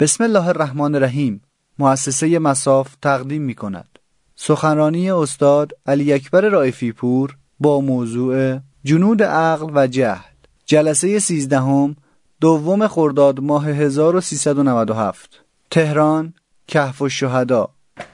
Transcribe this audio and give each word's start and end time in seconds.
بسم 0.00 0.24
الله 0.24 0.48
الرحمن 0.48 0.94
الرحیم 0.94 1.42
مؤسسه 1.78 2.38
مساف 2.38 2.96
تقدیم 3.02 3.42
می 3.42 3.54
کند 3.54 3.98
سخنرانی 4.36 5.10
استاد 5.10 5.72
علی 5.86 6.12
اکبر 6.12 6.40
رائفی 6.40 6.92
پور 6.92 7.36
با 7.60 7.80
موضوع 7.80 8.58
جنود 8.84 9.22
عقل 9.22 9.70
و 9.74 9.86
جهل 9.86 10.32
جلسه 10.66 11.18
سیزدهم 11.18 11.96
دوم 12.40 12.88
خرداد 12.88 13.40
ماه 13.40 13.66
1397 13.66 15.44
تهران 15.70 16.34
کهف 16.66 17.02
الشهدا 17.02 17.68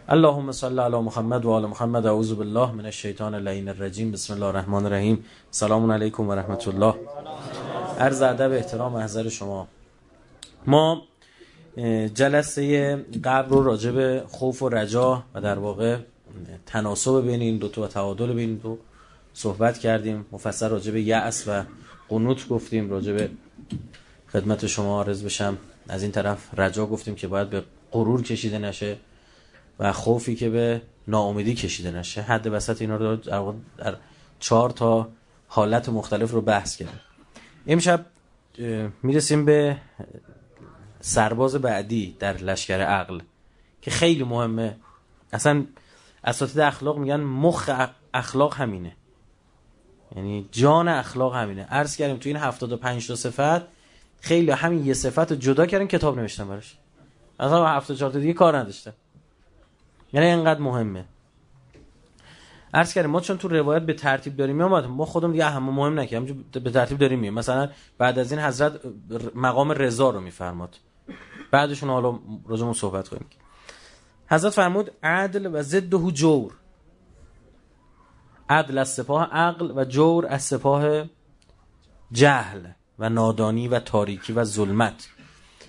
اللهم 0.08 0.52
صل 0.52 0.79
علی 0.80 0.96
محمد 0.96 1.45
و 1.45 1.50
آل 1.50 1.66
محمد 1.66 2.06
اعوذ 2.06 2.32
بالله 2.32 2.72
من 2.72 2.86
الشیطان 2.86 3.34
اللعین 3.34 3.68
الرجیم 3.68 4.12
بسم 4.12 4.34
الله 4.34 4.46
الرحمن 4.46 4.86
الرحیم 4.86 5.24
سلام 5.50 5.90
علیکم 5.92 6.29
و 6.29 6.34
رحمت 6.34 6.68
الله 6.68 6.95
عرض 8.00 8.22
ادب 8.22 8.52
احترام 8.52 8.92
محضر 8.92 9.29
شما 9.29 9.66
ما 10.66 11.02
جلسه 12.14 12.96
قبل 13.24 13.48
رو 13.48 13.64
راجع 13.64 13.91
به 13.91 14.23
خوف 14.28 14.62
و 14.62 14.68
رجا 14.68 15.24
و 15.34 15.41
در 15.41 15.59
واقع 15.59 15.96
تناسب 16.66 17.27
بین 17.27 17.41
این 17.41 17.59
دو 17.59 17.68
تا 17.68 17.82
و 17.82 17.87
تعادل 17.87 18.32
بین 18.32 18.54
دو 18.54 18.78
صحبت 19.34 19.78
کردیم. 19.78 20.27
مفصل 20.32 20.68
راجع 20.68 20.92
به 20.92 21.02
یأس 21.02 21.48
و 21.48 21.62
قنوت 22.09 22.48
گفتیم 22.48 22.91
راجع 22.91 23.12
به 23.12 23.30
خدمت 24.32 24.66
شما 24.66 25.02
عرض 25.02 25.24
بشم. 25.24 25.59
از 25.88 26.02
این 26.02 26.12
طرف 26.12 26.59
رجا 26.59 26.87
گفتیم 26.87 27.14
که 27.14 27.28
باید 27.28 27.51
به 27.51 27.62
غرور 27.92 28.23
کشیده 28.23 28.59
نشه 28.59 28.96
و 29.79 29.92
خوفی 29.92 30.37
که 30.37 30.51
به 30.51 30.80
ناامیدی 31.09 31.54
کشیده 31.54 31.90
نشه. 31.90 32.23
حد 32.23 32.46
وسط 32.46 32.80
اینا 32.80 32.96
رو 32.96 33.16
در 33.16 33.96
چهار 34.40 34.70
تا 34.70 35.09
حالت 35.48 35.88
مختلف 35.88 36.30
رو 36.30 36.40
بحث 36.40 36.76
کردیم. 36.76 37.01
امشب 37.66 38.06
می‌رسیم 39.02 39.45
به 39.45 39.76
سرباز 41.01 41.55
بعدی 41.55 42.16
در 42.19 42.37
لشکر 42.37 42.80
عقل 42.80 43.20
که 43.83 43.91
خیلی 43.91 44.25
مهمه. 44.25 44.77
اصلا 45.32 45.65
اساتید 46.24 46.60
اخلاق 46.60 46.99
میگن 46.99 47.21
مخ 47.21 47.71
اخلاق 48.15 48.55
همینه. 48.55 48.93
یعنی 50.16 50.49
جان 50.52 50.88
اخلاق 50.88 51.35
همینه. 51.35 51.65
عرض 51.65 51.96
کردیم 51.96 52.16
تو 52.16 52.29
این 52.29 52.37
75 52.37 53.09
تا 53.09 53.16
صفت 53.16 53.63
خیلی 54.21 54.51
همین 54.51 54.87
یه 54.87 54.95
صفت 54.95 55.32
رو 55.32 55.37
جدا 55.37 55.66
کردن 55.66 55.87
کتاب 55.87 56.18
نوشتن 56.18 56.49
براش. 56.49 56.79
اصلا 57.40 57.68
74 57.68 58.10
تا 58.10 58.18
دیگه 58.18 58.33
کار 58.33 58.57
نداشته 58.57 58.93
یعنی 60.12 60.27
اینقدر 60.27 60.60
مهمه. 60.60 61.05
عرض 62.74 62.95
کردیم 62.95 63.10
ما 63.10 63.21
چون 63.21 63.38
تو 63.38 63.49
روایت 63.49 63.83
به 63.83 63.95
ترتیب 63.95 64.37
داریم 64.37 64.56
میامد 64.56 64.84
ما 64.84 65.05
خودمون 65.05 65.33
دیگه 65.33 65.44
هم 65.44 65.62
مهم 65.62 66.00
نکردیم 66.00 66.44
به 66.53 66.71
ترتیب 66.71 66.99
داریم 66.99 67.19
میام 67.19 67.34
مثلا 67.34 67.69
بعد 67.99 68.19
از 68.19 68.33
این 68.33 68.41
حضرت 68.41 68.81
مقام 69.34 69.72
رضا 69.72 70.10
رو 70.10 70.21
میفرماد. 70.21 70.77
بعدشون 71.50 71.88
حالا 71.88 72.19
راجعمون 72.47 72.75
صحبت 72.75 73.09
کنیم. 73.09 73.27
حضرت 74.31 74.53
فرمود 74.53 74.91
عدل 75.03 75.55
و 75.55 75.62
ضد 75.62 75.94
جور. 76.12 76.53
عدل 78.50 78.78
از 78.78 78.88
سپاه 78.88 79.25
عقل 79.25 79.72
و 79.77 79.84
جور 79.84 80.27
از 80.27 80.43
سپاه 80.43 81.05
جهل 82.12 82.66
و 82.99 83.09
نادانی 83.09 83.69
و 83.69 83.81
تاریکی 83.81 84.32
و 84.32 84.44
ظلمت. 84.44 85.09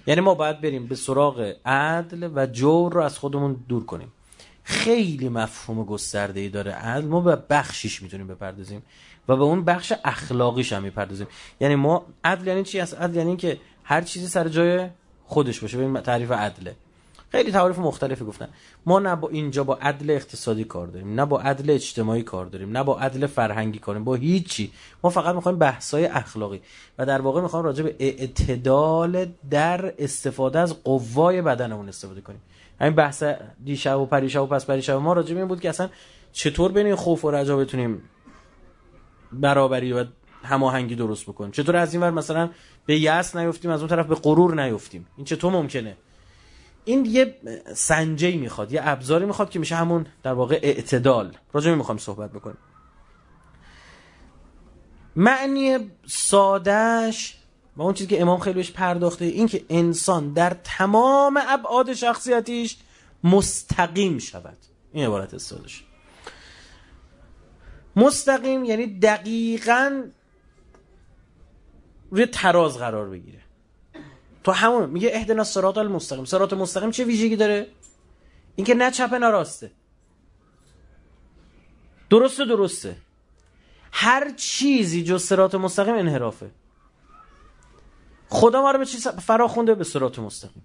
یعنی 0.07 0.21
ما 0.21 0.33
باید 0.33 0.61
بریم 0.61 0.87
به 0.87 0.95
سراغ 0.95 1.53
عدل 1.65 2.31
و 2.35 2.45
جور 2.45 2.93
رو 2.93 3.01
از 3.01 3.19
خودمون 3.19 3.63
دور 3.67 3.85
کنیم. 3.85 4.11
خیلی 4.63 5.29
مفهوم 5.29 5.85
گسترده 5.85 6.39
ای 6.39 6.49
داره 6.49 6.71
عدل. 6.71 7.07
ما 7.07 7.21
به 7.21 7.35
بخشیش 7.49 8.01
می‌تونیم 8.01 8.27
بپردازیم 8.27 8.83
و 9.27 9.35
به 9.35 9.43
اون 9.43 9.65
بخش 9.65 9.93
اخلاقیش 10.03 10.73
هم 10.73 10.83
می‌پردازیم. 10.83 11.27
یعنی 11.59 11.75
ما 11.75 12.05
عدل 12.23 12.47
یعنی 12.47 12.63
چی؟ 12.63 12.79
است 12.79 13.01
عدل 13.01 13.15
یعنی 13.15 13.37
که 13.37 13.57
هر 13.83 14.01
چیزی 14.01 14.27
سر 14.27 14.47
جای 14.47 14.89
خودش 15.29 15.59
باشه. 15.59 15.77
ببین 15.77 16.01
تعریف 16.01 16.31
عدله. 16.31 16.75
خیلی 17.31 17.51
تعریف 17.51 17.79
مختلفی 17.79 18.25
گفتن. 18.25 18.47
ما 18.85 18.99
نه 18.99 19.15
با 19.15 19.29
اینجا 19.29 19.63
با 19.63 19.75
عدل 19.75 20.09
اقتصادی 20.09 20.63
کار 20.63 20.87
داریم 20.87 21.13
نه 21.13 21.25
با 21.25 21.41
عدل 21.41 21.69
اجتماعی 21.69 22.23
کار 22.23 22.45
داریم 22.45 22.77
نه 22.77 22.83
با 22.83 22.99
عدل 22.99 23.27
فرهنگی 23.27 23.79
کاریم 23.79 24.03
با 24.03 24.15
هیچی. 24.15 24.71
ما 25.03 25.09
فقط 25.09 25.35
می‌خوایم 25.35 25.57
بحثای 25.57 26.05
اخلاقی. 26.05 26.61
و 26.97 27.05
در 27.05 27.21
واقع 27.21 27.41
می‌خوایم 27.41 27.65
راجع 27.65 27.83
به 27.83 27.95
اعتدال 27.99 29.25
در 29.49 29.93
استفاده 29.99 30.59
از 30.59 30.83
قوای 30.83 31.41
بدنمون 31.41 31.89
استفاده 31.89 32.21
کنیم. 32.21 32.41
همین 32.81 32.95
بحث 32.95 33.23
دیشب 33.65 33.99
و 33.99 34.05
پریشب 34.05 34.41
و 34.41 34.47
پس 34.47 34.65
پریشب 34.65 34.93
ما 34.93 35.13
راجع 35.13 35.33
به 35.33 35.39
این 35.39 35.47
بود 35.47 35.61
که 35.61 35.69
اصلا 35.69 35.89
چطور 36.31 36.71
بین 36.71 36.95
خوف 36.95 37.25
و 37.25 37.31
رجا 37.31 37.57
بتونیم 37.57 38.01
برابری 39.31 39.93
و 39.93 40.05
هماهنگی 40.43 40.95
درست 40.95 41.23
بکنیم 41.23 41.51
چطور 41.51 41.75
از 41.75 41.93
این 41.93 42.03
ور 42.03 42.11
مثلا 42.11 42.49
به 42.85 42.99
یأس 42.99 43.35
نیفتیم 43.35 43.71
از 43.71 43.79
اون 43.79 43.89
طرف 43.89 44.05
به 44.05 44.15
غرور 44.15 44.63
نیفتیم؟ 44.63 45.07
این 45.17 45.25
چطور 45.25 45.51
ممکنه؟ 45.51 45.97
این 46.85 47.05
یه 47.05 47.35
سنجی 47.75 48.37
می‌خواد 48.37 48.71
یه 48.73 48.81
ابزاری 48.83 49.25
می‌خواد 49.25 49.49
که 49.49 49.59
میشه 49.59 49.75
همون 49.75 50.05
در 50.23 50.33
واقع 50.33 50.59
اعتدال. 50.63 51.37
راجع 51.53 51.73
می‌خوام 51.73 51.97
صحبت 51.97 52.31
بکنیم 52.31 52.57
معنی 55.15 55.77
سادش 56.07 57.37
و 57.77 57.81
اون 57.81 57.93
چیزی 57.93 58.09
که 58.09 58.21
امام 58.21 58.39
خیلی 58.39 58.55
بهش 58.55 58.71
پرداخته 58.71 59.25
این 59.25 59.47
که 59.47 59.65
انسان 59.69 60.33
در 60.33 60.57
تمام 60.63 61.39
ابعاد 61.47 61.93
شخصیتیش 61.93 62.77
مستقیم 63.23 64.17
شود. 64.17 64.57
این 64.91 65.05
عبارت 65.05 65.37
سادش 65.37 65.83
مستقیم 67.95 68.63
یعنی 68.63 68.99
دقیقا 68.99 70.03
روی 72.11 72.25
تراز 72.25 72.77
قرار 72.77 73.09
بگیره. 73.09 73.39
تو 74.43 74.51
همون 74.51 74.89
میگه 74.89 75.11
اهدنا 75.13 75.43
صراط 75.43 75.77
المستقیم. 75.77 76.25
صراط 76.25 76.53
مستقیم 76.53 76.91
چه 76.91 77.03
ویژگی 77.03 77.35
داره؟ 77.35 77.67
اینکه 78.55 78.75
نه 78.75 78.91
چپ 78.91 79.13
نه 79.13 79.29
راسته. 79.29 79.71
درسته 82.09 82.45
درسته. 82.45 82.95
هر 83.91 84.33
چیزی 84.35 85.03
جو 85.03 85.17
صراط 85.17 85.55
مستقیم 85.55 85.95
انحرافه. 85.95 86.51
خدا 88.29 88.61
ما 88.61 88.71
رو 88.71 88.79
به 88.79 88.85
چیز 88.85 89.07
فرا 89.07 89.47
خونده 89.47 89.75
به 89.75 89.83
صراط 89.83 90.19
مستقیم. 90.19 90.63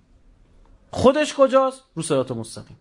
خودش 0.90 1.34
کجاست؟ 1.34 1.82
رو 1.94 2.02
صراط 2.02 2.30
مستقیم. 2.30 2.76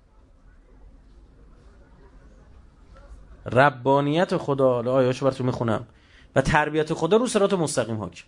ربانیت 3.46 4.38
خدا 4.38 4.92
آیاشو 4.92 5.26
براتون 5.26 5.46
می‌خونم. 5.46 5.88
و 6.36 6.42
تربیت 6.42 6.94
خدا 6.94 7.18
رو 7.18 7.28
صراط 7.28 7.54
مستقیم 7.54 7.98
حاکم. 7.98 8.26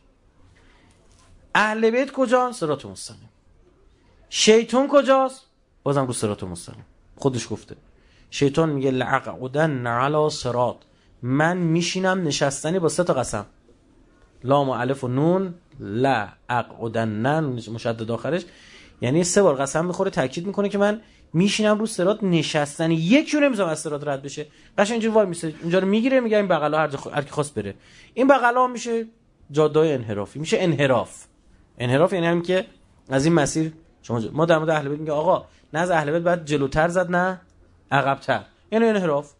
اهل 1.58 1.90
بیت 1.90 2.12
کجا 2.12 2.52
صراط 2.52 2.86
مستقیم 2.86 3.30
شیطان 4.30 4.88
کجاست؟ 4.88 5.42
بازم 5.84 6.06
رو 6.06 6.14
صراط 6.14 6.44
مستقیم 6.44 6.86
خودش 7.16 7.48
گفته. 7.52 7.76
شیطان 8.30 8.70
میگه 8.70 8.92
لعقدن 8.92 9.88
علی 9.88 10.30
صراط. 10.30 10.76
من 11.22 11.58
میشینم 11.58 12.28
نشستنی 12.28 12.80
با 12.80 12.90
سه 12.90 13.04
تا 13.04 13.14
قسم. 13.14 13.46
لام 14.44 14.70
و 14.70 14.72
الف 14.72 15.04
و 15.04 15.08
نون 15.08 15.54
لا 15.80 16.28
اقعدن 16.50 17.40
مشدد 17.70 18.12
آخرش. 18.12 18.46
یعنی 19.02 19.24
سه 19.24 19.42
بار 19.42 19.56
قسم 19.56 19.86
می‌خوره 19.86 20.12
تاکید 20.12 20.48
می‌کنه 20.48 20.70
که 20.70 20.78
من 20.78 21.02
میشینم 21.34 21.80
رو 21.80 21.86
سرات 21.86 22.24
نشستنی. 22.24 22.96
یکی 22.96 23.38
رو 23.38 23.44
نمی‌ذارم 23.44 23.70
از 23.70 23.80
سرات 23.80 24.08
رد 24.08 24.22
بشه. 24.22 24.48
قشنگ 24.78 24.92
اینجوری 24.92 25.14
وای 25.14 25.26
میسه. 25.26 25.54
اونجا 25.62 25.80
رو 25.80 25.88
می‌گیره 25.88 26.20
میگه 26.20 26.38
این 26.38 26.48
بغلا 26.48 26.78
هر, 26.78 26.90
هر 27.14 27.22
کی 27.22 27.30
خواست 27.30 27.54
بره. 27.54 27.76
این 28.14 28.28
بغلا 28.28 28.68
میشه 28.68 29.06
جاده 29.52 29.80
انحرافی. 29.80 30.40
میشه 30.40 30.58
انحراف. 30.60 31.26
انحراف 31.78 32.14
یعنی 32.14 32.28
هم 32.28 32.42
که 32.42 32.66
از 33.10 33.26
این 33.26 33.34
مسیر 33.34 33.74
شما 34.02 34.22
ما 34.32 34.46
در 34.46 34.58
مورد 34.58 34.70
اهل 34.70 34.90
بیت 34.90 35.00
میگه 35.00 35.12
آقا 35.12 35.46
نه 35.74 35.80
از 35.80 35.92
اهل 35.92 36.12
بیت 36.12 36.22
بعد 36.22 36.46
جلوتر 36.46 36.88
زد 36.88 37.12
نه 37.12 37.42
عقبتر. 37.92 38.44
یعنی 38.72 38.86
انحراف. 38.86 39.34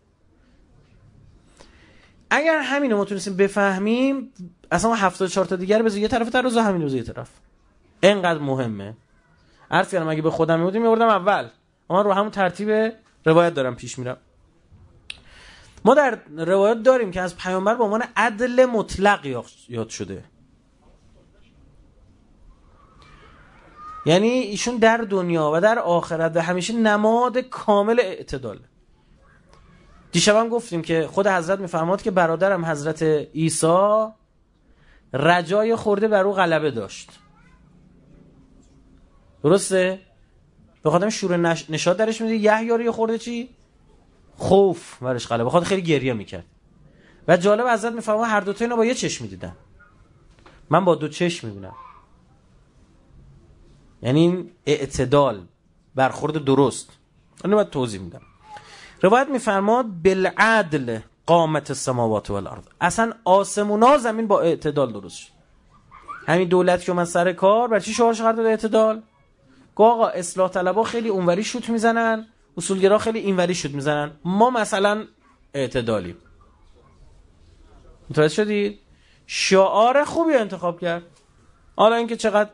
اگر 2.30 2.60
همین 2.60 2.92
رو 2.92 2.98
ما 2.98 3.06
تونستیم 3.06 3.38
بفهمیم 3.38 4.34
اصلا 4.72 4.90
ما 4.90 4.96
74 4.96 5.46
تا 5.46 5.56
دیگر 5.56 5.82
بذار 5.82 6.00
یه 6.00 6.08
طرف 6.08 6.36
روز 6.36 6.58
همین 6.58 6.82
روز 6.82 6.94
یه 6.94 7.04
طرف. 7.04 7.30
اینقدر 8.04 8.40
مهمه. 8.40 8.94
عرض 9.72 9.92
کردم 9.92 10.08
اگه 10.08 10.22
به 10.22 10.32
خودم 10.32 10.60
میبودیم 10.60 10.82
میوردم 10.82 11.08
اول. 11.08 11.48
اما 11.90 12.02
رو 12.02 12.14
همون 12.14 12.32
ترتیب 12.32 12.94
روایت 13.26 13.54
دارم 13.54 13.76
پیش 13.76 14.00
میرم. 14.00 14.18
ما 15.86 15.94
در 15.94 16.20
روایت 16.38 16.84
داریم 16.84 17.12
که 17.12 17.22
از 17.22 17.38
پیامبر 17.38 17.76
به 17.76 17.84
عنوان 17.84 18.04
عدل 18.16 18.66
مطلق 18.66 19.26
یاد 19.70 19.90
شده. 19.90 20.24
یعنی 24.06 24.28
ایشون 24.28 24.78
در 24.78 24.98
دنیا 24.98 25.52
و 25.54 25.62
در 25.62 25.80
آخرت 25.80 26.36
و 26.36 26.40
همیشه 26.40 26.74
نماد 26.74 27.38
کامل 27.38 28.00
اعتدال. 28.00 28.60
دیشب 30.12 30.50
گفتیم 30.50 30.82
که 30.82 31.08
خود 31.12 31.28
حضرت 31.28 31.60
میفرماد 31.60 32.02
که 32.02 32.12
برادرم 32.12 32.66
حضرت 32.66 33.04
عیسی 33.04 34.08
رجای 35.14 35.76
خورده 35.76 36.08
بر 36.08 36.24
او 36.24 36.34
غلبه 36.34 36.72
داشت. 36.72 37.10
درسته؟ 39.44 40.00
به 40.84 40.90
خاطر 40.90 41.10
شور 41.10 41.38
نش... 41.38 41.70
نشاد 41.70 41.98
درش 41.98 42.22
میده 42.22 42.36
یحیی 42.36 42.92
خورده 42.92 43.18
چی؟ 43.18 43.50
خوف 44.38 45.04
برش 45.04 45.28
غلبه. 45.28 45.50
خاطر 45.50 45.66
خیلی 45.66 45.82
گریه 45.82 46.14
می‌کرد. 46.14 46.46
و 47.28 47.38
جالب 47.38 47.68
حضرت 47.68 47.94
میفرماد 47.94 48.28
هر 48.28 48.40
دو 48.40 48.54
تا 48.54 48.66
اینا 48.66 48.76
با 48.76 48.86
یه 48.86 48.94
چشم 48.94 49.24
می‌دیدن. 49.24 49.56
من 50.70 50.86
با 50.86 50.96
دو 50.96 51.08
چشم 51.08 51.48
می‌بینم. 51.48 51.74
یعنی 54.06 54.52
اعتدال 54.66 55.46
برخورد 55.96 56.46
درست. 56.46 56.90
اینو 57.44 57.56
باید 57.56 57.70
توضیح 57.70 58.02
میدم. 58.02 58.22
روایت 59.02 59.28
میفرماد 59.28 59.86
بالعدل 59.86 61.00
قامت 61.26 61.72
السماوات 61.72 62.30
والارض. 62.30 62.64
اصلا 62.82 63.14
آسمونا 63.26 63.98
زمین 63.98 64.28
با 64.28 64.42
اعتدال 64.42 64.94
درست 64.94 65.18
شد. 65.18 65.32
همین 66.28 66.48
دولت 66.48 66.84
که 66.84 66.94
من 66.94 67.06
سر 67.06 67.34
کار 67.34 67.68
برای 67.68 67.82
چی 67.82 67.94
شعارش 67.94 68.22
قرار 68.22 68.34
داد 68.34 68.46
اعتدال؟ 68.46 69.02
گاه 69.76 69.94
آقا 69.94 70.08
اصلاح 70.08 70.50
طلبا 70.50 70.84
خیلی 70.84 71.10
اونوری 71.10 71.44
شوت 71.44 71.70
می‌زنن 71.70 72.28
اصولگرا 72.58 72.98
خیلی 72.98 73.20
اینوری 73.20 73.56
شوت 73.56 73.72
می‌زنن. 73.72 74.12
ما 74.26 74.50
مثلا 74.50 75.06
اعتدالیم. 75.54 76.18
متوجه 78.10 78.34
شدید 78.34 78.80
شعار 79.28 80.04
خوبی 80.04 80.34
انتخاب 80.34 80.80
کرد. 80.80 81.04
حالا 81.76 81.96
اینکه 81.96 82.16
چقدر 82.16 82.50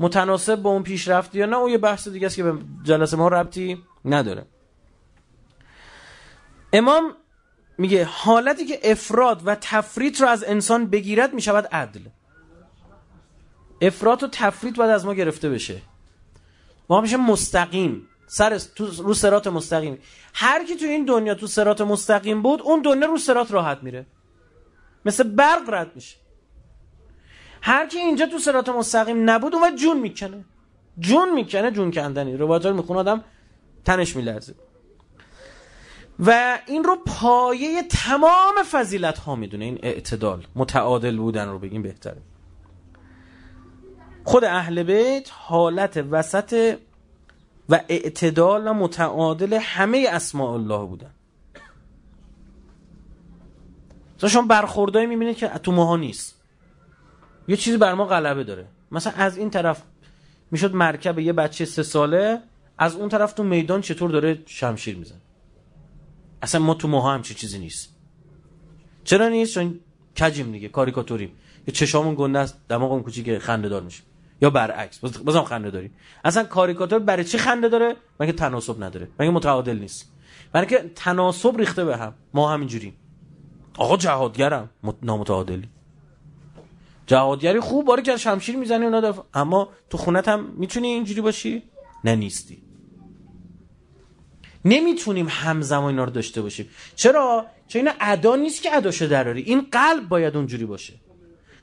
متناسب 0.00 0.56
با 0.56 0.70
اون 0.70 0.82
پیشرفت 0.82 1.34
یا 1.34 1.46
نه 1.46 1.56
اون 1.56 1.70
یه 1.70 1.78
بحث 1.78 2.08
دیگه 2.08 2.26
است 2.26 2.36
که 2.36 2.42
به 2.42 2.58
جلسه 2.82 3.16
ما 3.16 3.28
ربطی 3.28 3.82
نداره. 4.04 4.46
امام 6.72 7.14
میگه 7.78 8.04
حالتی 8.04 8.64
که 8.64 8.80
افراد 8.82 9.42
و 9.44 9.56
تفریط 9.60 10.20
رو 10.20 10.28
از 10.28 10.44
انسان 10.44 10.86
بگیرد 10.86 11.34
می‌شود 11.34 11.66
عدل. 11.66 12.00
افراد 13.80 14.22
و 14.22 14.28
تفریط 14.28 14.76
باید 14.76 14.90
از 14.90 15.06
ما 15.06 15.14
گرفته 15.14 15.50
بشه. 15.50 15.82
ما 16.90 17.00
میشه 17.00 17.16
مستقیم 17.16 18.06
سر 18.26 18.58
تو 18.58 18.86
رو 18.86 19.14
سرات 19.14 19.46
مستقیم. 19.46 19.98
هر 20.34 20.64
کی 20.64 20.76
تو 20.76 20.86
این 20.86 21.04
دنیا 21.04 21.34
تو 21.34 21.46
سرات 21.46 21.80
مستقیم 21.80 22.42
بود 22.42 22.62
اون 22.62 22.82
دنیا 22.82 23.06
رو 23.06 23.18
سرات 23.18 23.52
راحت 23.52 23.82
میره. 23.82 24.06
مثل 25.04 25.22
برق 25.22 25.62
رد 25.68 25.90
میشه. 25.94 26.16
هر 27.62 27.86
کی 27.86 27.98
اینجا 27.98 28.26
تو 28.26 28.38
سرات 28.38 28.68
مستقیم 28.68 29.30
نبود 29.30 29.54
اون 29.54 29.76
جون 29.76 30.00
می‌کنه. 30.00 30.44
جون 30.98 31.34
می‌کنه 31.34 31.70
جون 31.70 31.90
کندنی. 31.90 32.36
رو 32.36 32.74
می‌خونه 32.74 33.00
آدم 33.00 33.24
تنش 33.84 34.16
میلرزه. 34.16 34.54
و 36.18 36.58
این 36.66 36.84
رو 36.84 36.96
پایه 37.06 37.82
تمام 37.82 38.54
فضیلت 38.70 39.18
ها 39.18 39.34
می‌دونه. 39.36 39.64
این 39.64 39.78
اعتدال. 39.82 40.46
متعادل 40.56 41.16
بودن 41.16 41.48
رو 41.48 41.58
بگیم 41.58 41.82
بهتره. 41.82 42.22
خود 44.24 44.44
اهل 44.44 44.82
بیت 44.82 45.30
حالت 45.32 46.04
وسط 46.10 46.78
و 47.68 47.80
اعتدال 47.88 48.68
و 48.68 48.72
متعادل 48.72 49.58
همه 49.62 50.06
اسماء 50.10 50.52
الله 50.52 50.86
بودن. 50.86 51.10
شما 54.28 54.42
برخوردایی 54.42 55.06
می‌بینید 55.06 55.36
که 55.36 55.48
تو 55.48 55.72
ماها 55.72 55.96
نیست. 55.96 56.39
یه 57.50 57.56
چیزی 57.56 57.76
بر 57.76 57.94
ما 57.94 58.04
غلبه 58.04 58.44
داره. 58.44 58.66
مثلا 58.90 59.12
از 59.12 59.38
این 59.38 59.50
طرف 59.50 59.82
می‌شد 60.50 60.74
مرکب 60.74 61.18
یه 61.18 61.32
بچه 61.32 61.64
سه 61.64 61.82
ساله 61.82 62.42
از 62.78 62.94
اون 62.94 63.08
طرف 63.08 63.32
تو 63.32 63.42
میدان 63.42 63.80
چطور 63.80 64.10
داره 64.10 64.42
شمشیر 64.46 64.96
میزن 64.96 65.20
اصلا 66.42 66.60
ما 66.60 66.74
تو 66.74 66.88
ماها 66.88 67.14
همچین 67.14 67.36
چیزی 67.36 67.58
نیست. 67.58 67.96
چرا 69.04 69.28
نیست؟ 69.28 69.54
چون 69.54 69.80
کجیم 70.20 70.52
دیگه 70.52 70.68
کاریکاتوریم. 70.68 71.32
یه 71.66 71.74
چشامون 71.74 72.14
گنده 72.18 72.38
است 72.38 72.60
دماغمون 72.68 73.02
کوچیک 73.02 73.38
خنده 73.38 73.68
دار 73.68 73.82
میشه 73.82 74.02
یا 74.42 74.50
برعکس 74.50 74.98
بازم 74.98 75.42
خنده 75.42 75.70
داری 75.70 75.90
اصلا 76.24 76.44
کاریکاتور 76.44 76.98
برای 76.98 77.24
چی 77.24 77.38
خنده 77.38 77.68
داره؟ 77.68 77.96
مگه 78.20 78.32
تناسب 78.32 78.84
نداره. 78.84 79.08
مگه 79.20 79.30
متعادل 79.30 79.78
نیست. 79.78 80.12
برای 80.52 80.66
که 80.66 80.90
تناسب 80.94 81.56
ریخته 81.56 81.84
به 81.84 81.96
هم. 81.96 82.14
ما 82.34 82.52
همینجوریم. 82.52 82.96
آقا 83.78 83.96
جهادگرم. 83.96 84.70
نامتعادلی. 85.02 85.68
جهادگری 87.10 87.60
خوب 87.60 87.86
باره 87.86 88.02
که 88.02 88.16
شمشیر 88.16 88.56
می‌زنی 88.56 88.84
اونا 88.84 89.14
اما 89.34 89.68
تو 89.90 89.98
خونت 89.98 90.28
هم 90.28 90.44
می‌تونی 90.56 90.88
اینجوری 90.88 91.20
باشی؟ 91.20 91.62
نه 92.04 92.16
نیستی. 92.16 92.62
نمی‌تونیم 94.64 95.26
همزمان 95.30 95.90
اینا 95.90 96.04
رو 96.04 96.10
داشته 96.10 96.42
باشیم. 96.42 96.68
چرا؟ 96.96 97.46
چون 97.68 97.78
اینا 97.78 97.92
ادا 98.00 98.36
نیست 98.36 98.62
که 98.62 98.76
اداشو 98.76 99.06
دراری. 99.06 99.42
این 99.42 99.66
قلب 99.72 100.08
باید 100.08 100.36
اونجوری 100.36 100.64
باشه. 100.64 100.94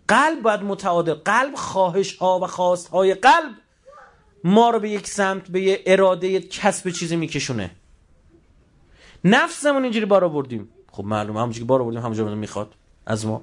قلب 0.08 0.42
باید 0.42 0.62
متعادل. 0.62 1.14
قلب 1.14 1.56
خواهش 1.56 2.16
ها 2.16 2.40
و 2.40 2.48
خواست 2.48 2.88
های 2.88 3.14
قلب 3.14 3.56
ما 4.44 4.70
رو 4.70 4.80
به 4.80 4.90
یک 4.90 5.08
سمت 5.08 5.52
به 5.52 5.62
یه 5.62 5.84
اراده 5.86 6.40
کسب 6.40 6.90
چیزی 6.90 7.16
میکشونه. 7.16 7.72
نفسمون 9.24 9.84
اینجوری 9.84 10.06
بارا 10.06 10.30
بردیم 10.30 10.70
خب 10.92 11.04
معلومه 11.04 11.40
همونجوری 11.40 11.66
که 11.66 11.68
بارا 11.68 11.84
بردیم 11.84 12.02
همونجوری 12.02 12.36
می‌خواد. 12.36 12.74
از 13.06 13.26
ما. 13.26 13.42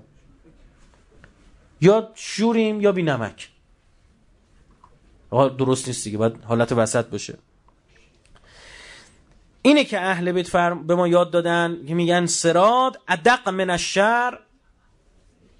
یا 1.84 2.12
شوریم 2.14 2.80
یا 2.80 2.92
بی 2.92 3.02
نمک 3.02 3.48
درست 5.30 5.88
نیست 5.88 6.04
دیگه 6.04 6.18
باید 6.18 6.44
حالت 6.44 6.72
وسط 6.72 7.06
باشه. 7.06 7.38
اینه 9.62 9.84
که 9.84 10.00
اهل 10.00 10.32
بیت 10.32 10.48
فرم 10.48 10.86
به 10.86 10.94
ما 10.94 11.08
یاد 11.08 11.30
دادن 11.30 11.86
که 11.86 11.94
میگن 11.94 12.26
سراد 12.26 13.00
ادق 13.08 13.48
من 13.48 13.70
الشر. 13.70 14.38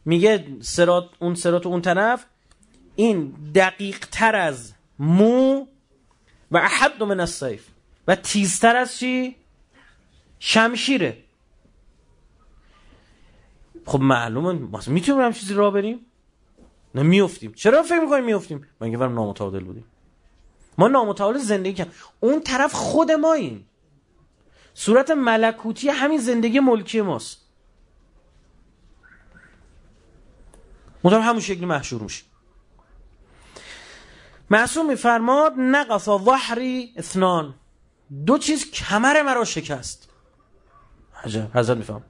میگه 0.05 0.57
سرات 0.61 1.11
اون 1.19 1.35
سرات 1.35 1.67
اون 1.67 1.83
طرف. 1.83 2.27
این 2.97 3.35
دقیق 3.55 3.99
تر 3.99 4.37
از 4.37 4.75
مو 4.99 5.67
و 6.51 6.57
احد 6.57 7.03
من 7.03 7.21
السیف. 7.21 7.67
و 8.09 8.17
تیزتر 8.17 8.77
از 8.77 8.99
چی؟ 8.99 9.37
شمشیره. 10.39 11.25
خب 13.87 14.01
معلومه 14.01 14.53
می‌تونیم 14.87 15.25
هم 15.25 15.33
چیزی 15.33 15.55
را 15.55 15.71
بریم؟ 15.71 16.07
نه 16.95 17.03
میفتیم 17.03 17.53
چرا 17.53 17.83
فکر 17.83 18.01
می‌کنیم 18.01 18.25
میفتیم 18.25 18.67
من 18.81 18.91
که 18.91 18.97
نامتعادل 18.97 19.65
بودیم. 19.65 19.85
ما 20.79 20.89
نامتعادل 20.89 21.39
زندگی 21.39 21.75
کنیم 21.75 21.93
اون 22.21 22.41
طرف 22.41 22.73
خود 22.73 23.13
ما 23.13 23.33
این 23.33 23.65
صورت 24.75 25.11
ملکوتی 25.11 25.89
همین 25.89 26.19
زندگی 26.19 26.61
ملکی 26.61 27.01
ماست. 27.01 27.41
مطمئن 31.05 31.23
همون 31.23 31.41
شکلی 31.41 31.67
محشور 31.67 32.03
میشه 32.03 32.25
معصوم 34.51 34.87
میفرماد 34.87 35.55
نقص 35.59 36.09
وحری 36.09 36.95
اثنان. 36.97 37.55
دو 38.27 38.39
چیز 38.39 38.71
کمر 38.71 39.23
مرا 39.23 39.45
شکست. 39.45 40.09
عجب. 41.25 41.57
حضرت 41.57 41.77
میفهم 41.77 42.03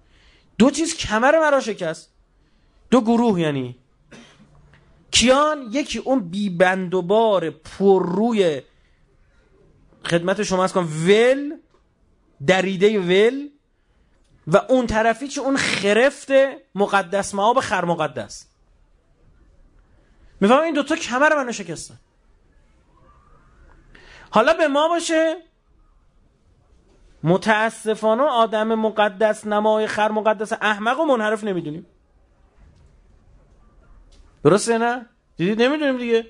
دو 0.58 0.70
چیز 0.70 0.96
کمر 0.96 1.38
مرا 1.40 1.60
شکست. 1.60 2.14
دو 2.90 3.00
گروه 3.00 3.40
یعنی 3.40 3.78
کیان 5.24 5.68
یکی 5.70 5.98
اون 5.98 6.30
بی 6.30 6.50
بند 6.50 6.94
و 6.94 7.02
بار 7.02 7.50
پر 7.50 8.06
روی 8.06 8.62
خدمت 10.04 10.42
شما 10.42 10.64
از 10.64 10.72
کنم 10.72 10.88
ول 11.06 11.56
دریده 12.46 13.00
ول 13.00 13.48
و 14.46 14.56
اون 14.56 14.86
طرفی 14.86 15.28
چه 15.28 15.40
اون 15.40 15.56
خرفت 15.56 16.28
مقدس 16.74 17.34
به 17.34 17.60
خر 17.60 17.84
مقدس. 17.84 18.46
میفهم 20.40 20.60
این 20.60 20.74
دوتا 20.74 20.96
کمر 20.96 21.36
منو 21.36 21.52
شکستن. 21.52 21.98
حالا 24.30 24.54
به 24.54 24.68
ما 24.68 24.88
باشه. 24.88 25.36
متاسفانه 27.22 28.22
آدم 28.22 28.74
مقدس 28.74 29.46
نمای 29.46 29.86
خر 29.86 30.10
مقدس 30.10 30.52
احمق 30.52 31.00
و 31.00 31.04
منحرف 31.04 31.44
نمی‌دونیم. 31.44 31.86
درسته 34.44 34.78
نه؟ 34.78 35.13
دیدید 35.36 35.62
نمی‌دونیم 35.62 35.98
دیگه. 35.98 36.26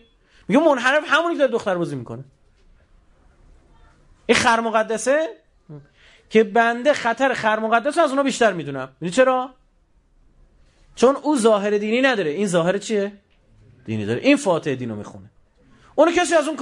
میگه 0.49 0.61
منحرف 0.61 1.05
همونی 1.07 1.37
که 1.37 1.47
دختر 1.47 1.75
بازی 1.75 1.97
می‌کنه. 1.97 2.25
این 4.27 4.39
خر 4.39 4.61
مقدسه؟ 4.61 5.29
که 6.31 6.45
بنده 6.45 6.93
خطر 6.93 7.35
خر 7.35 7.59
مقدس 7.59 7.99
از 7.99 8.11
اونا 8.11 8.23
بیشتر 8.23 8.53
می‌دونم. 8.53 8.89
می‌دونی 9.01 9.11
چرا؟ 9.11 9.51
چون 10.95 11.17
او 11.17 11.39
ظاهر 11.39 11.71
دینی 11.71 12.01
نداره. 12.01 12.31
این 12.31 12.47
ظاهر 12.47 12.79
چیه؟ 12.79 13.13
دینی 13.85 14.07
داره. 14.07 14.21
این 14.21 14.37
فاتحه 14.37 14.75
دینو 14.75 14.97
می‌خونه. 14.97 15.31
اونو 15.95 16.13
کسی 16.13 16.35
از 16.35 16.49
اون 16.49 16.57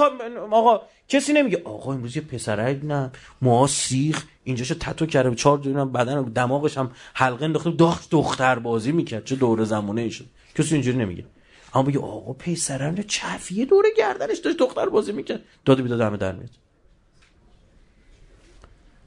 آقا 0.51 0.83
کسی 1.09 1.33
نمیگه 1.33 1.63
آقا 1.65 1.93
امروز 1.93 2.17
یه 2.17 2.23
پسره 2.23 2.81
نه 2.83 3.11
موها 3.43 3.67
سیخ 3.67 4.25
اینجاشو 4.45 4.75
تتو 4.75 5.07
کرده 5.07 5.35
چهار 5.35 5.59
دونم 5.59 5.93
بدن 5.93 6.23
دماغش 6.23 6.79
هم 6.79 6.91
حلقه 7.15 7.45
انداخته 7.45 7.71
داخت 7.71 8.11
دختر 8.11 8.59
بازی 8.59 8.93
می‌کرد. 8.93 9.25
چه 9.25 9.37
دوره 9.37 9.65
زمانه 9.65 10.01
ای 10.01 10.11
شد. 10.11 10.25
کسی 10.55 10.75
اینجوری 10.75 10.99
نمیگه. 10.99 11.25
اما 11.75 11.83
بگه 11.83 11.99
آقا 11.99 12.33
پسرم 12.33 13.03
چفیه 13.03 13.65
دوره 13.65 13.89
گردنش 13.97 14.39
داشت 14.39 14.57
دختر 14.57 14.89
بازی 14.89 15.13
می‌کرد. 15.13 15.43
داده 15.65 15.83
بیداد 15.83 16.01
همه 16.01 16.17
در 16.17 16.33
میاد. 16.33 16.51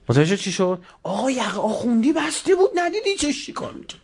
متوجه 0.10 0.38
چی 0.38 0.52
شد؟ 0.52 0.84
آقا 1.04 1.32
یقه 1.32 1.60
آخوندی 1.60 2.14
بسته 2.14 2.56
بود 2.56 2.70
ندیدی 2.76 3.16
چه 3.16 3.32
شکار 3.32 3.74
می‌کرد؟ 3.74 4.02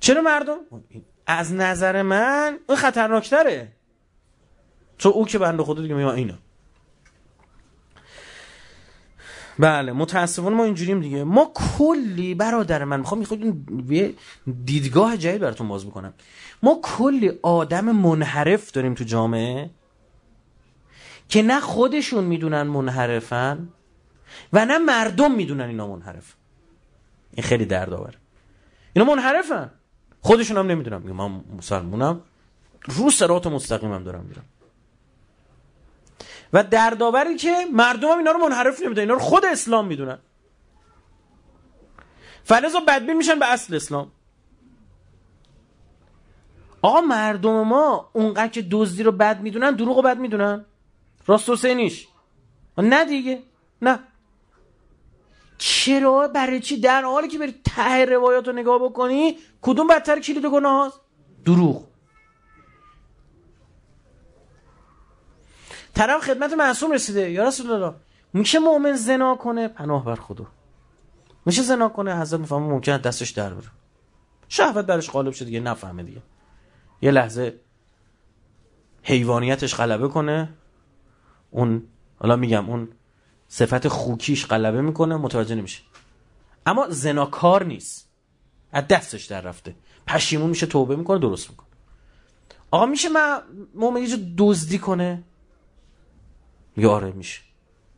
چرا 0.00 0.22
مردم؟ 0.22 0.58
از 1.26 1.52
نظر 1.52 2.02
من 2.02 2.58
اون 2.68 2.78
خطرناکتره. 2.78 3.72
چون 4.98 5.12
او 5.12 5.26
که 5.26 5.38
بنده 5.38 5.62
خدا 5.62 5.82
دیگه 5.82 5.94
میگه 5.94 6.08
اینا 6.08 6.34
بله 9.58 9.92
متاسفانه 9.92 10.56
ما 10.56 10.64
اینجوریم 10.64 11.00
دیگه. 11.00 11.24
ما 11.24 11.52
کلی 11.54 12.34
برادر 12.34 12.84
من 12.84 13.00
می‌خوام 13.00 13.20
می‌خوام 13.20 13.66
یه 13.90 14.14
دیدگاه 14.64 15.16
جدید 15.16 15.40
براتون 15.40 15.68
باز 15.68 15.86
بکنم. 15.86 16.14
ما 16.62 16.80
کلی 16.82 17.32
آدم 17.42 17.84
منحرف 17.84 18.70
داریم 18.70 18.94
تو 18.94 19.04
جامعه 19.04 19.70
که 21.28 21.42
نه 21.42 21.60
خودشون 21.60 22.24
می‌دونن 22.24 22.62
منحرفن 22.62 23.68
و 24.52 24.64
نه 24.64 24.78
مردم 24.78 25.34
می‌دونن 25.34 25.64
اینا 25.64 25.86
منحرف. 25.86 26.34
این 27.32 27.46
خیلی 27.46 27.64
دردآور. 27.64 28.14
اینا 28.92 29.14
منحرفن. 29.14 29.70
خودشون 30.20 30.56
هم 30.56 30.66
نمی‌دونم 30.66 31.02
من 31.02 31.40
مسلمونم. 31.58 32.20
رو 32.88 33.10
سرات 33.10 33.46
مستقیمم 33.46 34.04
دارم 34.04 34.24
میرم. 34.24 34.44
و 36.54 36.62
دردآوری 36.62 37.36
که 37.36 37.54
مردم 37.72 38.08
هم 38.08 38.18
اینا 38.18 38.30
رو 38.30 38.38
منحرف 38.38 38.82
نمی‌دونن 38.82 39.00
اینا 39.00 39.14
رو 39.14 39.20
خود 39.20 39.44
اسلام 39.44 39.86
می‌دونن. 39.86 40.18
فلزا 42.44 42.80
بدبین 42.80 43.16
میشن 43.16 43.38
به 43.38 43.52
اصل 43.52 43.74
اسلام. 43.74 44.12
آقا 46.82 47.00
مردم 47.00 47.62
ما 47.62 48.10
اونقدر 48.12 48.48
که 48.48 48.62
دزدی 48.70 49.02
رو 49.02 49.12
بد 49.12 49.40
می‌دونن 49.40 49.70
دروغ 49.70 49.96
رو 49.96 50.02
بد 50.02 50.18
می‌دونن. 50.18 50.64
راست 51.26 51.48
و 51.48 51.56
سینیش. 51.56 52.08
نه 52.78 53.04
دیگه 53.04 53.42
نه. 53.82 53.98
چرا؟ 55.58 56.28
برای 56.28 56.60
چی؟ 56.60 56.80
در 56.80 57.02
حالی 57.02 57.28
که 57.28 57.38
بری 57.38 57.54
ته 57.64 58.04
روایات 58.04 58.48
رو 58.48 58.52
نگاه 58.52 58.78
بکنی 58.84 59.38
کدوم 59.62 59.86
بدتر 59.86 60.20
کلید 60.20 60.46
گناه 60.46 60.86
هست؟ 60.86 61.00
دروغ. 61.44 61.84
طرف 65.94 66.24
خدمت 66.24 66.52
معصوم 66.52 66.92
رسیده. 66.92 67.30
یا 67.30 67.44
رسول 67.44 67.70
الله 67.70 67.94
میشه 68.32 68.58
مؤمن 68.58 68.92
زنا 68.96 69.34
کنه؟ 69.34 69.68
پناه 69.68 70.04
بر 70.04 70.14
خدا. 70.14 70.46
میشه 71.46 71.62
زنا 71.62 71.88
کنه؟ 71.88 72.20
حضرت 72.20 72.40
می‌فهمه 72.40 72.66
ممکنه 72.66 72.98
دستش 72.98 73.30
در 73.30 73.54
بره. 73.54 73.70
شهوت 74.48 74.84
برش 74.86 75.10
غالب 75.10 75.32
شده 75.32 75.44
دیگه 75.44 75.60
نفهمه 75.60 76.02
دیگه. 76.02 76.22
یه 77.02 77.10
لحظه 77.10 77.60
حیوانیتش 79.02 79.74
غلبه 79.74 80.08
کنه. 80.08 80.54
اون 81.50 81.82
حالا 82.18 82.36
میگم 82.36 82.70
اون 82.70 82.88
صفت 83.48 83.88
خوکیش 83.88 84.46
غلبه 84.46 84.80
می‌کنه 84.80 85.16
متوجه 85.16 85.54
نمیشه. 85.54 85.82
اما 86.66 86.86
زناکار 86.88 87.64
نیست. 87.64 88.08
از 88.72 88.88
دستش 88.88 89.24
در 89.24 89.40
رفته. 89.40 89.74
پشیمون 90.06 90.50
میشه 90.50 90.66
توبه 90.66 90.96
می‌کنه 90.96 91.18
درست 91.18 91.50
می‌کنه. 91.50 91.68
آقا 92.70 92.86
میشه 92.86 93.08
من 93.08 93.40
مومن 93.74 94.02
یه 94.02 94.34
دزدی 94.38 94.78
کنه؟ 94.78 95.22
یا 96.76 96.90
آره 96.90 97.12
میشه. 97.12 97.40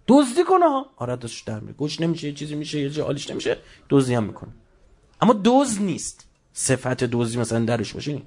دزدی 0.09 0.45
کنه 0.45 0.85
آره 0.97 1.17
دستش 1.17 1.41
در 1.41 1.61
میره 1.61 1.73
گوش 1.73 2.01
نمیشه 2.01 2.27
یه 2.27 2.33
چیزی 2.33 2.55
میشه 2.55 2.81
یه 2.81 3.05
حالیش 3.05 3.31
نمیشه. 3.31 3.59
دزدی 3.91 4.15
هم 4.15 4.25
می‌کنه. 4.25 4.51
اما 5.21 5.33
دوز 5.33 5.83
نیست. 5.83 6.29
صفت 6.53 7.05
دزدی 7.05 7.39
مثلا 7.39 7.65
درش 7.65 7.93
باشه 7.93 8.23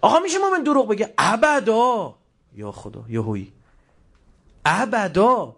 آقا 0.00 0.18
میشه 0.18 0.38
مومن 0.38 0.62
دروغ 0.62 0.88
بگه؟ 0.88 1.14
ابدا. 1.18 2.14
یا 2.56 2.72
خدا 2.72 3.04
یهویی 3.08 3.52
ابدا. 4.64 5.56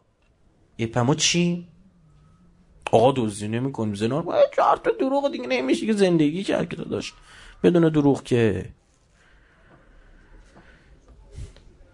پما 0.92 1.14
چی؟ 1.14 1.68
آقا 2.92 3.12
دزدی 3.16 3.48
نمی‌کنیم 3.48 3.94
زنا 3.94 4.24
چهار 4.56 4.76
تا 4.76 4.90
دروغ 4.90 5.32
دیگه 5.32 5.46
نمیشه 5.46 5.86
که 5.86 5.92
زندگی 5.92 6.44
کرد 6.44 6.68
که 6.68 6.76
داشت 6.76 7.14
بدون 7.62 7.88
دروغ 7.88 8.22
که 8.22 8.72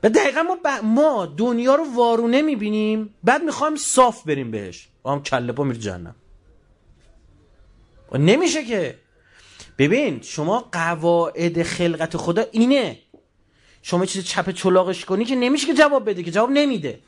و 0.07 0.09
دقیقا 0.09 0.43
ما, 0.43 0.57
ب... 0.65 0.69
ما 0.83 1.27
دنیا 1.27 1.75
رو 1.75 1.95
وارونه 1.95 2.43
می‌بینیم 2.43 3.15
بعد 3.25 3.43
می‌خوایم 3.43 3.77
صاف 3.77 4.23
بریم 4.23 4.51
بهش. 4.51 4.89
با 5.03 5.13
هم 5.13 5.23
کله 5.23 5.53
پا 5.53 5.65
میره 5.65 5.79
جهنم. 5.79 6.15
و 8.13 8.19
نمیشه 8.19 8.65
که. 8.65 8.99
ببین 9.79 10.21
شما 10.23 10.69
قواعد 10.73 11.63
خلقت 11.63 12.17
خدا 12.17 12.45
اینه. 12.53 12.99
شما 13.83 14.07
چیز 14.07 14.25
چپ 14.25 14.51
چلاقش 14.51 15.05
کنی 15.05 15.25
که 15.25 15.37
نمیشه 15.37 15.67
که 15.67 15.75
جواب 15.75 16.11
بده 16.11 16.23
که 16.23 16.31
جواب 16.31 16.51
نمیده. 16.51 16.99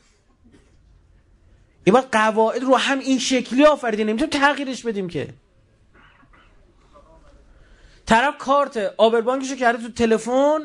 یه 1.87 1.93
باید 1.93 2.05
قواعد 2.11 2.63
رو 2.63 2.75
هم 2.75 2.99
این 2.99 3.19
شکلی 3.19 3.65
آفریده 3.65 4.03
نمی‌تونیم 4.03 4.39
تغییرش 4.39 4.83
بدیم 4.83 5.09
که. 5.09 5.33
طرف 8.05 8.37
کارت 8.37 8.93
آبربانکشو 8.97 9.55
کرده 9.55 9.83
تو 9.83 9.91
تلفن 9.91 10.59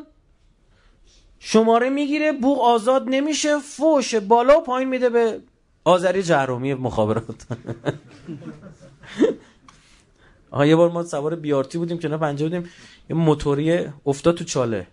شماره 1.47 1.91
می‌گیره 1.91 2.33
بوغ 2.33 2.61
آزاد 2.61 3.05
نمیشه 3.07 3.59
فوش 3.59 4.15
بالا 4.15 4.59
و 4.59 4.63
پایین 4.63 4.89
میده 4.89 5.11
به 5.11 5.41
آذری 5.85 6.23
جهرومی 6.23 6.75
مخابرات. 6.75 7.25
آها 10.51 10.67
یه 10.67 10.77
بار 10.77 10.91
ما 10.91 11.03
سوار 11.03 11.35
بیارتی 11.35 11.79
بودیم 11.79 11.99
که 11.99 12.09
پنجه 12.09 12.45
بودیم 12.45 12.71
یه 13.11 13.17
موتوری 13.17 13.87
افتاد 14.07 14.35
تو 14.35 14.45
چاله. 14.45 14.87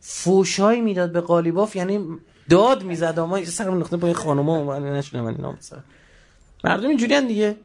فوشایی 0.00 0.80
می‌داد 0.80 1.12
به 1.12 1.20
قالیباف 1.20 1.76
یعنی 1.76 2.18
داد 2.50 2.82
می‌زد 2.82 3.18
اما 3.18 3.44
سرم 3.44 3.78
نقطه 3.78 3.96
با 3.96 4.12
خانوما 4.12 4.64
من 4.64 4.92
نشونه 4.92 5.22
من 5.22 5.34
اینا 5.34 5.54
مردم 6.64 6.88
اینجوری 6.88 7.20
دیگه. 7.20 7.56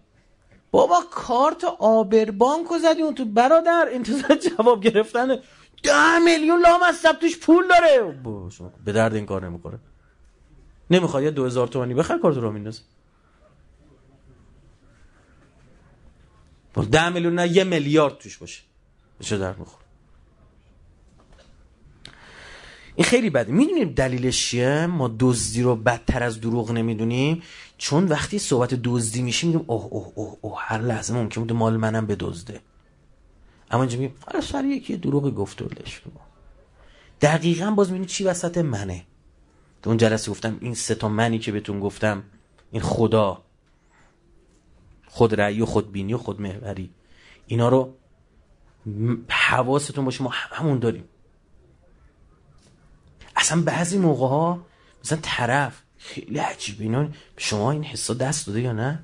بابا 0.71 1.01
کارت 1.11 1.63
آبربانکو 1.79 2.77
زدی 2.77 3.01
اون 3.01 3.15
تو 3.15 3.25
برادر 3.25 3.87
انتظار 3.91 4.37
جواب 4.37 4.81
گرفتن. 4.81 5.37
ده 5.83 6.19
میلیون 6.25 6.61
لام 6.61 6.83
از 6.83 7.01
توش 7.01 7.37
پول 7.39 7.67
داره. 7.67 8.19
به 8.85 8.91
درد 8.91 9.15
این 9.15 9.25
کار 9.25 9.45
نمی‌خوره. 9.45 9.79
نمی‌خواد 10.89 11.23
یه 11.23 11.31
دو 11.31 11.45
هزار 11.45 11.67
تومانی 11.67 11.93
بخر 11.93 12.17
کارت 12.17 12.37
رو 12.37 12.51
میندازه 12.51 12.81
ده 16.91 17.09
میلیون 17.09 17.35
نه 17.35 17.47
یه 17.47 17.63
میلیارد 17.63 18.17
توش 18.17 18.37
باشه. 18.37 18.61
چه 19.19 19.37
درد 19.37 19.59
می‌خوره. 19.59 19.83
این 22.95 23.05
خیلی 23.05 23.29
بده. 23.29 23.51
می‌دونیم 23.51 23.93
دلیلش 23.93 24.49
چیه؟ 24.49 24.85
ما 24.85 25.15
دزدی 25.19 25.61
رو 25.61 25.75
بدتر 25.75 26.23
از 26.23 26.41
دروغ 26.41 26.71
نمی‌دونیم. 26.71 27.43
چون 27.77 28.07
وقتی 28.07 28.39
صحبت 28.39 28.73
دزدی 28.73 29.21
میشه 29.21 29.47
میگیم 29.47 29.63
اوه 29.67 29.85
اوه 29.85 30.11
اوه 30.15 30.37
اوه 30.41 30.57
هر 30.61 30.81
لحظه 30.81 31.13
ممکن 31.13 31.41
بوده 31.41 31.53
مال 31.53 31.77
منم 31.77 32.05
بدزده. 32.05 32.61
اما 33.71 33.83
اینجا 33.83 33.97
میگیم 33.97 34.15
حالا 34.25 34.41
سر 34.41 34.65
یکی 34.65 34.97
دروغ 34.97 35.35
گفت 35.35 35.63
دقیقا 37.21 37.71
باز 37.71 37.87
می‌بینی 37.91 38.05
چی 38.05 38.23
وسط 38.23 38.57
منه؟ 38.57 39.05
تو 39.81 39.89
اون 39.89 39.97
جلسه 39.97 40.31
گفتم 40.31 40.57
این 40.61 40.73
سه 40.73 40.95
تا 40.95 41.09
منی 41.09 41.39
که 41.39 41.51
بهتون 41.51 41.79
گفتم 41.79 42.23
این 42.71 42.81
خدا 42.81 43.43
خود 45.07 45.41
رأی 45.41 45.61
و 45.61 45.65
خود 45.65 45.91
بینی 45.91 46.13
و 46.13 46.17
خود 46.17 46.41
محوری 46.41 46.91
اینا 47.47 47.69
رو 47.69 47.93
حواستون 49.29 50.05
باشه 50.05 50.23
ما 50.23 50.29
همون 50.33 50.79
داریم. 50.79 51.03
اصلا 53.35 53.61
بعضی 53.61 53.97
موقع 53.97 54.27
ها 54.27 54.65
مثلا 55.03 55.19
طرف 55.21 55.81
خیلی 55.97 56.39
عجیبه 56.39 56.83
اینا 56.83 57.07
شما 57.37 57.71
این 57.71 57.83
حسا 57.83 58.13
دست 58.13 58.47
داده 58.47 58.61
یا 58.61 58.71
نه؟ 58.71 59.03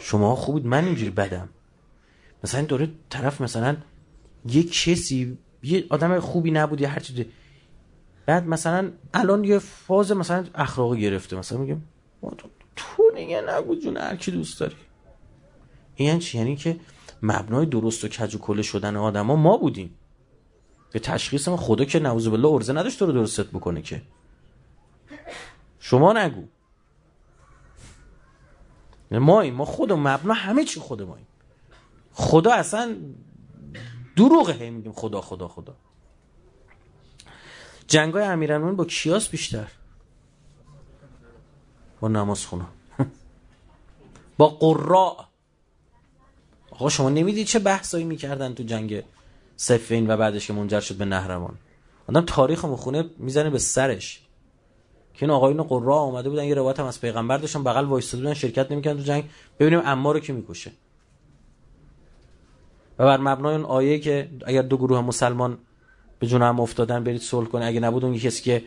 شما 0.00 0.36
خوبید 0.36 0.66
من 0.66 0.84
اینجوری 0.84 1.10
بدم. 1.10 1.48
مثلا 2.44 2.62
دوره 2.62 2.90
طرف 3.10 3.40
مثلا 3.40 3.76
یک 4.48 4.72
کسی 4.72 5.38
یه 5.62 5.84
آدم 5.90 6.20
خوبی 6.20 6.50
نبود 6.50 6.80
یا 6.80 6.88
هر 6.88 7.00
چیزی 7.00 7.26
بعد 8.26 8.46
مثلا 8.46 8.90
الان 9.14 9.44
یه 9.44 9.58
فاز 9.58 10.12
مثلا 10.12 10.44
اخلاقی 10.54 11.00
گرفته. 11.00 11.36
مثلا 11.36 11.58
میگم 11.58 11.80
تو 12.76 13.02
دیگه 13.16 13.40
نگو 13.40 13.74
جون 13.74 13.96
هر 13.96 14.16
کی 14.16 14.30
دوست 14.30 14.60
داری. 14.60 14.76
این 15.94 16.08
یعنی 16.08 16.20
چی؟ 16.20 16.38
یعنی 16.38 16.56
که 16.56 16.76
مبنای 17.22 17.66
درست 17.66 18.04
و 18.04 18.08
کج 18.08 18.34
و 18.34 18.38
کله 18.38 18.62
شدن 18.62 18.96
آدما 18.96 19.36
ما 19.36 19.56
بودیم. 19.56 19.94
به 20.92 20.98
تشخیص 20.98 21.48
ما 21.48 21.56
خدا 21.56 21.84
که 21.84 21.98
نعوذ 21.98 22.28
بالله 22.28 22.48
ارزه 22.48 22.72
نداشت 22.72 22.98
تو 22.98 23.06
رو 23.06 23.12
درستت 23.12 23.46
بکنه 23.46 23.82
که. 23.82 24.02
شما 25.78 26.12
نگو. 26.12 26.44
ما 29.10 29.40
این 29.40 29.54
ما 29.54 29.64
خود 29.64 29.92
مبنا 29.92 30.34
همه 30.34 30.64
چی 30.64 30.80
خود 30.80 31.02
ما 31.02 31.16
این 31.16 31.26
خدا 32.14 32.52
اصلا 32.52 32.96
دروغه 34.16 34.70
میگیم 34.70 34.92
خدا 34.92 35.20
خدا 35.20 35.48
خدا. 35.48 35.74
جنگای 37.86 38.24
امیرالمومنین 38.24 38.76
با 38.76 38.84
کیاس 38.84 39.28
بیشتر؟ 39.28 39.68
با 42.00 42.08
نماز 42.08 42.46
خونه 42.46 42.64
با 44.38 44.48
قراء. 44.48 45.16
آقا 46.70 46.88
شما 46.88 47.10
نمی‌دید 47.10 47.46
چه 47.46 47.58
بحثایی 47.58 48.04
می‌کردن 48.04 48.54
تو 48.54 48.62
جنگ 48.62 49.02
سفین 49.56 50.10
و 50.10 50.16
بعدش 50.16 50.46
که 50.46 50.52
منجر 50.52 50.80
شد 50.80 50.94
به 50.94 51.04
نهرمان 51.04 51.54
آدم 52.08 52.20
تاریخ 52.20 52.64
مخونه 52.64 53.10
می‌زنه 53.18 53.50
به 53.50 53.58
سرش. 53.58 54.22
که 55.14 55.26
این 55.26 55.30
آقایون 55.30 55.62
قرا 55.62 55.96
آمده 55.96 56.28
بودن 56.28 56.44
یه 56.44 56.54
روایت 56.54 56.80
هم 56.80 56.86
از 56.86 57.00
پیغمبر 57.00 57.38
داشتن 57.38 57.64
بغل 57.64 57.84
وایستاده 57.84 58.22
بودن 58.22 58.34
شرکت 58.34 58.72
نمی‌کردن 58.72 58.98
تو 58.98 59.04
جنگ. 59.04 59.30
ببینیم 59.58 59.80
اما 59.84 60.12
رو 60.12 60.20
کی 60.20 60.32
می‌کشه. 60.32 60.72
و 62.98 63.04
بر 63.04 63.16
مبنای 63.16 63.54
اون 63.54 63.64
آیه 63.64 63.98
که 63.98 64.30
اگر 64.46 64.62
دو 64.62 64.76
گروه 64.76 65.00
مسلمان 65.00 65.58
به 66.18 66.26
جون 66.26 66.42
هم 66.42 66.60
افتادن 66.60 67.04
برید 67.04 67.20
صلح 67.20 67.48
کنه 67.48 67.64
اگه 67.64 67.80
نبود 67.80 68.04
اون 68.04 68.18
کسی 68.18 68.42
که 68.42 68.64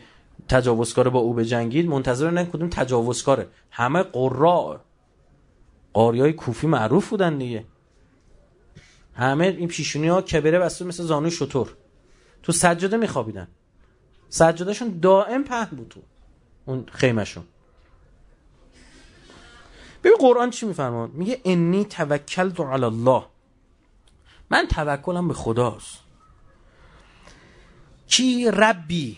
تجاوزکار 0.48 1.08
با 1.08 1.18
او 1.18 1.34
به 1.34 1.44
جنگید 1.44 1.88
منتظر 1.88 2.30
نه 2.30 2.44
کدوم 2.44 2.68
تجاوزکاره. 2.68 3.48
همه 3.70 4.02
قرا 4.02 4.80
قاریای 5.92 6.32
کوفی 6.32 6.66
معروف 6.66 7.08
بودن 7.08 7.38
دیگه. 7.38 7.64
همه 9.14 9.46
این 9.46 9.68
پیشونی 9.68 10.08
ها 10.08 10.22
کبره 10.22 10.58
بسته 10.58 10.84
مثل 10.84 11.02
زانوی 11.02 11.30
شطور. 11.30 11.74
تو 12.42 12.52
سجاده 12.52 12.96
میخوابیدن. 12.96 13.48
سجادهشون 14.28 14.98
دائم 15.02 15.44
پهن 15.44 15.76
بود 15.76 15.88
تو 15.88 16.00
اون 16.66 16.86
خیمهشون. 16.92 17.44
ببین 20.04 20.16
قرآن 20.20 20.50
چی 20.50 20.66
میفرمان 20.66 21.10
میگه 21.14 21.40
انی 21.44 21.84
توکلت 21.84 22.60
علی 22.60 22.84
الله. 22.84 23.22
من 24.50 24.66
توکلم 24.66 25.28
به 25.28 25.34
خداست. 25.34 25.98
کی 28.06 28.50
ربی. 28.50 29.16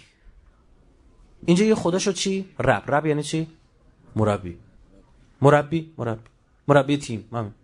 اینجا 1.46 1.64
یه 1.64 1.74
خداشو 1.74 2.12
چی؟ 2.12 2.48
رب. 2.58 2.94
رب 2.94 3.06
یعنی 3.06 3.22
چی؟ 3.22 3.46
مربی. 4.16 4.58
مربی؟ 5.42 5.94
مربی. 5.98 6.20
مربی 6.68 6.96
تیم. 6.96 7.28
همین 7.32 7.54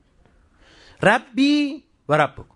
ربی 1.02 1.82
و 2.08 2.14
رب 2.16 2.32
بکن. 2.32 2.54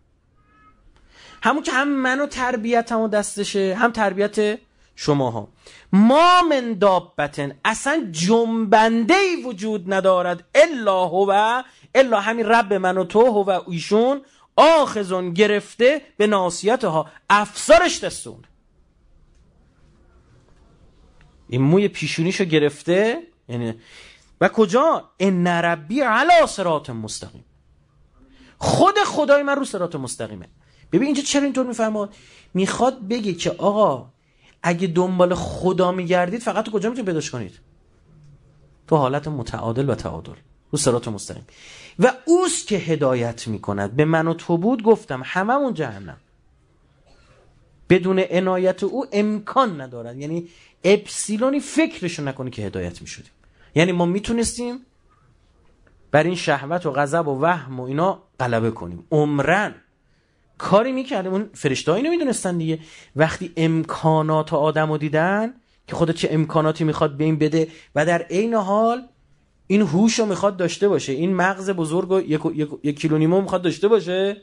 همون 1.42 1.62
که 1.62 1.72
هم 1.72 1.88
منو 1.88 2.26
تربیت 2.26 2.92
هم 2.92 3.06
دستشه 3.06 3.74
هم 3.78 3.92
تربیت 3.92 4.58
شماها. 4.96 5.48
ما 5.92 6.42
من 6.42 6.74
دابتن. 6.74 7.52
اصلا 7.64 8.08
جنبنده 8.10 9.14
ای 9.14 9.44
وجود 9.44 9.92
ندارد. 9.92 10.44
الا 10.54 11.04
هو 11.04 11.62
الا 11.94 12.20
همین 12.20 12.46
رب 12.46 12.72
من 12.72 12.98
و 12.98 13.04
تو 13.04 13.20
هو 13.20 13.60
ایشون. 13.70 14.20
آخذون 14.58 15.32
گرفته 15.32 16.02
به 16.16 16.26
ناسیت 16.26 16.84
ها 16.84 17.10
افسارش 17.30 18.04
دستون 18.04 18.44
این 21.48 21.62
موی 21.62 21.88
پیشونیشو 21.88 22.44
گرفته 22.44 23.22
یعنی 23.48 23.74
و 24.40 24.48
کجا؟ 24.48 25.10
ان 25.20 25.46
ربی 25.46 26.00
علی 26.00 26.46
صراط 26.48 26.90
مستقیم. 26.90 27.44
خود 28.58 28.94
خدای 29.06 29.42
من 29.42 29.56
رو 29.56 29.64
صراط 29.64 29.94
مستقیمه. 29.94 30.48
ببین 30.92 31.06
اینجا 31.06 31.22
چرا 31.22 31.42
اینطور 31.42 31.66
میفهماد 31.66 32.14
می‌خواد 32.54 33.08
بگه 33.08 33.34
که 33.34 33.50
آقا 33.50 34.10
اگه 34.62 34.86
دنبال 34.86 35.34
خدا 35.34 35.92
میگردید 35.92 36.40
فقط 36.40 36.64
تو 36.64 36.70
کجا 36.70 36.88
می‌تونید 36.88 37.06
پیداش 37.08 37.30
کنید؟ 37.30 37.60
تو 38.86 38.96
حالت 38.96 39.28
متعادل 39.28 39.90
و 39.90 39.94
تعادل. 39.94 40.34
رو 40.70 40.78
صراط 40.78 41.08
مستقیم. 41.08 41.44
و 41.98 42.12
اوست 42.24 42.66
که 42.66 42.76
هدایت 42.76 43.48
می‌کند. 43.48 43.96
به 43.96 44.04
من 44.04 44.28
و 44.28 44.34
تو 44.34 44.58
بود 44.58 44.82
گفتم 44.82 45.22
هممون 45.24 45.74
جهنم. 45.74 46.16
بدون 47.90 48.18
عنایت 48.18 48.82
او 48.82 49.06
امکان 49.12 49.80
ندارد. 49.80 50.16
یعنی 50.16 50.48
اپسیلونی 50.84 51.60
فکرشو 51.60 52.22
نکنی 52.22 52.50
که 52.50 52.62
هدایت 52.62 53.00
می‌شدیم. 53.00 53.30
یعنی 53.74 53.92
ما 53.92 54.06
می‌تونستیم 54.06 54.78
بر 56.10 56.22
این 56.22 56.34
شهوت 56.34 56.86
و 56.86 56.92
غضب 56.92 57.28
و 57.28 57.40
وهم 57.40 57.80
و 57.80 57.82
اینا 57.82 58.22
غلبه 58.40 58.70
کنیم. 58.70 59.04
عمرن 59.10 59.74
کاری 60.58 60.92
می‌کردیم. 60.92 61.32
اون 61.32 61.50
فرشته 61.54 61.92
اینو 61.92 62.10
می‌دونستن 62.10 62.58
دیگه. 62.58 62.78
وقتی 63.16 63.52
امکانات 63.56 64.54
آدم 64.54 64.90
رو 64.90 64.98
دیدن 64.98 65.54
که 65.86 65.96
خدا 65.96 66.12
چه 66.12 66.28
امکاناتی 66.30 66.84
می‌خواد 66.84 67.16
به 67.16 67.24
این 67.24 67.38
بده 67.38 67.68
و 67.94 68.06
در 68.06 68.22
عین 68.22 68.54
حال 68.54 69.08
این 69.70 69.82
هوش 69.82 70.18
رو 70.18 70.26
می‌خواد 70.26 70.56
داشته 70.56 70.88
باشه 70.88 71.12
این 71.12 71.34
مغز 71.34 71.70
بزرگ 71.70 72.08
رو 72.08 72.20
یک, 72.20 72.40
یک, 72.54 72.68
یک 72.82 73.00
کیلو 73.00 73.18
نیمه 73.18 73.40
می‌خواد 73.40 73.62
داشته 73.62 73.88
باشه 73.88 74.42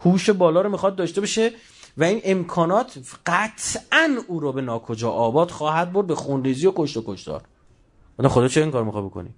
هوش 0.00 0.30
بالا 0.30 0.60
رو 0.60 0.70
می‌خواد 0.70 0.96
داشته 0.96 1.20
باشه 1.20 1.52
و 1.96 2.04
این 2.04 2.20
امکانات 2.24 2.98
قطعا 3.26 4.16
او 4.28 4.40
رو 4.40 4.52
به 4.52 4.60
ناکجا 4.60 5.10
آباد 5.10 5.50
خواهد 5.50 5.92
برد 5.92 6.06
به 6.06 6.14
خونریزی 6.14 6.66
و 6.66 6.72
کشت 6.76 6.96
و 6.96 7.02
کشتار. 7.06 7.42
خدا 8.28 8.48
چه 8.48 8.60
این 8.60 8.70
کار 8.70 8.84
می‌خواد 8.84 9.04
بکنی؟ 9.04 9.30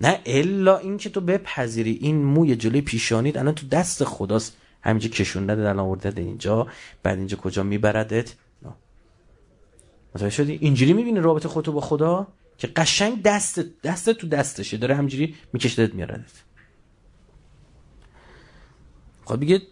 نه 0.00 0.20
الا 0.26 0.78
اینکه 0.78 1.10
تو 1.10 1.20
بپذیری 1.20 1.98
این 2.02 2.24
موی 2.24 2.56
جلوی 2.56 2.80
پیشانیت 2.80 3.36
الان 3.36 3.54
تو 3.54 3.66
دست 3.66 4.04
خداست. 4.04 4.56
همینجا 4.82 5.08
کشونده 5.08 5.52
الان 5.52 5.78
آورده 5.78 6.20
اینجا 6.20 6.66
بعد 7.02 7.18
اینجا 7.18 7.36
کجا 7.36 7.62
میبردت؟ 7.62 8.34
متوجه 10.14 10.30
شدی؟ 10.30 10.58
اینجوری 10.60 10.92
می‌بینی 10.92 11.20
رابطه 11.20 11.48
خودتو 11.48 11.72
با 11.72 11.80
خدا؟ 11.80 12.26
که 12.58 12.66
قشنگ 12.66 13.22
دست 13.22 13.60
دست 13.82 14.10
تو 14.10 14.28
دستشه. 14.28 14.76
داره 14.76 14.94
همجوری 14.96 15.34
میکشدت 15.52 15.94
میاردت 15.94 16.30
خب 19.24 19.40
بگه 19.40 19.62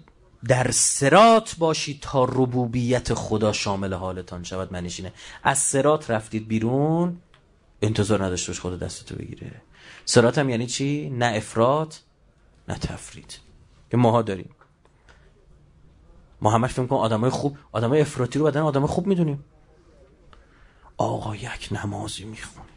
در 0.48 0.70
سرات 0.70 1.54
باشی 1.58 1.98
تا 2.02 2.24
ربوبیت 2.24 3.14
خدا 3.14 3.52
شامل 3.52 3.94
حالتان 3.94 4.44
شود 4.44 4.72
منشینه 4.72 5.12
از 5.42 5.58
سرات 5.58 6.10
رفتید 6.10 6.48
بیرون 6.48 7.16
انتظار 7.82 8.24
نداشته 8.24 8.52
باش 8.52 8.60
خدا 8.60 8.76
دستتو 8.76 9.14
بگیره. 9.14 9.62
سرات 10.04 10.38
هم 10.38 10.48
یعنی 10.48 10.66
چی؟ 10.66 11.10
نه 11.10 11.26
افراد 11.26 11.94
نه 12.68 12.74
تفرید. 12.74 13.38
که 13.90 13.96
ماها 13.96 14.22
داریم. 14.22 14.50
ما 16.40 16.50
همش 16.50 16.70
فکر 16.70 16.86
کنیم 16.86 17.00
آدمای 17.00 17.30
خوب 17.30 17.58
آدمای 17.72 18.00
افراطی 18.00 18.38
رو 18.38 18.44
بدن 18.44 18.60
آدم 18.60 18.86
خوب 18.86 19.06
می‌دونیم. 19.06 19.44
آقا 20.96 21.36
یک 21.36 21.68
نمازی 21.72 22.24
می‌خونه 22.24 22.75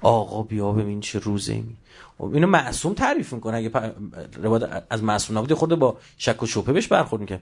آقا 0.00 0.42
بیا 0.42 0.72
ببین 0.72 1.00
چه 1.00 1.18
روزه 1.18 1.54
می 1.54 1.76
خب 2.18 2.34
اینو 2.34 2.46
معصوم 2.46 2.94
تعریف 2.94 3.32
می‌کنه. 3.32 3.56
اگه 3.56 3.70
رواد 4.42 4.86
از 4.90 5.02
معصوم 5.02 5.38
نبودی 5.38 5.54
خورده 5.54 5.76
با 5.76 5.96
شک 6.18 6.42
و 6.42 6.46
شبهه 6.46 6.72
بهش 6.72 6.86
برخورد 6.86 7.20
می‌کنه 7.20 7.40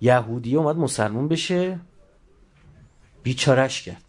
یهودی 0.00 0.56
اومد 0.56 0.76
مسلمون 0.76 1.28
بشه 1.28 1.80
بیچارش 3.22 3.82
کرد. 3.82 4.02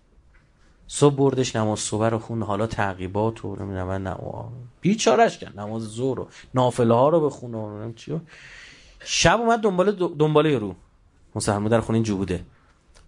صبح 0.88 1.16
بردش 1.16 1.56
نماز 1.56 1.80
صبح 1.80 2.06
رو 2.06 2.20
خون 2.20 2.44
حالا 2.44 2.68
تعقیبات 2.68 3.46
و 3.46 3.56
نمی‌دونم 3.56 3.92
نه 3.92 4.16
بیچارش 4.82 5.38
کرد. 5.38 5.60
نماز 5.60 5.84
ظهر 5.84 6.20
و 6.20 6.28
نافله 6.54 6.94
ها 6.94 7.10
رو 7.10 7.26
بخونه 7.26 7.58
و 7.58 7.92
چی. 7.94 8.22
شب 9.00 9.40
اومد 9.40 9.60
دنبال 9.60 9.92
دنبال 9.92 10.48
رو 10.48 10.76
مسلمان 11.36 11.68
در 11.68 11.80
خونه 11.80 12.02
جو 12.02 12.18
بوده. 12.18 12.46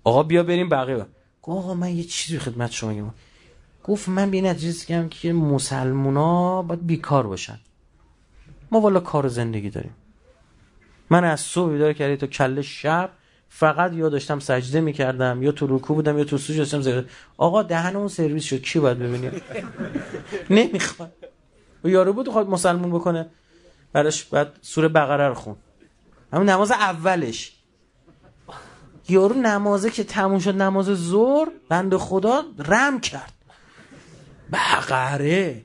آقا 0.04 0.24
بیا 0.24 0.44
بریم 0.44 0.70
بقیه 0.70 1.06
آقا 1.42 1.74
من 1.74 1.96
یه 1.96 2.04
چیزی 2.04 2.40
خدمت 2.40 2.72
شما 2.72 2.90
میگم. 2.90 3.10
گفت 3.88 4.10
من 4.10 4.32
به 4.32 4.42
نتیجه 4.42 5.08
که 5.10 5.34
مسلمونا 5.34 6.62
باید 6.62 6.88
بیکار 6.88 7.28
باشن. 7.28 7.60
ما 8.72 8.80
والا 8.80 9.00
کار 9.00 9.28
زندگی 9.28 9.70
داریم. 9.70 9.96
من 11.10 11.24
از 11.24 11.40
صبح 11.40 11.72
بیدار 11.72 11.94
کردی 11.94 12.18
تا 12.18 12.28
کل 12.28 12.62
شب 12.62 13.10
فقط 13.50 13.94
یا 13.94 14.10
داشتم 14.10 14.40
سجده 14.40 14.82
می‌کردم 14.82 15.44
یا 15.44 15.52
تو 15.52 15.78
رکوع 15.78 15.96
بودم 15.96 16.18
یا 16.18 16.24
تو 16.24 16.38
سجده 16.38 16.58
داشتم 16.58 17.06
آقا 17.38 17.64
دهن 17.64 17.96
اون 17.96 18.08
سرویس 18.08 18.44
شد 18.44 18.62
کی 18.62 18.80
باید 18.80 19.00
ببینی 19.00 19.30
نمی‌خواد. 20.50 21.14
و 21.84 21.90
یارو 21.90 22.14
بود 22.14 22.30
خواهد 22.30 22.48
مسلمون 22.48 22.92
بکنه. 22.92 23.30
براش 23.94 24.24
بعد 24.24 24.60
سوره 24.62 24.88
بقره 24.88 25.28
رو 25.28 25.34
خون. 25.34 25.56
همون 26.34 26.50
نماز 26.50 26.72
اولش. 26.72 27.54
یارو 29.10 29.36
نمازه 29.36 29.90
که 29.90 30.04
تموم 30.04 30.40
شد 30.40 30.62
نماز 30.62 30.86
زور 30.86 31.52
بند 31.70 31.98
خدا 31.98 32.44
رم 32.60 33.00
کرد. 33.00 33.34
بقره. 34.54 35.62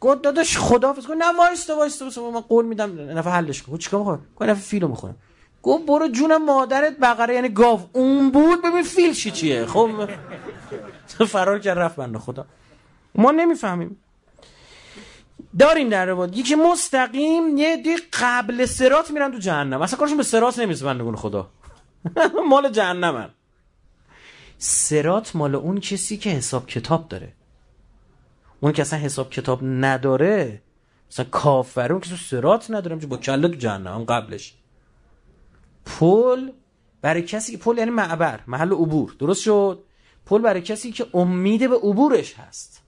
گفت 0.00 0.22
داداش 0.22 0.58
خدا 0.58 0.92
کن. 0.92 1.14
نه 1.14 1.36
وایستا 1.38 1.76
وایستا 1.76 2.30
من 2.30 2.40
قول 2.40 2.64
میدم 2.64 3.18
نفع 3.18 3.30
حلش 3.30 3.62
کن 3.62 3.78
چیکار 3.78 4.00
می‌خوام 4.00 4.26
کن 4.36 4.46
نفع 4.46 4.60
فیلو 4.60 4.88
می‌خونم. 4.88 5.16
گفت 5.62 5.86
برو 5.86 6.08
جون 6.08 6.36
مادرت 6.36 6.98
بقره. 6.98 7.34
یعنی 7.34 7.48
گاو. 7.48 7.80
اون 7.92 8.30
بود؟ 8.30 8.62
ببین 8.62 8.82
فیل 8.82 9.14
چی 9.14 9.30
چیه. 9.30 9.66
خب 9.66 10.08
فرار 11.34 11.58
کرد 11.58 11.78
رفت 11.78 11.96
بنده 11.96 12.18
خدا. 12.18 12.46
ما 13.14 13.30
نمی‌فهمیم. 13.30 13.96
داریم 15.58 15.88
در 15.88 16.06
رواد 16.06 16.36
یکی 16.36 16.54
مستقیم 16.54 17.56
یه 17.56 17.76
دی 17.76 17.96
قبل 18.20 18.66
سرات 18.66 19.10
میرن 19.10 19.32
تو 19.32 19.38
جهنم. 19.38 19.82
اصلا 19.82 19.98
کارشون 19.98 20.16
به 20.16 20.22
سرات 20.22 20.58
نمی‌رسه 20.58 20.84
بندگون 20.84 21.16
خدا. 21.16 21.50
مال 22.50 22.68
جهنمن. 22.68 23.30
سرات 24.58 25.36
مال 25.36 25.54
اون 25.54 25.80
کسی 25.80 26.16
که 26.16 26.30
حساب 26.30 26.66
کتاب 26.66 27.08
داره. 27.08 27.32
اون 28.60 28.72
که 28.72 28.82
اصلا 28.82 28.98
حساب 28.98 29.30
کتاب 29.30 29.60
نداره 29.62 30.62
مثلا 31.10 31.26
کافر 31.30 31.92
اون 31.92 32.00
که 32.00 32.16
سرات 32.16 32.70
نداره 32.70 32.96
با 32.96 33.16
کله 33.16 33.48
تو 33.48 33.54
جهنم 33.54 34.04
قبلش. 34.04 34.54
پل 35.84 36.50
برای 37.02 37.22
کسی 37.22 37.52
که 37.52 37.58
پل 37.58 37.78
یعنی 37.78 37.90
معبر 37.90 38.40
محل 38.46 38.72
عبور. 38.72 39.16
درست 39.18 39.42
شد؟ 39.42 39.84
پل 40.26 40.42
برای 40.42 40.62
کسی 40.62 40.92
که 40.92 41.06
امید 41.14 41.70
به 41.70 41.76
عبورش 41.76 42.34
هست. 42.34 42.82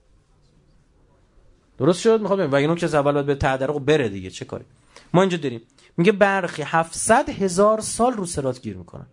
درست 1.77 2.01
شد؟ 2.01 2.21
می‌خواد 2.21 2.39
و 2.39 2.55
اینو 2.55 2.75
که 2.75 2.85
اول 2.85 3.11
باید 3.11 3.25
به 3.25 3.35
تعدرق 3.35 3.79
بره 3.79 4.09
دیگه. 4.09 4.29
چه 4.29 4.45
کاری؟ 4.45 4.65
ما 5.13 5.21
اینجا 5.21 5.37
داریم. 5.37 5.61
میگه 5.97 6.11
برخی 6.11 6.63
700 6.65 7.29
هزار 7.29 7.81
سال 7.81 8.13
رو 8.13 8.25
سرات 8.25 8.61
گیر 8.61 8.77
می‌کنن. 8.77 9.07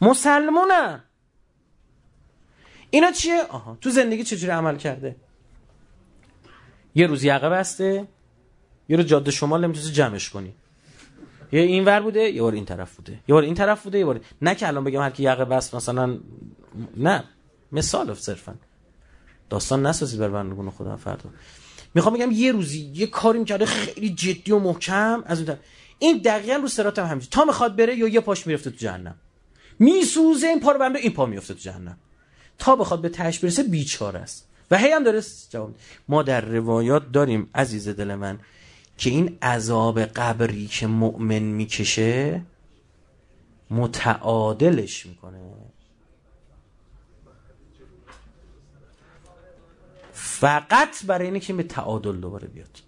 مسلمونن. 0.00 1.04
اینا 2.96 3.10
چیه؟ 3.10 3.42
آها 3.42 3.78
تو 3.80 3.90
زندگی 3.90 4.24
چجوری 4.24 4.52
عمل 4.52 4.76
کرده؟ 4.76 5.16
یه 6.94 7.06
روز 7.06 7.24
یقه 7.24 7.48
بسته 7.48 8.08
یه 8.88 8.96
روز 8.96 9.06
جاده 9.06 9.30
شمال 9.30 9.64
نمی‌تونی 9.64 9.92
جمعش 9.92 10.30
کنی. 10.30 10.54
یه 11.52 11.60
این 11.60 11.84
ور 11.84 12.00
بوده 12.00 12.20
یه 12.20 12.42
بار 12.42 12.52
این 12.52 12.64
طرف 12.64 12.96
بوده. 12.96 13.12
یه 13.12 13.34
بار 13.34 13.42
این 13.42 13.54
طرف 13.54 13.82
بوده 13.82 13.98
یه 13.98 14.04
بار 14.04 14.20
نه 14.42 14.54
که 14.54 14.68
الان 14.68 14.84
بگم 14.84 15.02
هر 15.02 15.10
کی 15.10 15.22
یقه 15.22 15.44
بس 15.44 15.74
مثلا 15.74 16.18
نه. 16.96 17.24
مثال 17.72 18.14
صرفا. 18.14 18.54
داستان 19.50 19.86
نسازید 19.86 20.20
بر 20.20 20.28
بندگون 20.28 20.70
خدا 20.70 20.96
فردا. 20.96 21.30
می‌خوام 21.94 22.14
بگم 22.14 22.30
یه 22.32 22.52
روزی 22.52 22.92
یه 22.94 23.06
کاری 23.06 23.38
می‌کرده 23.38 23.66
خیلی 23.66 24.14
جدی 24.14 24.52
و 24.52 24.58
محکم 24.58 25.22
از 25.26 25.42
اون 25.42 25.56
این 25.98 26.18
دقیقا 26.18 26.54
رو 26.54 26.68
سرات 26.68 26.98
هم 26.98 27.04
همینجوری. 27.04 27.30
تا 27.30 27.44
می‌خواد 27.44 27.76
بره 27.76 27.96
یا 27.96 28.08
یه 28.08 28.20
پاش 28.20 28.46
می‌رفته 28.46 28.70
تو 28.70 28.76
جهنم. 28.76 29.14
میسوزه 29.78 30.46
این 30.46 30.60
پا 30.60 30.72
رو 30.72 30.78
بنده 30.78 30.98
این 30.98 31.12
پا 31.12 31.26
میفته 31.26 31.54
تو 31.54 31.60
جهنم. 31.60 31.98
تا 32.58 32.76
بخواد 32.76 33.00
به 33.00 33.08
تهش 33.08 33.38
برسه 33.38 33.62
بیچاره 33.62 34.18
است. 34.18 34.48
و 34.70 34.78
هی 34.78 34.90
هم 34.90 35.04
داره 35.04 35.22
جواب 35.50 35.74
ما 36.08 36.22
در 36.22 36.40
روایات 36.40 37.12
داریم 37.12 37.50
عزیز 37.54 37.88
دل 37.88 38.14
من 38.14 38.38
که 38.98 39.10
این 39.10 39.38
عذاب 39.42 40.00
قبری 40.00 40.66
که 40.66 40.86
مؤمن 40.86 41.38
می‌کشه 41.38 42.42
متعادلش 43.70 45.06
می‌کنه. 45.06 45.38
فقط 50.12 51.04
برای 51.06 51.26
اینه 51.26 51.40
که 51.40 51.52
به 51.52 51.62
تعادل 51.62 52.16
دوباره 52.16 52.48
بیاد. 52.48 52.82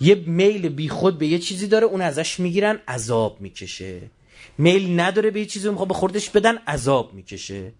یه 0.00 0.14
میل 0.14 0.68
بی 0.68 0.88
خود 0.88 1.18
به 1.18 1.26
یه 1.26 1.38
چیزی 1.38 1.66
داره 1.66 1.86
اون 1.86 2.00
ازش 2.00 2.40
می‌گیرن 2.40 2.78
عذاب 2.88 3.40
می‌کشه. 3.40 4.10
میل 4.58 5.00
نداره 5.00 5.30
به 5.30 5.40
یه 5.40 5.46
چیزی 5.46 5.68
می‌خواد 5.70 5.88
به 5.88 5.94
خوردش 5.94 6.30
بدن 6.30 6.56
عذاب 6.56 7.14
می‌کشه. 7.14 7.72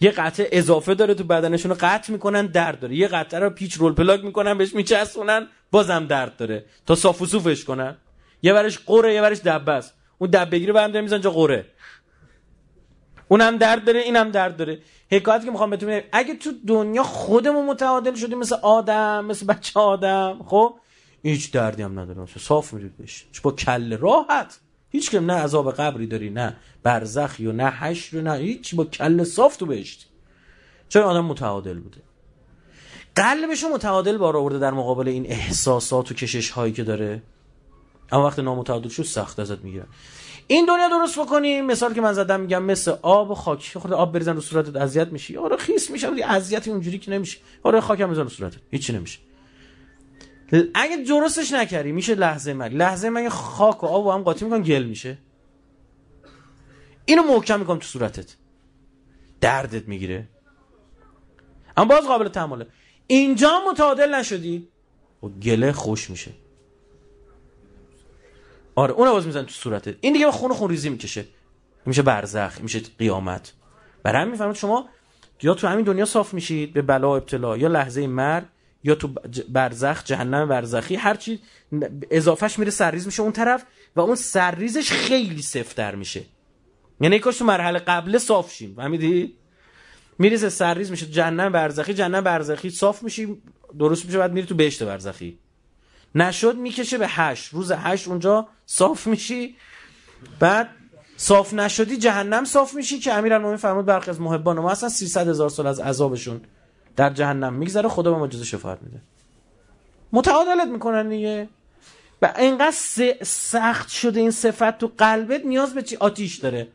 یه 0.00 0.10
قطعه 0.10 0.48
اضافه 0.52 0.94
داره 0.94 1.14
تو 1.14 1.24
بدنشون 1.24 1.70
رو 1.70 1.76
قطع 1.80 2.12
می‌کنن 2.12 2.46
درد 2.46 2.80
داره. 2.80 2.96
یه 2.96 3.08
قطعه 3.08 3.40
رو 3.40 3.50
پیچ 3.50 3.74
رول 3.74 3.92
پلاک 3.92 4.24
می‌کنن 4.24 4.58
بهش 4.58 4.74
میچسبونن 4.74 5.48
بازم 5.70 6.06
درد 6.06 6.36
داره. 6.36 6.64
تا 6.86 6.94
صاف 6.94 7.22
و 7.22 7.26
صوفش 7.26 7.64
کنن. 7.64 7.96
یه 8.42 8.54
ورش 8.54 8.78
قره 8.78 9.14
یه 9.14 9.22
ورش 9.22 9.38
دبه 9.38 9.72
است. 9.72 9.94
اون 10.18 10.30
دبه 10.30 10.50
بگیره 10.50 10.72
برم 10.72 11.02
میزن 11.02 11.20
جا 11.20 11.30
قره. 11.30 11.66
اونم 13.28 13.56
درد 13.56 13.84
داره 13.84 14.00
اینم 14.00 14.30
درد 14.30 14.56
داره. 14.56 14.78
حکایتی 15.10 15.44
که 15.44 15.50
می‌خوام 15.50 15.70
بهتون 15.70 16.00
اگه 16.12 16.34
تو 16.34 16.52
دنیا 16.66 17.02
خودمون 17.02 17.66
متعادل 17.66 18.14
شدیم 18.14 18.38
مثل 18.38 18.56
آدم 18.62 19.24
مثل 19.24 19.46
بچه 19.46 19.80
آدم 19.80 20.38
خب؟ 20.46 20.74
هیچ 21.22 21.52
دردی 21.52 21.82
هم 21.82 22.00
نداره. 22.00 22.26
صاف 22.38 22.72
میرید 22.72 22.96
بشه 22.96 23.24
با 23.42 23.52
کل 23.52 23.96
راحت. 23.96 24.60
هیچ 24.90 25.10
کم 25.10 25.30
نه 25.30 25.32
عذاب 25.32 25.72
قبری 25.72 26.06
داری 26.06 26.30
نه 26.30 26.56
برزخی 26.82 27.46
و 27.46 27.52
نه 27.52 27.70
حشر 27.70 28.16
و 28.16 28.22
نه 28.22 28.34
هیچ 28.34 28.74
با 28.74 28.84
کل 28.84 29.24
صاف 29.24 29.56
تو 29.56 29.66
بهشتی. 29.66 30.06
چون 30.88 31.02
آدم 31.02 31.24
متعادل 31.24 31.78
بوده؟ 31.78 32.00
قلبشو 33.14 33.68
متعادل 33.68 34.16
بار 34.16 34.36
آورده 34.36 34.58
در 34.58 34.70
مقابل 34.70 35.08
این 35.08 35.26
احساسات 35.26 36.10
و 36.10 36.14
کشش 36.14 36.50
هایی 36.50 36.72
که 36.72 36.84
داره. 36.84 37.22
اما 38.12 38.26
وقتی 38.26 38.42
نامتعادل 38.42 38.88
شد 38.88 39.02
سخت 39.02 39.40
ازت 39.40 39.58
می‌گیرن. 39.58 39.86
این 40.46 40.66
دنیا 40.66 40.88
درست 40.88 41.18
بکنیم 41.18 41.66
مثال 41.66 41.94
که 41.94 42.00
من 42.00 42.12
زدم 42.12 42.40
میگم 42.40 42.62
مثل 42.62 42.94
آب 43.02 43.30
و 43.30 43.34
خاک. 43.34 43.78
خود 43.78 43.92
آب 43.92 44.12
بریزن 44.12 44.34
رو 44.34 44.40
صورتت 44.40 44.76
اذیت 44.76 45.08
میشی. 45.08 45.36
آره 45.36 45.56
خیس 45.56 45.90
میشه 45.90 46.08
ولی 46.08 46.22
اذیتی 46.22 46.70
اونجوری 46.70 46.98
که 46.98 47.10
نمیشه. 47.10 47.38
آره 47.62 47.80
خاک 47.80 48.00
هم 48.00 48.10
بزن 48.10 48.22
رو 48.22 48.28
صورتت. 48.28 48.58
هیچی 48.70 48.92
نمیشه. 48.92 49.18
اگه 50.74 50.96
درستش 51.08 51.52
نکردی 51.52 51.92
میشه 51.92 52.14
لحظه 52.14 52.52
مرگ. 52.52 52.74
لحظه 52.74 53.10
مرگ 53.10 53.28
خاک 53.28 53.82
و 53.82 53.86
آب 53.86 54.06
و 54.06 54.10
هم 54.10 54.22
قاطی 54.22 54.44
میکن 54.44 54.62
گل 54.62 54.84
میشه. 54.84 55.18
اینو 57.04 57.22
محکم 57.22 57.60
می‌کنم 57.60 57.78
تو 57.78 57.86
صورتت. 57.86 58.36
دردت 59.40 59.88
می‌گیره. 59.88 60.28
اما 61.76 61.88
باز 61.88 62.04
قابل 62.04 62.28
تحمله. 62.28 62.66
اینجا 63.06 63.60
متعادل 63.70 64.14
نشدی 64.14 64.68
و 65.22 65.28
گله 65.28 65.72
خوش 65.72 66.10
میشه. 66.10 66.30
آره 68.74 68.92
اون 68.92 69.10
باز 69.10 69.26
میزن 69.26 69.42
تو 69.42 69.52
صورتت. 69.52 69.94
این 70.00 70.12
دیگه 70.12 70.30
خون 70.30 70.52
خون 70.52 70.70
ریزی 70.70 70.88
می‌کشه. 70.88 71.24
میشه 71.86 72.02
برزخ 72.02 72.60
میشه 72.60 72.80
قیامت. 72.98 73.52
برای 74.02 74.20
همین 74.20 74.32
می‌فهمید 74.32 74.56
شما 74.56 74.88
یا 75.42 75.54
تو 75.54 75.66
همین 75.66 75.84
دنیا 75.84 76.04
صاف 76.04 76.34
میشید 76.34 76.72
به 76.72 76.82
بلا 76.82 77.16
ابتلا 77.16 77.56
یا 77.56 77.68
لحظه 77.68 78.06
مرگ 78.06 78.44
یا 78.86 78.94
تو 78.94 79.08
برزخ 79.48 80.04
جهنم 80.04 80.48
برزخی 80.48 80.94
هر 80.94 81.14
چی 81.14 81.40
اضافهش 82.10 82.58
میره 82.58 82.70
سرریز 82.70 83.06
میشه 83.06 83.22
اون 83.22 83.32
طرف 83.32 83.64
و 83.96 84.00
اون 84.00 84.14
سرریزش 84.14 84.90
خیلی 84.90 85.42
سفتر 85.42 85.94
میشه. 85.94 86.22
یعنی 87.00 87.18
کاش 87.18 87.38
تو 87.38 87.44
مرحله 87.44 87.78
قبل 87.78 88.18
صاف 88.18 88.52
شیم. 88.52 88.74
فهمیدی؟ 88.76 89.34
میریزه 90.18 90.48
سرریز 90.48 90.90
میشه 90.90 91.06
جهنم 91.06 91.52
برزخی 91.52 91.94
جهنم 91.94 92.24
برزخی 92.24 92.70
صاف 92.70 93.02
میشی 93.02 93.42
درست 93.78 94.04
میشه 94.04 94.18
بعد 94.18 94.32
میری 94.32 94.46
تو 94.46 94.54
بهشت 94.54 94.82
برزخی. 94.82 95.38
نشد 96.14 96.56
می‌کشه 96.56 96.98
به 96.98 97.08
هشت. 97.08 97.54
روز 97.54 97.72
هشت 97.72 98.08
اونجا 98.08 98.48
صاف 98.66 99.06
میشی. 99.06 99.56
بعد 100.40 100.68
صاف 101.16 101.54
نشدی 101.54 101.96
جهنم 101.96 102.44
صاف 102.44 102.74
میشی 102.74 102.98
که 102.98 103.12
امیرالمومنین 103.12 103.56
فرمود 103.56 103.86
برخی 103.86 104.10
از 104.10 104.20
محبان 104.20 104.60
ما 104.60 104.70
اصلا 104.70 104.88
300 104.88 105.28
هزار 105.28 105.48
سال 105.48 105.66
از 105.66 105.80
عذابشون 105.80 106.40
در 106.96 107.10
جهنم 107.10 107.52
میگذره 107.52 107.88
خدا 107.88 108.10
به 108.12 108.18
ما 108.18 108.28
شفاعت 108.30 108.82
میده. 108.82 109.00
متعادلت 110.12 110.68
می‌کنن 110.68 111.08
دیگه. 111.08 111.48
و 112.22 112.34
اینقدر 112.38 112.76
سخت 113.22 113.88
شده 113.88 114.20
این 114.20 114.30
صفت 114.30 114.78
تو 114.78 114.92
قلبت 114.98 115.44
نیاز 115.44 115.74
به 115.74 115.82
چی؟ 115.82 115.96
آتیش 115.96 116.36
داره. 116.36 116.68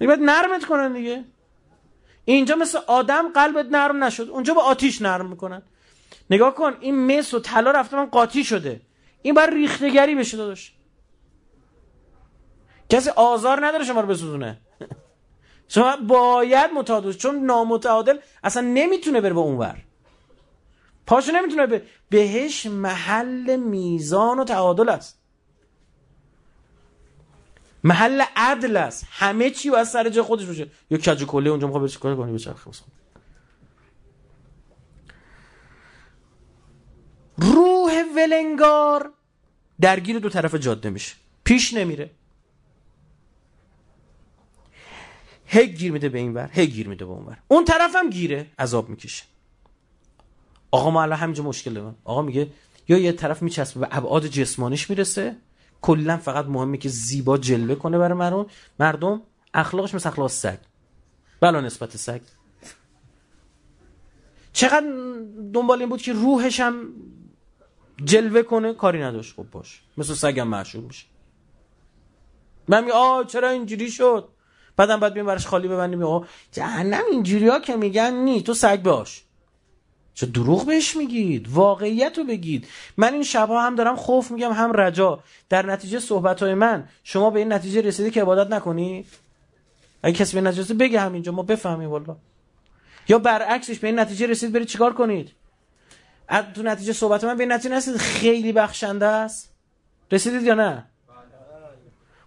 باید 0.00 0.20
نرمت 0.20 0.64
کنن 0.64 0.92
دیگه. 0.92 1.24
اینجا 2.24 2.56
مثل 2.56 2.78
آدم 2.86 3.32
قلبت 3.32 3.66
نرم 3.70 4.04
نشد 4.04 4.28
اونجا 4.28 4.54
با 4.54 4.62
آتیش 4.62 5.02
نرم 5.02 5.30
می‌کنن. 5.30 5.62
نگاه 6.30 6.54
کن 6.54 6.72
این 6.80 7.18
مس 7.18 7.34
و 7.34 7.40
طلا 7.40 7.70
رفته 7.70 7.96
من 7.96 8.06
قاطی 8.06 8.44
شده. 8.44 8.80
این 9.22 9.34
بر 9.34 9.50
ریختگری 9.50 10.14
بشه 10.14 10.36
داداش. 10.36 10.72
کسی 12.90 13.10
آزار 13.10 13.66
نداره 13.66 13.84
شما 13.84 14.00
رو 14.00 14.06
بسوزونه. 14.06 14.58
شما 15.68 15.96
باید 15.96 16.70
متعادل 16.70 17.12
چون 17.12 17.44
نامتعادل 17.44 18.18
اصلا 18.44 18.62
نمی‌تونه 18.62 19.20
بره 19.20 19.34
به 19.34 19.40
اونور 19.40 19.76
پاشو 21.06 21.32
نمی‌تونه 21.32 21.66
به 21.66 21.82
بهش 22.08 22.66
محل 22.66 23.56
میزان 23.56 24.38
و 24.38 24.44
تعادل 24.44 24.88
است. 24.88 25.20
محل 27.84 28.22
عدل 28.36 28.76
است. 28.76 29.06
همه 29.10 29.50
چی 29.50 29.70
باید 29.70 29.84
سر 29.84 30.08
جای 30.08 30.22
خودش 30.22 30.46
باشه. 30.46 30.70
یا 30.90 30.98
کج 30.98 31.24
کله 31.24 31.50
اونجا 31.50 31.66
می‌خواد 31.66 31.88
چیکار 31.88 32.16
کنی 32.16 32.32
بچرخه 32.32 32.70
روح 37.36 38.02
ولنگار 38.16 39.12
درگیر 39.80 40.18
دو 40.18 40.28
طرف 40.28 40.54
جاده 40.54 40.90
میشه. 40.90 41.14
پیش 41.44 41.74
نمیره. 41.74 42.10
هی 45.54 45.66
گیر 45.66 45.92
میده 45.92 46.08
به 46.08 46.18
این 46.18 46.34
ور 46.34 46.50
هی 46.52 46.66
گیر 46.66 46.88
میده 46.88 47.04
به 47.04 47.10
اون 47.10 47.26
ور. 47.26 47.38
اون 47.48 47.64
طرف 47.64 47.96
هم 47.96 48.10
گیره 48.10 48.46
عذاب 48.58 48.88
می‌کشه. 48.88 49.24
آقا 50.70 50.90
ما 50.90 51.02
الان 51.02 51.18
همینجا 51.18 51.42
مشکل 51.42 51.74
دارم 51.74 51.96
آقا 52.04 52.22
میگه 52.22 52.50
یا 52.88 52.98
یه 52.98 53.12
طرف 53.12 53.42
میچسبه 53.42 53.80
به 53.80 53.88
ابعاد 53.90 54.26
جسمانیش 54.26 54.90
می‌رسه 54.90 55.36
کلا 55.82 56.16
فقط 56.16 56.46
مهمه 56.46 56.76
که 56.76 56.88
زیبا 56.88 57.38
جلوه 57.38 57.74
کنه 57.74 57.98
برای 57.98 58.18
مردم 58.18 58.46
مردم 58.78 59.22
اخلاقش 59.54 59.94
مثل 59.94 60.08
اخلاق 60.08 60.30
سگ. 60.30 60.58
بلا 61.40 61.60
نسبت 61.60 61.96
سگ. 61.96 62.20
چقدر 64.52 64.86
دنبال 65.52 65.80
این 65.80 65.88
بود 65.88 66.02
که 66.02 66.12
روحش 66.12 66.60
هم 66.60 66.88
جلوه 68.04 68.42
کنه 68.42 68.74
کاری 68.74 69.02
نداشت. 69.02 69.34
خب 69.36 69.50
باش. 69.50 69.82
مثل 69.96 70.14
سگم 70.14 70.48
معشوب 70.48 70.86
میشه. 70.86 71.06
من 72.68 72.84
میگه 72.84 72.92
آ 72.92 73.24
چرا 73.24 73.50
اینجوری 73.50 73.90
شد؟ 73.90 74.28
بعدم 74.76 75.00
بعد 75.00 75.14
بیم 75.14 75.26
برش 75.26 75.46
خالی 75.46 75.68
ببندیم. 75.68 76.02
آقا 76.02 76.26
جهنم 76.52 77.02
اینجوری 77.10 77.48
ها 77.48 77.60
که 77.60 77.76
میگن 77.76 78.14
نی 78.14 78.42
تو 78.42 78.54
سگ 78.54 78.82
باش. 78.82 79.24
چه 80.14 80.26
دروغ 80.26 80.66
بهش 80.66 80.96
میگید؟ 80.96 81.48
واقعیت 81.48 82.18
رو 82.18 82.24
بگید. 82.24 82.66
من 82.96 83.12
این 83.12 83.22
شبها 83.22 83.62
هم 83.62 83.74
دارم 83.74 83.96
خوف 83.96 84.30
میگم 84.30 84.52
هم 84.52 84.72
رجا. 84.72 85.20
در 85.48 85.66
نتیجه 85.66 85.98
صحبت 85.98 86.42
های 86.42 86.54
من 86.54 86.88
شما 87.04 87.30
به 87.30 87.38
این 87.38 87.52
نتیجه 87.52 87.80
رسیدی 87.80 88.10
که 88.10 88.22
عبادت 88.22 88.50
نکنی؟ 88.50 89.06
اگه 90.02 90.16
کسی 90.16 90.36
به 90.36 90.40
نتیجه 90.40 90.74
بگه 90.74 91.00
همینجا 91.00 91.32
ما 91.32 91.42
بفهمیم 91.42 91.90
والا 91.90 92.16
یا 93.08 93.18
برعکسش 93.18 93.78
به 93.78 93.86
این 93.86 93.98
نتیجه 93.98 94.26
رسید 94.26 94.52
برید 94.52 94.68
چیکار 94.68 94.92
کنید؟ 94.94 95.32
تو 96.54 96.62
نتیجه 96.62 96.92
صحبت 96.92 97.24
من 97.24 97.36
به 97.36 97.42
این 97.42 97.52
نتیجه 97.52 97.76
رسید 97.76 97.96
خیلی 97.96 98.52
بخشنده 98.52 99.06
است. 99.06 99.54
رسیدید 100.12 100.42
یا 100.42 100.54
نه؟ 100.54 100.84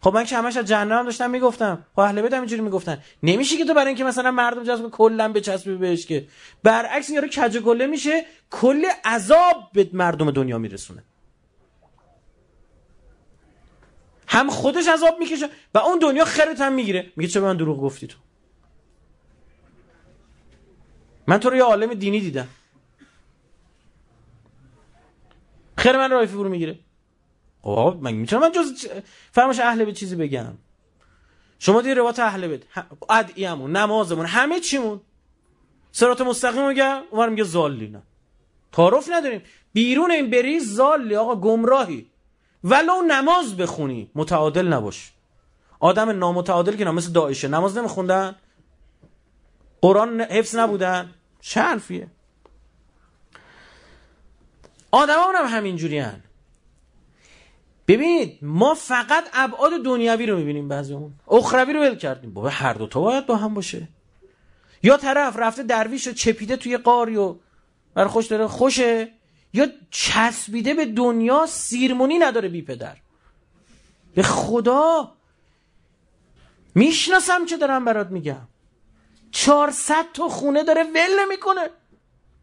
خب 0.07 0.13
من 0.13 0.23
که 0.23 0.37
همش 0.37 0.57
از 0.57 0.65
جهنم 0.65 1.03
داشتم 1.03 1.29
می‌گفتم. 1.29 1.85
خب 1.93 1.99
اهل 1.99 2.21
بیت 2.21 2.33
اینجوری 2.33 2.61
می‌گفتن. 2.61 3.03
نمیشه 3.23 3.57
که 3.57 3.65
تو 3.65 3.73
برای 3.73 3.87
اینکه 3.87 4.03
مثلا 4.03 4.31
مردم 4.31 4.63
جذب 4.63 4.89
کلا 4.89 5.33
بچسبی 5.33 5.75
بهش 5.75 6.05
که. 6.05 6.27
برعکس 6.63 7.09
یارو 7.09 7.27
کج 7.27 7.57
گله 7.57 7.87
میشه 7.87 8.25
کل 8.49 8.85
عذاب 9.05 9.69
به 9.73 9.89
مردم 9.93 10.31
دنیا 10.31 10.57
میرسونه. 10.57 11.03
هم 14.27 14.49
خودش 14.49 14.87
عذاب 14.87 15.19
می‌کشه 15.19 15.49
و 15.73 15.77
اون 15.77 15.99
دنیا 15.99 16.25
خیرت 16.25 16.61
هم 16.61 16.73
می‌گیره. 16.73 17.11
میگه 17.15 17.29
چه 17.29 17.39
به 17.39 17.45
من 17.45 17.57
دروغ 17.57 17.81
گفتی 17.81 18.07
تو؟ 18.07 18.17
من 21.27 21.37
تو 21.37 21.49
رو 21.49 21.55
یه 21.55 21.63
عالم 21.63 21.93
دینی 21.93 22.19
دیدم. 22.19 22.47
خیر 25.77 25.97
من 25.97 26.11
رایفی 26.11 26.35
برو 26.35 26.49
می‌گیره. 26.49 26.79
خب 27.67 27.97
من 28.01 28.11
می‌تونم 28.11 28.41
من 28.41 28.51
جز 28.51 28.87
فرماش 29.31 29.59
اهل 29.59 29.85
به 29.85 29.93
چیزی 29.93 30.15
بگم. 30.15 30.53
شما 31.59 31.81
دیگه 31.81 31.93
روایت 31.93 32.19
اهل 32.19 32.47
بیت؟ 32.47 32.61
ادعیمون 33.09 33.71
نمازمون 33.71 34.25
همه 34.25 34.59
چیمون. 34.59 35.01
سرات 35.91 36.21
مستقیم 36.21 36.67
میگم 36.67 37.01
اون 37.11 37.29
میگه 37.29 37.43
زالی 37.43 37.87
نه 37.87 38.01
تعارف 38.71 39.09
نداریم. 39.11 39.41
بیرون 39.73 40.11
این 40.11 40.29
بری 40.29 40.59
زالی 40.59 41.15
آقا 41.15 41.35
گمراهی. 41.35 42.05
ولو 42.63 43.01
نماز 43.07 43.57
بخونی 43.57 44.11
متعادل 44.15 44.67
نباش. 44.67 45.11
آدم 45.79 46.09
نامتعادل 46.09 46.75
که 46.75 46.85
مثل 46.85 47.11
داعشه. 47.11 47.47
نماز 47.47 47.77
نمیخوندن. 47.77 48.35
قرآن 49.81 50.21
حفظ 50.21 50.55
نبودن. 50.55 51.13
چه 51.41 51.61
حرفیه؟ 51.61 52.07
آدم 54.91 55.15
هم 55.35 55.45
همینجوری 55.45 55.99
هن. 55.99 56.23
ببینید 57.87 58.39
ما 58.41 58.73
فقط 58.73 59.23
ابعاد 59.33 59.83
دنیوی 59.83 60.25
رو 60.25 60.37
می‌بینیم 60.37 60.67
بعضیمون 60.67 61.13
اخروی 61.27 61.73
رو 61.73 61.81
ول 61.81 61.95
کردیم. 61.95 62.33
بابا 62.33 62.49
هر 62.49 62.73
دو 62.73 62.87
تا 62.87 63.01
باید 63.01 63.25
با 63.25 63.35
هم 63.35 63.53
باشه. 63.53 63.87
یا 64.83 64.97
طرف 64.97 65.37
رفته 65.37 65.63
درویش 65.63 66.07
و 66.07 66.13
چپیده 66.13 66.57
توی 66.57 66.77
قاری 66.77 67.15
و 67.15 67.35
برای 67.93 68.09
خوش 68.09 68.27
داره 68.27 68.47
خوشه 68.47 69.11
یا 69.53 69.67
چسبیده 69.91 70.73
به 70.73 70.85
دنیا 70.85 71.45
سیرمونی 71.45 72.17
نداره 72.17 72.49
بی 72.49 72.61
پدر. 72.61 72.97
به 74.15 74.23
خدا! 74.23 75.11
می‌شناسم 76.75 77.45
چه 77.45 77.57
دارم 77.57 77.85
برات 77.85 78.11
میگم. 78.11 78.47
چهارصد 79.31 80.05
تا 80.13 80.29
خونه 80.29 80.63
داره 80.63 80.83
ول 80.83 81.19
نمی‌کنه. 81.25 81.69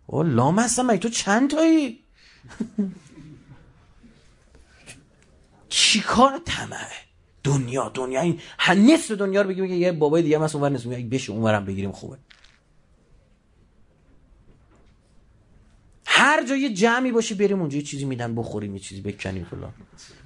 او 0.06 0.22
لام 0.22 0.58
هستم 0.58 0.96
تو 0.96 1.08
چند 1.08 1.50
تایی؟ 1.50 2.04
چیکار 5.74 6.40
طمعه 6.44 6.86
دنیا 7.44 7.88
دنیا. 7.88 8.20
این 8.20 8.40
نصف 8.68 9.10
دنیا 9.10 9.42
رو 9.42 9.48
بگیم 9.48 9.64
یه 9.64 9.92
بابای 9.92 10.22
دیگه 10.22 10.38
مثلا 10.38 10.60
اونور 10.60 10.76
نصف 10.76 10.86
میگه 10.86 11.08
بشه 11.08 11.32
اونورم 11.32 11.64
بگیریم 11.64 11.92
خوبه. 11.92 12.16
هر 16.06 16.46
جا 16.46 16.56
یه 16.56 16.74
جمعی 16.74 17.12
باشه 17.12 17.34
بریم 17.34 17.60
اونجا 17.60 17.76
یه 17.76 17.82
چیزی 17.82 18.04
میدن 18.04 18.34
بخوریم 18.34 18.74
یه 18.74 18.80
چیزی 18.80 19.00
بکنیم 19.00 19.44
فلان. 19.44 19.72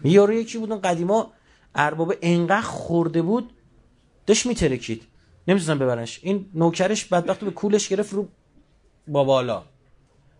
یارو 0.05 0.33
یکی 0.33 0.59
بود 0.59 0.81
قدیما 0.83 1.33
ارباب 1.75 2.15
انقدر 2.23 2.61
خورده 2.61 3.23
بود 3.23 3.51
داشت 4.27 4.47
میترکید. 4.47 5.03
نمی‌تونن 5.49 5.79
ببرنش. 5.79 6.21
این 6.23 6.51
نوکرش 6.55 7.05
بدبخت 7.05 7.41
به 7.41 7.51
کولش 7.51 7.89
گرفت 7.89 8.13
رو 8.13 8.29
با 9.07 9.25
بالا 9.25 9.65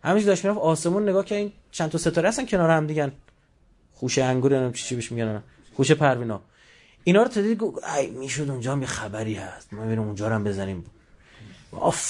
همینش 0.05 0.25
داشت 0.25 0.45
می‌رفت. 0.45 0.61
آسمون 0.61 1.09
نگاه 1.09 1.25
که 1.25 1.35
این 1.35 1.53
چند 1.71 1.91
تا 1.91 1.99
ستاره 1.99 2.29
هستن 2.29 2.47
کنار 2.47 2.71
هم 2.71 2.87
دیگه. 2.87 3.13
خوش 3.99 4.19
انگور 4.19 4.51
نمی‌دونم 4.51 4.73
چی 4.73 4.85
چی 4.85 4.95
بهش 4.95 5.13
میگن 5.13 5.43
خوش 5.75 5.93
پروینا. 5.93 6.41
اینا 7.05 7.23
رو 7.23 7.29
تدید 7.29 7.59
گفت 7.59 7.85
ای 7.85 8.11
می‌شد 8.11 8.51
اونجا 8.51 8.73
هم 8.73 8.85
خبری 8.85 9.35
هست. 9.35 9.73
ما 9.75 9.85
بریم 9.85 10.01
اونجا 10.01 10.29
رو 10.29 10.35
هم 10.35 10.45
بزنیم. 10.45 10.85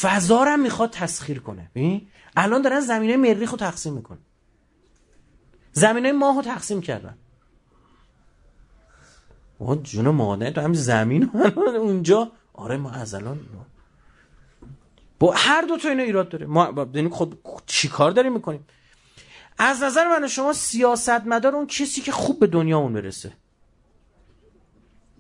فضا 0.01 0.43
رو 0.43 0.51
هم 0.51 0.61
می‌خواد 0.61 0.91
تسخیر 0.91 1.39
کنه. 1.39 1.71
ببین 1.75 2.07
الان 2.37 2.63
دارن 2.63 2.81
زمینه 2.81 3.17
مریخ 3.17 3.51
رو 3.51 3.57
تقسیم 3.57 3.93
می‌کنه 3.93 4.19
زمینه 5.73 6.13
ماه 6.13 6.37
رو 6.37 6.43
تقسیم 6.43 6.81
کردن. 6.81 7.15
ما 9.61 9.77
جون 9.77 10.09
مادر 10.09 10.51
تو 10.51 10.61
هم 10.61 10.75
زمین 10.75 11.31
اونجا. 11.57 12.33
آره 12.53 12.77
ما 12.77 12.91
از 12.91 13.15
الان 13.15 13.41
با 15.19 15.35
هر 15.37 15.63
دو 15.63 15.77
تا 15.77 15.89
اینا 15.89 16.03
ایراد 16.03 16.29
داره. 16.29 16.47
ما 16.47 16.89
یعنی 16.95 17.09
خود 17.09 17.39
چیکار 17.67 18.11
داریم 18.11 18.33
می‌کنیم؟ 18.33 18.65
از 19.59 19.83
نظر 19.83 20.09
من 20.09 20.29
شما 20.29 20.53
سیاستمدار 20.53 21.57
اون 21.57 21.67
کسی 21.67 22.01
که 22.01 22.13
خوب 22.13 22.41
به 22.41 22.47
دنیا 22.47 22.79
اون 22.79 22.93
برسه. 22.93 23.33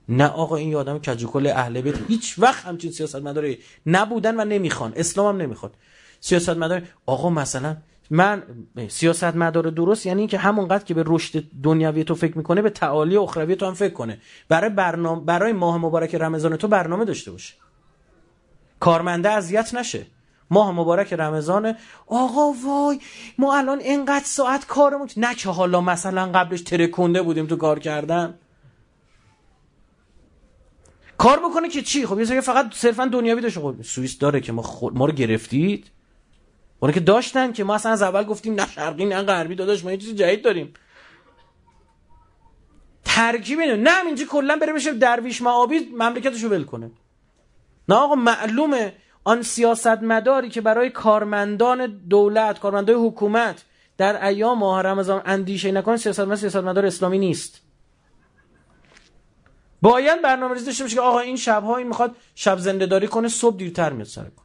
نه 0.09 0.27
آقا 0.27 0.57
این 0.57 0.75
آدم 0.75 0.99
کجوکل 0.99 1.47
اهل 1.47 1.81
بیت. 1.81 1.95
هیچ 2.09 2.35
وقت 2.39 2.65
همچین 2.65 2.93
سیاستمداری 2.93 3.59
نبودن 3.87 4.41
و 4.41 4.45
نمی‌خوان. 4.45 4.93
اسلام 4.97 5.35
هم 5.35 5.43
نمی‌خواد. 5.43 5.75
سیاستمدار 6.21 6.83
آقا 7.07 7.31
مثلا 7.31 7.77
من 8.11 8.43
سیاستمدار 8.89 9.71
درست 9.71 10.07
یعنی 10.07 10.21
اینکه 10.21 10.39
همونقدر 10.39 10.85
که 10.85 10.95
به 10.95 11.05
رشد 11.07 11.45
دنیوی 11.63 12.05
تو 12.05 12.15
فکر 12.15 12.39
می‌کنه 12.39 12.63
به 12.63 12.71
تعالی 12.71 13.17
اخروی 13.17 13.57
تو 13.57 13.67
هم 13.67 13.75
فکر 13.75 13.95
کنه. 13.95 14.21
برای 14.49 14.71
برنامه 14.71 15.25
برای 15.25 15.53
ماه 15.53 15.79
مبارک 15.79 16.15
رمضان 16.15 16.57
تو 16.57 16.69
برنامه 16.69 17.05
داشته 17.05 17.31
باشه. 17.31 17.55
کارمنده 18.81 19.31
اذیت 19.31 19.75
نشه. 19.75 20.07
ماه 20.51 20.73
مبارک 20.73 21.13
رمضان 21.13 21.75
آقا 22.07 22.53
وای 22.53 23.01
ما 23.39 23.57
الان 23.57 23.81
اینقدر 23.81 24.25
ساعت 24.25 24.67
کارمون 24.67 25.09
نه 25.17 25.35
که 25.35 25.49
حالا 25.49 25.81
مثلا 25.81 26.27
قبلش 26.27 26.63
ترکونده 26.63 27.23
بودیم 27.23 27.47
تو 27.47 27.57
کار 27.57 27.79
کردن. 27.79 28.39
کار 31.19 31.39
بکنه 31.39 31.69
که 31.69 31.83
چی؟ 31.83 32.07
خب 32.07 32.21
یه 32.21 32.41
فقط 32.41 32.75
صرفا 32.75 33.07
دنیوی 33.07 33.41
داشته 33.41 33.61
خب 33.61 33.83
سوئیس 33.83 34.19
داره 34.19 34.41
که 34.41 34.53
ما 34.53 34.91
ما 34.95 35.07
رو 35.07 35.13
گرفتید؟ 35.13 35.91
اون 36.81 36.93
که 36.93 37.01
داشتن 37.01 37.53
که 37.53 37.65
ما 37.65 37.75
اصلا 37.75 37.93
از 37.93 38.03
اول 38.03 38.25
گفتیم 38.25 38.55
نه 38.55 38.67
شرقی 38.67 39.05
نه 39.05 39.23
غربی 39.23 39.55
داداش 39.55 39.85
ما 39.85 39.91
یه 39.91 39.97
چیز 39.97 40.15
جدید 40.15 40.45
داریم. 40.45 40.75
ترکیب 43.05 43.59
اینه. 43.59 43.77
نه 43.77 44.07
اینجا 44.07 44.25
کلا 44.25 44.57
بره 44.57 44.73
بشه 44.73 44.93
درویش 44.93 45.43
معابی 45.43 45.79
مملکتشو 45.79 46.49
ول 46.49 46.65
کنه. 46.65 46.91
نه 47.89 47.95
آقا 47.95 48.15
معلومه. 48.15 48.93
آن 49.29 49.43
سیاست 49.43 50.03
مداری 50.03 50.49
که 50.49 50.61
برای 50.61 50.91
کارمندان 50.91 51.87
دولت 51.87 52.61
کارمندای 52.61 52.97
حکومت 53.07 53.65
در 53.97 54.27
ایام 54.27 54.59
ماه 54.59 54.83
رمضان 54.83 55.23
اندیشه 55.25 55.73
نکنه 55.73 55.97
سیاست 55.97 56.21
مدار 56.21 56.37
سیاست 56.37 56.57
مدار 56.57 56.87
اسلامی 56.87 57.19
نیست. 57.19 57.61
باید 59.83 60.23
برنامه 60.23 60.55
ریزی 60.55 60.67
داشته 60.67 60.85
باشه 60.85 60.95
که 60.95 61.01
آقا 61.01 61.19
این 61.19 61.37
شبها 61.37 61.77
این 61.77 61.87
می‌خواد 61.87 62.17
شب 62.35 62.59
زنده 62.59 62.87
داری 62.87 63.09
کنه 63.09 63.29
صبح 63.29 63.57
دیرتر 63.57 63.93
میاد 63.93 64.07
سر 64.07 64.25
کن 64.25 64.43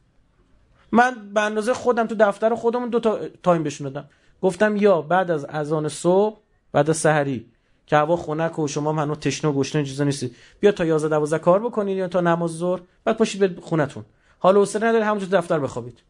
من 0.92 1.32
به 1.34 1.40
اندازه 1.40 1.74
خودم 1.74 2.06
تو 2.06 2.14
دفتر 2.14 2.54
خودمون 2.54 2.88
دو 2.88 3.00
تا 3.00 3.18
تایم 3.42 3.62
بهشون 3.62 3.92
دادم. 3.92 4.08
گفتم 4.42 4.76
یا 4.76 5.02
بعد 5.02 5.30
از 5.30 5.44
اذان 5.44 5.88
صبح 5.88 6.38
بعد 6.72 6.90
از 6.90 6.96
سحری 6.96 7.46
که 7.86 7.96
هوا 7.96 8.16
خنک 8.16 8.58
و 8.58 8.68
شما 8.68 8.92
منو 8.92 9.14
تشنه 9.14 9.50
و 9.50 9.54
گشنه 9.54 9.84
چیزا 9.84 10.04
نیستی. 10.04 10.34
بیا 10.60 10.72
تا 10.72 10.84
11 10.84 11.08
12 11.08 11.38
کار 11.38 11.60
بکنید 11.60 11.98
یا 11.98 12.08
تا 12.08 12.20
نماز 12.20 12.50
ظهر 12.50 12.80
بعد 13.04 13.16
پاشید 13.16 13.40
به 13.40 13.60
خونتون. 13.60 14.04
حالا 14.44 14.60
حوصله 14.60 14.86
نداری 14.86 15.04
همونجا 15.04 15.26
دفتر 15.38 15.58
بخوابید. 15.58 16.02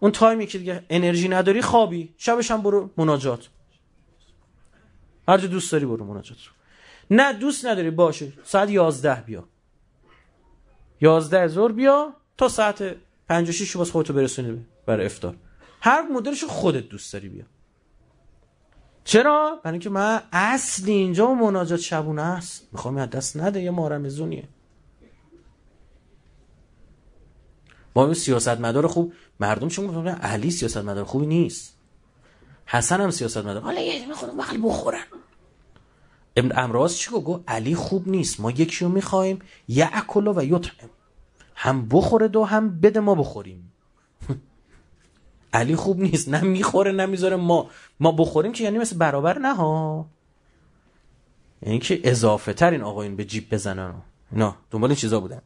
اون 0.00 0.12
تایمی 0.12 0.46
که 0.46 0.58
دیگه 0.58 0.84
انرژی 0.90 1.28
نداری 1.28 1.62
خوابی. 1.62 2.14
شبش 2.16 2.50
هم 2.50 2.62
برو 2.62 2.90
مناجات. 2.96 3.48
هر 5.28 5.38
جا 5.38 5.46
دوست 5.46 5.72
داری 5.72 5.86
برو 5.86 6.04
مناجات 6.04 6.38
نه 7.10 7.32
دوست 7.32 7.66
نداری 7.66 7.90
باشه. 7.90 8.32
ساعت 8.44 8.70
11 8.70 9.20
بیا. 9.20 9.44
11 11.00 11.48
ظهر 11.48 11.72
بیا 11.72 12.14
تا 12.36 12.48
ساعت 12.48 12.96
5 13.28 13.48
و 13.48 13.52
6 13.52 13.76
باز 13.76 13.90
خودتو 13.90 14.12
برسونی 14.12 14.66
برای 14.86 15.06
افطار. 15.06 15.36
هر 15.80 16.02
مدلش 16.02 16.44
خودت 16.44 16.88
دوست 16.88 17.12
داری 17.12 17.28
بیا. 17.28 17.44
چرا؟ 19.04 19.60
برای 19.64 19.72
اینکه 19.72 19.90
من 19.90 20.22
اصلی 20.32 20.92
اینجا 20.92 21.34
مناجات 21.34 21.80
شبونه 21.80 22.22
است. 22.22 22.68
می‌خوام 22.72 22.96
از 22.96 23.10
دست 23.10 23.36
نده 23.36 23.62
یه 23.62 23.70
مارمزونیه 23.70 24.48
ما 27.96 28.14
سیاست 28.14 28.60
مدار 28.60 28.86
خوب 28.86 29.12
مردم 29.40 29.68
چون 29.68 29.86
گفتن 29.86 30.08
علی 30.08 30.50
سیاست 30.50 30.76
مدار 30.76 31.04
خوبی 31.04 31.26
نیست. 31.26 31.76
حسن 32.66 33.00
هم 33.00 33.10
سیاست 33.10 33.38
مدار 33.38 33.62
حالا 33.62 33.80
یه 33.80 34.06
می‌خوام 34.06 34.36
بغل 34.36 34.58
بخورن 34.62 35.04
ابن 36.36 36.58
امراض 36.58 36.96
چی 36.96 37.10
گفت؟ 37.10 37.44
علی 37.48 37.74
خوب 37.74 38.08
نیست 38.08 38.40
ما 38.40 38.50
یکی 38.50 38.84
رو 38.84 38.90
می‌خوایم 38.90 39.38
یعکل 39.68 40.26
و 40.26 40.44
یطعم. 40.44 40.90
هم 41.54 41.88
بخوره 41.88 42.28
دو 42.28 42.44
هم 42.44 42.80
بده 42.80 43.00
ما 43.00 43.14
بخوریم. 43.14 43.72
علی 45.52 45.76
خوب 45.76 46.00
نیست 46.00 46.28
نه 46.28 46.40
می‌خوره 46.40 46.92
نه 46.92 47.06
می‌ذاره 47.06 47.36
ما 47.36 47.70
ما 48.00 48.12
بخوریم 48.12 48.52
که 48.52 48.64
یعنی 48.64 48.78
مثل 48.78 48.96
برابر 48.96 49.38
نه 49.38 49.54
ها. 49.54 50.06
یعنی 51.62 51.78
که 51.78 52.00
اضافه 52.04 52.52
تر 52.52 52.70
این 52.70 52.82
آقایون 52.82 53.16
به 53.16 53.24
جیب 53.24 53.54
بزنن. 53.54 53.94
نه 54.32 54.54
دنبال 54.70 54.90
این 54.90 54.96
چیزا 54.96 55.20
بودن. 55.20 55.42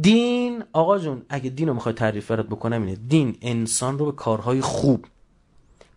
دین 0.00 0.64
آقا 0.72 0.98
جون 0.98 1.22
اگه 1.28 1.50
دین 1.50 1.68
رو 1.68 1.74
می‌خوای 1.74 1.94
تعریف 1.94 2.30
برات 2.30 2.46
بکنم 2.46 2.82
اینه 2.82 2.94
دین 2.94 3.38
انسان 3.42 3.98
رو 3.98 4.04
به 4.04 4.12
کارهای 4.12 4.60
خوب 4.60 5.06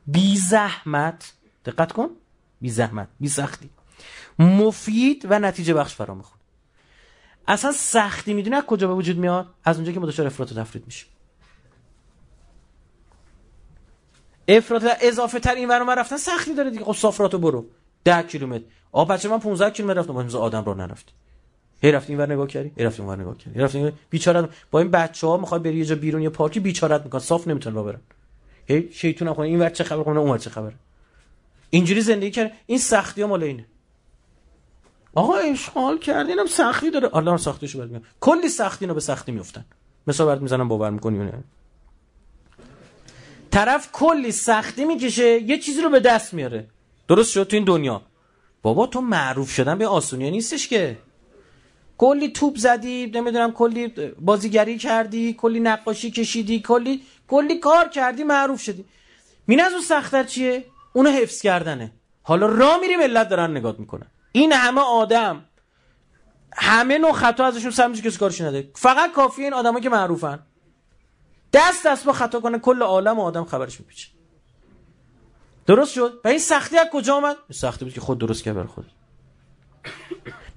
بی 0.08 0.38
زحمت 0.38 1.34
دقت 1.66 1.92
کن 1.92 2.10
بی 2.62 2.70
زحمت 2.70 3.08
بی 3.20 3.30
سختی 3.30 3.70
مفید 4.40 5.28
و 5.30 5.40
نتیجه 5.40 5.74
بخش 5.74 5.96
فرا 5.96 6.16
می‌خونه 6.16 6.42
اصلا 7.48 7.72
سختی 7.72 8.34
می‌دونه 8.34 8.56
از 8.56 8.64
کجا 8.64 8.88
به 8.88 8.94
وجود 8.94 9.18
میاد؟ 9.18 9.48
از 9.64 9.76
اونجا 9.76 9.92
که 9.92 10.00
ما 10.00 10.06
دچار 10.06 10.28
افراط 10.28 10.52
و 10.52 10.56
تفرید 10.56 10.86
میشیم. 10.86 11.10
افراط 14.48 14.84
اضافه 15.02 15.40
تر 15.40 15.56
این 15.56 15.70
ور 15.70 16.00
رفتن 16.00 16.18
سختی 16.18 16.54
داره 16.54 16.70
دیگه. 16.70 16.86
خب 16.86 16.94
صافراتو 16.94 17.38
برو. 17.38 17.66
10 18.04 18.24
کیلومتر. 18.24 18.64
آ 18.92 19.06
بچه 19.06 19.30
من 19.30 19.40
15 19.40 19.72
کیلومتر 19.72 20.00
رفتم. 20.00 20.14
با 20.14 20.40
آدم 20.40 20.64
رو 20.64 20.74
نرفت. 20.74 21.14
هی 21.82 21.92
رفتی 21.92 22.14
اینور 22.14 22.34
نگاه 22.34 22.48
کردی 22.48 22.72
هی 22.78 22.84
رفتی 22.84 23.02
اونور 23.02 23.18
نگاه 23.18 23.38
کردی 23.38 23.60
رفتی 23.60 23.92
بیچاره 24.10 24.50
با 24.72 24.80
این 24.80 24.92
بچه‌ها 24.92 25.38
می‌خواد 25.38 25.64
بری 25.64 25.78
یه 25.78 25.86
جا 25.86 25.96
بیرون 25.96 26.22
یه 26.22 26.30
پارکی 26.30 26.60
بیچارت 26.60 27.04
می‌کنه 27.04 27.22
صاف 27.22 27.48
نمی‌تونه 27.48 27.76
راه 27.76 27.86
برن. 27.86 28.00
هی 28.66 28.90
شیطون 28.92 29.28
هم 29.28 29.40
این 29.40 29.60
ور 29.60 29.70
چه 29.70 29.84
خبر؟ 29.84 30.04
کنه 30.04 30.20
اون 30.20 30.30
ور 30.30 30.38
چه 30.38 30.50
خبره؟ 30.50 30.76
اینجوری 31.70 32.02
زندگی 32.02 32.32
کرد 32.32 32.52
این 32.66 32.78
سختی 32.78 33.22
ها 33.22 33.28
مال 33.28 33.44
اینه. 33.44 33.66
آقا 35.14 35.36
اشغال 35.36 36.00
کردینم 36.00 36.46
سختی 36.46 36.92
داره. 36.92 37.16
الله 37.16 37.38
سختیشو 37.38 37.80
بعد 37.80 37.90
میاد 37.90 38.04
کلی 38.20 38.50
سختی 38.50 38.86
رو 38.86 38.94
به 38.94 39.00
سختی 39.00 39.32
میافتن. 39.32 39.66
مثلا 40.08 40.26
برات 40.26 40.42
می‌زنم 40.42 40.68
باور 40.68 40.90
می‌کنی 40.90 41.18
نه؟ 41.18 41.44
طرف 43.52 43.90
کلی 43.92 44.32
سختی 44.32 44.86
می‌کشه 44.86 45.42
یه 45.42 45.58
چیزی 45.58 45.82
رو 45.82 45.90
به 45.90 46.00
دست 46.00 46.34
میاره. 46.34 46.68
درست 47.08 47.32
شد 47.32 47.44
تو 47.44 47.56
این 47.56 47.66
دنیا. 47.66 48.02
بابا 48.62 48.88
تو 48.88 49.02
معروف 49.02 49.52
شدن 49.52 49.78
به 49.78 49.88
آسونی 49.88 50.32
نیستش 50.32 50.68
که. 50.68 50.98
کلی 52.02 52.30
توپ 52.30 52.58
زدی 52.58 53.12
نمی‌دونم 53.16 53.52
کلی 53.52 53.88
بازیگری 54.20 54.78
کردی 54.78 55.34
کلی 55.34 55.60
نقاشی 55.60 56.12
کشیدی 56.12 56.60
کلی 56.60 57.04
کلی 57.28 57.60
کار 57.60 57.90
کردی 57.90 58.24
معروف 58.24 58.62
شدی. 58.62 58.86
مین 59.48 59.62
از 59.62 59.72
اون 59.72 59.82
سختتر 59.82 60.24
چیه؟ 60.24 60.66
اونو 60.94 61.10
حفظ 61.10 61.42
کردنه. 61.42 61.92
حالا 62.24 62.46
را 62.46 62.78
میری 62.78 62.96
ملت 62.96 63.30
دارن 63.30 63.52
نگاه 63.52 63.76
می‌کنن. 63.80 64.08
این 64.32 64.54
همه 64.54 64.82
آدم 64.82 65.46
همه 66.54 66.98
نوع 66.98 67.12
خطا 67.12 67.46
ازشون 67.46 67.90
میشه 67.90 68.02
کسی 68.02 68.18
کارش 68.18 68.42
نده. 68.42 68.72
فقط 68.76 69.12
کافیه 69.12 69.46
این 69.46 69.54
آدما 69.54 69.80
که 69.80 69.90
معروفن. 69.90 70.40
دست 71.54 71.86
دست 71.88 72.06
با 72.06 72.14
خطا 72.14 72.40
کنه 72.40 72.60
کل 72.60 72.82
عالم 72.82 73.20
و 73.20 73.22
آدم 73.22 73.46
خبرش 73.46 73.80
میپیچه. 73.80 74.08
درست 75.66 75.94
شد؟ 75.94 76.22
و 76.24 76.28
این 76.28 76.40
سختی 76.40 76.78
از 76.78 76.88
کجا 76.94 77.16
آمد 77.16 77.38
سختی 77.52 77.86
بود 77.86 77.94
که 77.94 78.02
خود 78.02 78.18
درست 78.18 78.44
کرد 78.44 78.56
بر 78.56 78.66
خود. 78.66 78.86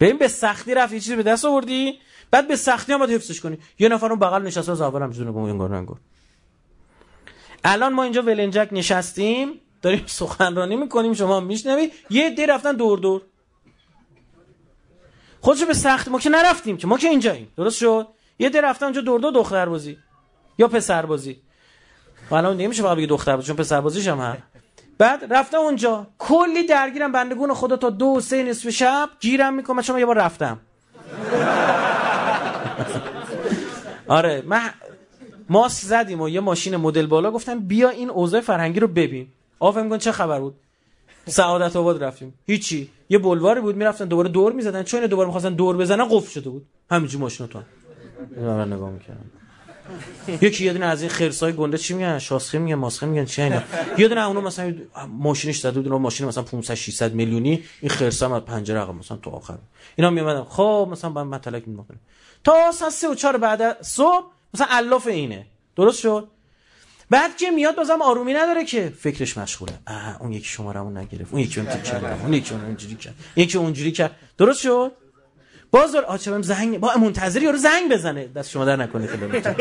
ببین 0.01 0.19
به 0.19 0.29
سختی 0.29 0.75
رفت 0.75 0.93
یه 0.93 1.01
چیزی 1.01 1.17
به 1.17 1.23
دست 1.23 1.45
آوردی؟ 1.45 1.99
بعد 2.31 2.49
به 2.49 2.57
سختی 2.57 2.93
هم 2.93 2.99
باید 2.99 3.11
حفظش 3.11 3.41
کنی. 3.41 3.59
یه 3.79 3.89
نفر 3.89 4.07
اون 4.07 4.19
بغل 4.19 4.43
نشسته 4.43 4.73
از 4.73 4.81
اول 4.81 5.03
انگار 5.03 5.75
انگار. 5.75 5.97
الان 7.65 7.93
ما 7.93 8.03
اینجا 8.03 8.23
ولنجک 8.23 8.69
نشستیم 8.73 9.61
داریم 9.83 10.03
سخنرانی 10.07 10.77
می‌کنیم 10.77 11.13
شما 11.13 11.41
میشنوی 11.41 11.93
یه 12.11 12.31
دی 12.31 12.47
رفتن 12.47 12.73
دور 12.73 12.99
دور. 12.99 13.23
خودشو 15.41 15.67
به 15.67 15.75
سخت 15.75 16.09
ما 16.09 16.19
که 16.19 16.31
نرفتیم 16.31 16.77
که 16.77 16.87
ما 16.87 16.99
که 16.99 17.09
اینجاییم. 17.09 17.53
درست 17.57 17.79
شد؟ 17.79 18.09
یه 18.39 18.51
دی 18.51 18.61
رفتن 18.61 18.87
اونجا 18.87 19.01
دور 19.01 19.21
دور 19.21 19.33
دختر 19.33 19.69
بازی 19.69 19.99
یا 20.59 20.69
پسر 20.69 21.07
بازی 21.07 21.41
الان 22.31 22.57
نمیشه 22.57 22.83
فقط 22.83 22.97
بگی 22.97 23.07
دختر 23.07 23.37
بازی 23.37 23.47
چون 23.47 23.57
پسر 23.57 23.81
بازیش 23.81 24.09
هم 24.09 24.19
هست. 24.19 24.43
بعد 24.99 25.33
رفتم 25.33 25.59
اونجا. 25.59 26.07
کلی 26.19 26.67
درگیرم. 26.67 27.13
بندگون 27.13 27.55
خدا 27.55 27.77
تا 27.77 27.91
دو 27.91 28.21
سه 28.21 28.43
نصف 28.43 28.71
شب 28.71 29.09
گیرم 29.21 29.55
می‌کنم. 29.55 29.83
چون 29.83 29.99
یه 29.99 30.07
بار 30.07 30.19
رفتم. 30.19 30.59
آره 34.09 34.43
من 34.47 34.71
ماسک 35.49 35.85
زدیم 35.85 36.21
و 36.21 36.29
یه 36.29 36.41
ماشین 36.41 36.77
مدل 36.77 37.07
بالا. 37.07 37.31
گفتم 37.31 37.59
بیا 37.61 37.89
این 37.89 38.11
اوضاع 38.11 38.41
فرهنگی 38.41 38.81
رو 38.81 38.89
ببین. 38.89 39.29
آفه 39.61 39.83
میگن 39.83 39.99
چه 39.99 40.13
خبر 40.13 40.41
بود؟ 40.41 40.55
سعادت 41.27 41.77
آباد 41.77 42.05
رفتیم. 42.05 42.35
هیچی. 42.47 42.91
یه 43.09 43.19
بلواری 43.19 43.61
بود 43.61 43.77
می‌رفتن 43.77 44.05
دوباره 44.05 44.29
دور 44.29 44.53
می‌زدن. 44.53 44.83
چون 44.83 45.07
دوباره 45.07 45.27
می‌خواستن 45.27 45.55
دور 45.55 45.77
بزنن 45.77 46.05
قفل 46.05 46.31
شده 46.31 46.51
بود. 46.51 46.67
همینجوری 46.91 47.23
ماشینتون 47.23 47.63
من 48.37 48.73
نگاه 48.73 48.91
می‌کردم. 48.91 49.31
یکی 50.41 50.65
یه 50.65 50.73
دونه 50.73 50.87
از 50.87 51.03
این 51.03 51.11
خرسای 51.11 51.53
گنده 51.53 51.79
چی 51.79 51.95
میگن؟ 51.95 52.19
شاسخه 52.19 52.59
میگن 52.59 52.75
ماسخه 52.75 53.07
میگن 53.07 53.25
چی 53.25 53.43
اینا؟ 53.43 53.63
یه 53.99 54.09
دونه 54.09 54.27
اونو 54.27 54.41
مثلا 54.41 54.75
ماشینش 55.09 55.61
زده 55.61 55.81
بود 55.81 55.93
ماشین 55.93 56.27
مثلا 56.27 56.43
500 56.43 56.75
600 56.75 57.15
میلیونی 57.15 57.65
این 57.81 57.91
خرسا 57.91 58.37
از 58.37 58.43
پنجره 58.43 58.81
رقم 58.81 58.97
مثلا 58.97 59.17
تو 59.17 59.31
آخر. 59.31 59.59
اینا 59.97 60.11
میومدن 60.11 60.45
خب 60.45 60.89
مثلا 60.93 61.11
با 61.11 61.25
متلک 61.25 61.69
می‌کنه 61.69 61.99
تا 62.45 62.73
ساعت 62.73 62.93
3 62.93 63.09
و 63.09 63.15
4 63.15 63.37
بعد 63.37 63.83
صبح 63.83 64.25
مثلا 64.55 64.67
الاف 64.71 65.07
اینه. 65.07 65.47
درست 65.77 66.01
شد؟ 66.01 66.29
بعد 67.11 67.37
که 67.37 67.51
میاد 67.51 67.77
بازم 67.77 68.03
آرومی 68.03 68.35
نداره 68.35 68.65
که 68.65 68.93
فکرش 68.99 69.39
مشغوله. 69.39 69.73
اه 69.87 70.23
اون 70.23 70.33
یکی 70.33 70.49
شمارمون 70.49 70.97
نگرفت. 70.97 71.33
اون 71.33 71.43
یکی 71.43 71.61
اون 71.61 71.69
تیک 71.69 71.95
اون 71.95 72.33
یکی 72.35 72.55
اون 72.55 72.65
اونجوری 72.65 72.95
کرد. 72.95 73.15
یکی 73.37 73.59
اونجوری 73.59 73.93
کرد. 73.93 74.17
درست 74.39 74.61
شد؟ 74.61 74.93
باز 75.75 75.93
دار 75.93 76.05
آچه 76.05 76.43
زنگ 76.43 76.81
با 76.81 76.97
منتظر 76.97 77.43
یارو 77.43 77.59
زنگ 77.59 77.93
بزنه. 77.93 78.27
دست 78.27 78.51
شما 78.51 78.65
در 78.65 78.77
نکنه 78.77 79.07
که 79.07 79.17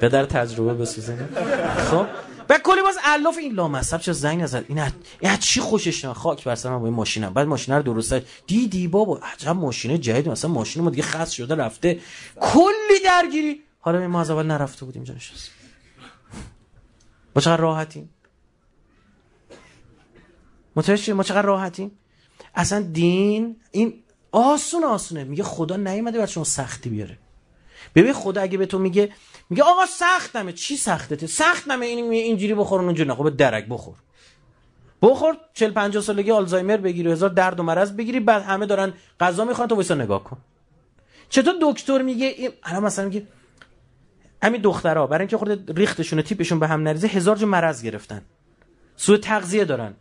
پدر 0.00 0.24
تجربه 0.24 0.74
بسوزه 0.74 1.28
خب. 1.90 2.06
بعد 2.48 2.62
کلی 2.62 2.82
باز 2.82 2.98
الاف 3.04 3.38
این 3.38 3.52
لامصب 3.52 4.00
چه 4.00 4.12
زنگ 4.12 4.42
نزد. 4.42 4.64
این 4.68 4.78
این 5.20 5.36
چی 5.36 5.60
خوشش 5.60 6.04
نمیاد 6.04 6.16
خاک 6.16 6.44
بر 6.44 6.54
سرم 6.54 6.78
با 6.78 6.86
این 6.86 6.94
ماشینم. 6.94 7.34
بعد 7.34 7.46
ماشین 7.46 7.74
رو 7.74 7.82
درست 7.82 8.14
دیدی 8.46 8.88
بابا؟ 8.88 9.18
عجب 9.18 9.48
ماشین 9.48 10.00
جدید. 10.00 10.28
مثلا 10.28 10.50
ماشین 10.50 10.84
ما 10.84 10.90
دیگه 10.90 11.02
خاص 11.02 11.30
شده 11.30 11.54
رفته. 11.54 12.00
کلی 12.40 13.00
درگیری. 13.04 13.62
حالا 13.80 14.08
ما 14.08 14.20
از 14.20 14.30
اول 14.30 14.46
نرفته 14.46 14.84
بودیم 14.84 15.02
اینجا 15.02 15.14
نشست 15.14 15.50
ما 17.36 17.42
چقدر 17.42 17.60
راحتیم. 17.60 18.10
متوجه 20.76 21.12
ما 21.12 21.22
چقدر 21.22 21.42
راحتیم؟ 21.46 21.90
اصلا 22.56 22.80
دین 22.80 23.56
این 23.70 24.02
آسون 24.32 24.84
آسونه. 24.84 25.24
میگه 25.24 25.42
خدا 25.42 25.76
نیومده 25.76 26.18
بر 26.18 26.26
شما 26.26 26.44
سختی 26.44 26.90
بیاره. 26.90 27.18
ببین 27.94 28.12
خدا 28.12 28.40
اگه 28.40 28.58
به 28.58 28.66
تو 28.66 28.78
میگه 28.78 29.12
میگه 29.50 29.62
آقا 29.62 29.86
سختمه. 29.86 30.52
چی 30.52 30.76
سختته؟ 30.76 31.26
سختمه 31.26 31.86
این 31.86 32.10
اینجوری 32.12 32.54
بخور 32.54 32.80
اونجوری 32.80 33.12
خب 33.12 33.36
درک 33.36 33.66
بخور. 33.68 33.94
بخور 35.02 35.36
40 35.54 35.72
50 35.72 36.02
سالگی 36.02 36.30
آلزایمر 36.30 36.76
بگیری 36.76 37.12
هزار 37.12 37.30
درد 37.30 37.60
و 37.60 37.62
مرض 37.62 37.92
بگیری 37.92 38.20
بعد 38.20 38.42
همه 38.42 38.66
دارن 38.66 38.92
غذا 39.20 39.44
می‌خوان 39.44 39.68
تو 39.68 39.74
وایسا 39.74 39.94
نگاه 39.94 40.24
کن. 40.24 40.36
چطور 41.28 41.54
دکتر 41.62 42.02
میگه 42.02 42.52
الان 42.62 42.82
مثلا 42.82 43.04
میگه 43.04 43.26
همین 44.42 44.60
دخترها 44.60 45.06
برای 45.06 45.20
اینکه 45.20 45.36
خورده 45.36 45.74
ریختشون 45.74 46.22
تیپشون 46.22 46.58
به 46.58 46.68
هم 46.68 46.82
نریزه 46.82 47.08
هزار 47.08 47.36
جو 47.36 47.46
مرض 47.46 47.82
گرفتن. 47.82 48.22
سوء 48.96 49.16
تغذیه 49.16 49.64
دارن. 49.64 49.94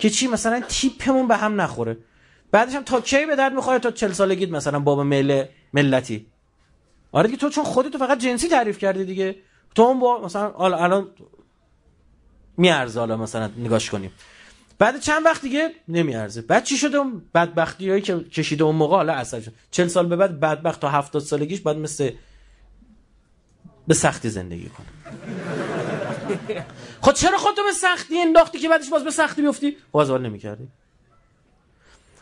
که 0.00 0.10
چی 0.10 0.26
مثلا 0.26 0.60
تیپمون 0.60 1.28
به 1.28 1.36
هم 1.36 1.60
نخوره. 1.60 1.96
بعدش 2.52 2.74
هم 2.74 2.82
تا 2.82 3.00
کی 3.00 3.26
به 3.26 3.36
درد 3.36 3.52
می‌خوره 3.52 3.78
تا 3.78 3.90
40 3.90 4.12
سالگیت 4.12 4.50
مثلا 4.50 4.78
بابا 4.78 5.04
مل 5.04 5.44
ملتی. 5.72 6.26
آره 7.12 7.26
دیگه 7.26 7.38
تو 7.38 7.48
چون 7.48 7.64
خودت 7.64 7.96
فقط 7.96 8.18
جنسی 8.18 8.48
تعریف 8.48 8.78
کردی 8.78 9.04
دیگه. 9.04 9.36
تو 9.74 9.90
هم 9.90 10.00
با 10.00 10.20
مثلا 10.20 10.52
الان 10.52 11.08
میارزه 12.56 13.00
حالا 13.00 13.16
مثلا 13.16 13.50
نگاش 13.58 13.90
کنیم. 13.90 14.12
بعد 14.78 15.00
چند 15.00 15.24
وقت 15.24 15.42
دیگه 15.42 15.70
نمیارزه. 15.88 16.42
بعد 16.42 16.64
چی 16.64 16.76
شده 16.76 16.98
اون 16.98 17.22
بدبختی 17.34 17.90
هایی 17.90 18.02
که 18.02 18.18
کشیده 18.18 18.64
اون 18.64 18.76
موقع؟ 18.76 18.96
حالا 18.96 19.12
اصلا 19.12 19.40
40 19.70 19.88
سال 19.88 20.06
به 20.06 20.16
بعد 20.16 20.40
بدبخت 20.40 20.80
تا 20.80 20.88
70 20.88 21.22
سالگیش 21.22 21.60
بعد 21.60 21.76
مثل 21.76 22.10
به 23.88 23.94
سختی 23.94 24.28
زندگی 24.28 24.68
کنه. 24.68 24.86
خب 27.00 27.12
چرا 27.12 27.38
خودتو 27.38 27.62
به 27.62 27.72
سختی 27.72 28.20
انداختی 28.20 28.58
که 28.58 28.68
بعدش 28.68 28.88
باز 28.88 29.04
به 29.04 29.10
سختی 29.10 29.42
بیفتی 29.42 29.76
باز 29.92 30.10
نمی 30.10 30.28
نمی‌کردی. 30.28 30.68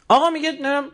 آقا 0.08 0.30
میگه 0.30 0.52
نرم 0.62 0.84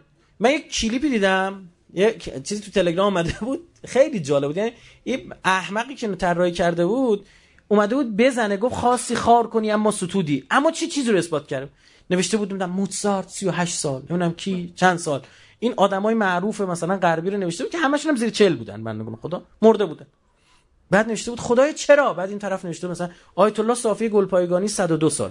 من 0.40 0.50
یک 0.50 0.72
کلیپی 0.72 1.10
دیدم 1.10 1.68
یه 1.94 2.16
چیزی 2.44 2.62
تو 2.62 2.70
تلگرام 2.70 3.16
اومده 3.16 3.34
بود 3.40 3.68
خیلی 3.84 4.20
جالب 4.20 4.46
بود. 4.46 4.56
یعنی 4.56 4.72
این 5.04 5.34
احمقی 5.44 5.94
که 5.94 6.08
طراحی 6.08 6.52
کرده 6.52 6.86
بود 6.86 7.26
اومده 7.68 7.94
بود 7.94 8.16
بزنه 8.16 8.56
گفت 8.56 8.74
خاصی 8.74 9.14
خار 9.14 9.46
کنی 9.46 9.70
اما 9.70 9.90
ستودی. 9.90 10.44
اما 10.50 10.70
چی 10.70 10.86
چیزی 10.86 11.12
رو 11.12 11.18
اثبات 11.18 11.46
کرد 11.46 11.68
نوشته 12.10 12.36
بود 12.36 12.48
نمی‌دونم 12.48 12.70
موتسارت 12.72 13.28
38 13.28 13.74
سال 13.74 14.00
نمی‌دونم 14.00 14.32
کی 14.32 14.72
چند 14.76 14.98
سال. 14.98 15.22
این 15.58 15.74
آدمای 15.76 16.14
معروف 16.14 16.60
مثلا 16.60 16.96
غربی 16.96 17.30
رو 17.30 17.36
نوشته 17.38 17.64
بود 17.64 17.72
که 17.72 17.78
همشون 17.78 18.10
هم 18.10 18.16
زیر 18.16 18.30
40 18.30 18.56
بودن 18.56 18.84
بندگان 18.84 19.16
خدا 19.16 19.42
مرده 19.62 19.84
بودن. 19.84 20.06
بعد 20.94 21.08
نوشته 21.08 21.30
بود 21.30 21.40
خدای 21.40 21.74
چرا؟ 21.74 22.14
بعد 22.14 22.28
این 22.28 22.38
طرف 22.38 22.64
نوشته 22.64 22.88
مثلا 22.88 23.10
آیت 23.34 23.60
الله 23.60 23.74
صافی 23.74 24.08
گلپایگانی 24.08 24.68
102 24.68 25.10
سال. 25.10 25.30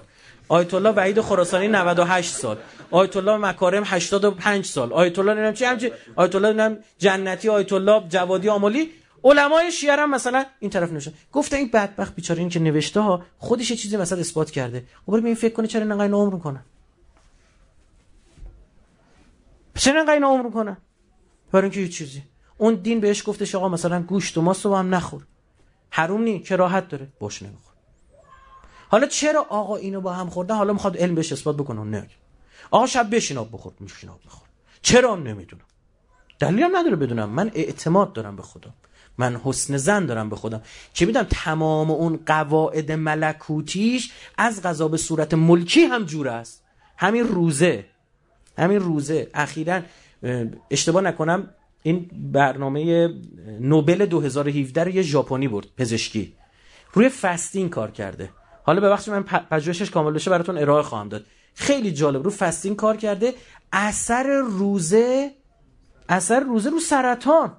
آیت 0.49 0.73
الله 0.73 0.89
وحید 0.89 1.21
خراسانی 1.21 1.67
98 1.67 2.33
سال. 2.33 2.57
آیت 2.91 3.17
الله 3.17 3.37
مکارم 3.37 3.83
85 3.85 4.65
سال. 4.65 4.93
آیت 4.93 5.19
الله 5.19 5.33
نمی‌دونم 5.33 5.53
چی 5.53 5.65
همچی 5.65 5.91
آیت 6.15 6.35
الله 6.35 6.47
نمی‌دونم 6.47 6.77
جنتی 6.97 7.49
آیت 7.49 7.73
الله 7.73 8.03
جوادی 8.09 8.49
آملی. 8.49 8.91
علمای 9.23 9.71
شیعه 9.71 9.95
هم 9.95 10.11
مثلا 10.11 10.45
این 10.59 10.71
طرف 10.71 10.91
نوشته. 10.91 11.13
گفته 11.31 11.57
این 11.57 11.69
بدبخت 11.73 12.15
بیچاره 12.15 12.39
این 12.39 12.49
که 12.49 12.59
نوشته 12.59 12.99
ها 12.99 13.23
خودش 13.37 13.71
یه 13.71 13.77
چیزی 13.77 13.97
مثلا 13.97 14.19
اثبات 14.19 14.51
کرده. 14.51 14.83
خب 15.05 15.13
این 15.13 15.35
فکر 15.35 15.53
کنه 15.53 15.67
چرا 15.67 15.81
اینقدر 15.81 16.13
عمر 16.13 16.37
کنه 16.37 16.59
چرا 19.75 19.97
اینقدر 19.97 20.23
عمر 20.23 20.49
کنه 20.49 20.77
برای 21.51 21.63
اینکه 21.63 21.81
یه 21.81 21.87
چیزی. 21.87 22.23
اون 22.57 22.73
دین 22.75 22.99
بهش 22.99 23.23
گفته 23.25 23.57
آقا 23.57 23.69
مثلا 23.69 24.01
گوشت 24.01 24.37
و 24.37 24.41
ماست 24.41 24.65
رو 24.65 24.75
هم 24.75 24.95
نخور. 24.95 25.23
حروم 25.95 26.21
نی 26.21 26.39
که 26.39 26.55
راحت 26.55 26.87
داره. 26.87 27.07
باش 27.19 27.41
نمیخور 27.41 27.73
حالا 28.87 29.07
چرا 29.07 29.45
آقا 29.49 29.75
اینو 29.75 30.01
با 30.01 30.13
هم 30.13 30.29
خوردن؟ 30.29 30.55
حالا 30.55 30.73
می‌خواد 30.73 30.97
علم 30.97 31.15
بهش 31.15 31.31
اثبات 31.31 31.57
بکنه 31.57 31.83
نه 31.83 32.07
آقا 32.71 32.85
شب 32.85 33.15
بشین 33.15 33.37
آب 33.37 33.49
بخور 33.51 33.73
میشین 33.79 34.09
آب 34.09 34.19
بخور. 34.25 34.47
چرا 34.81 35.15
نمی‌دونم 35.15 35.63
دلیلم 36.39 36.75
نداره 36.75 36.95
بدونم. 36.95 37.29
من 37.29 37.51
اعتماد 37.53 38.13
دارم 38.13 38.35
به 38.35 38.43
خدا. 38.43 38.71
من 39.17 39.41
حسن 39.43 39.77
زن 39.77 40.05
دارم 40.05 40.29
به 40.29 40.35
خودم 40.35 40.61
که 40.93 41.05
میدم 41.05 41.23
تمام 41.23 41.91
اون 41.91 42.19
قواعد 42.25 42.91
ملکوتیش 42.91 44.11
از 44.37 44.61
غذا 44.61 44.87
به 44.87 44.97
صورت 44.97 45.33
ملکی 45.33 45.81
هم 45.81 46.03
جور 46.03 46.27
است. 46.27 46.63
همین 46.97 47.27
روزه. 47.27 47.85
همین 48.57 48.79
روزه. 48.79 49.27
اخیرا 49.33 49.81
اشتباه 50.71 51.01
نکنم. 51.01 51.49
این 51.83 52.09
برنامه 52.31 53.09
نوبل 53.59 54.05
2017 54.05 54.83
رو 54.83 54.89
یه 54.89 55.01
ژاپنی 55.01 55.47
برد 55.47 55.67
پزشکی. 55.77 56.35
روی 56.93 57.09
فستین 57.09 57.69
کار 57.69 57.91
کرده. 57.91 58.29
حالا 58.63 58.81
ببخشید 58.81 59.13
من 59.13 59.23
پژوهشش 59.23 59.89
کامل 59.89 60.13
بشه 60.13 60.31
براتون 60.31 60.57
ارائه 60.57 60.83
خواهم 60.83 61.09
داد. 61.09 61.25
خیلی 61.53 61.91
جالب 61.91 62.23
رو 62.23 62.29
فستین 62.29 62.75
کار 62.75 62.97
کرده. 62.97 63.33
اثر 63.71 64.37
روزه 64.37 65.31
اثر 66.09 66.39
روزه 66.39 66.69
رو 66.69 66.79
سرطان. 66.79 67.51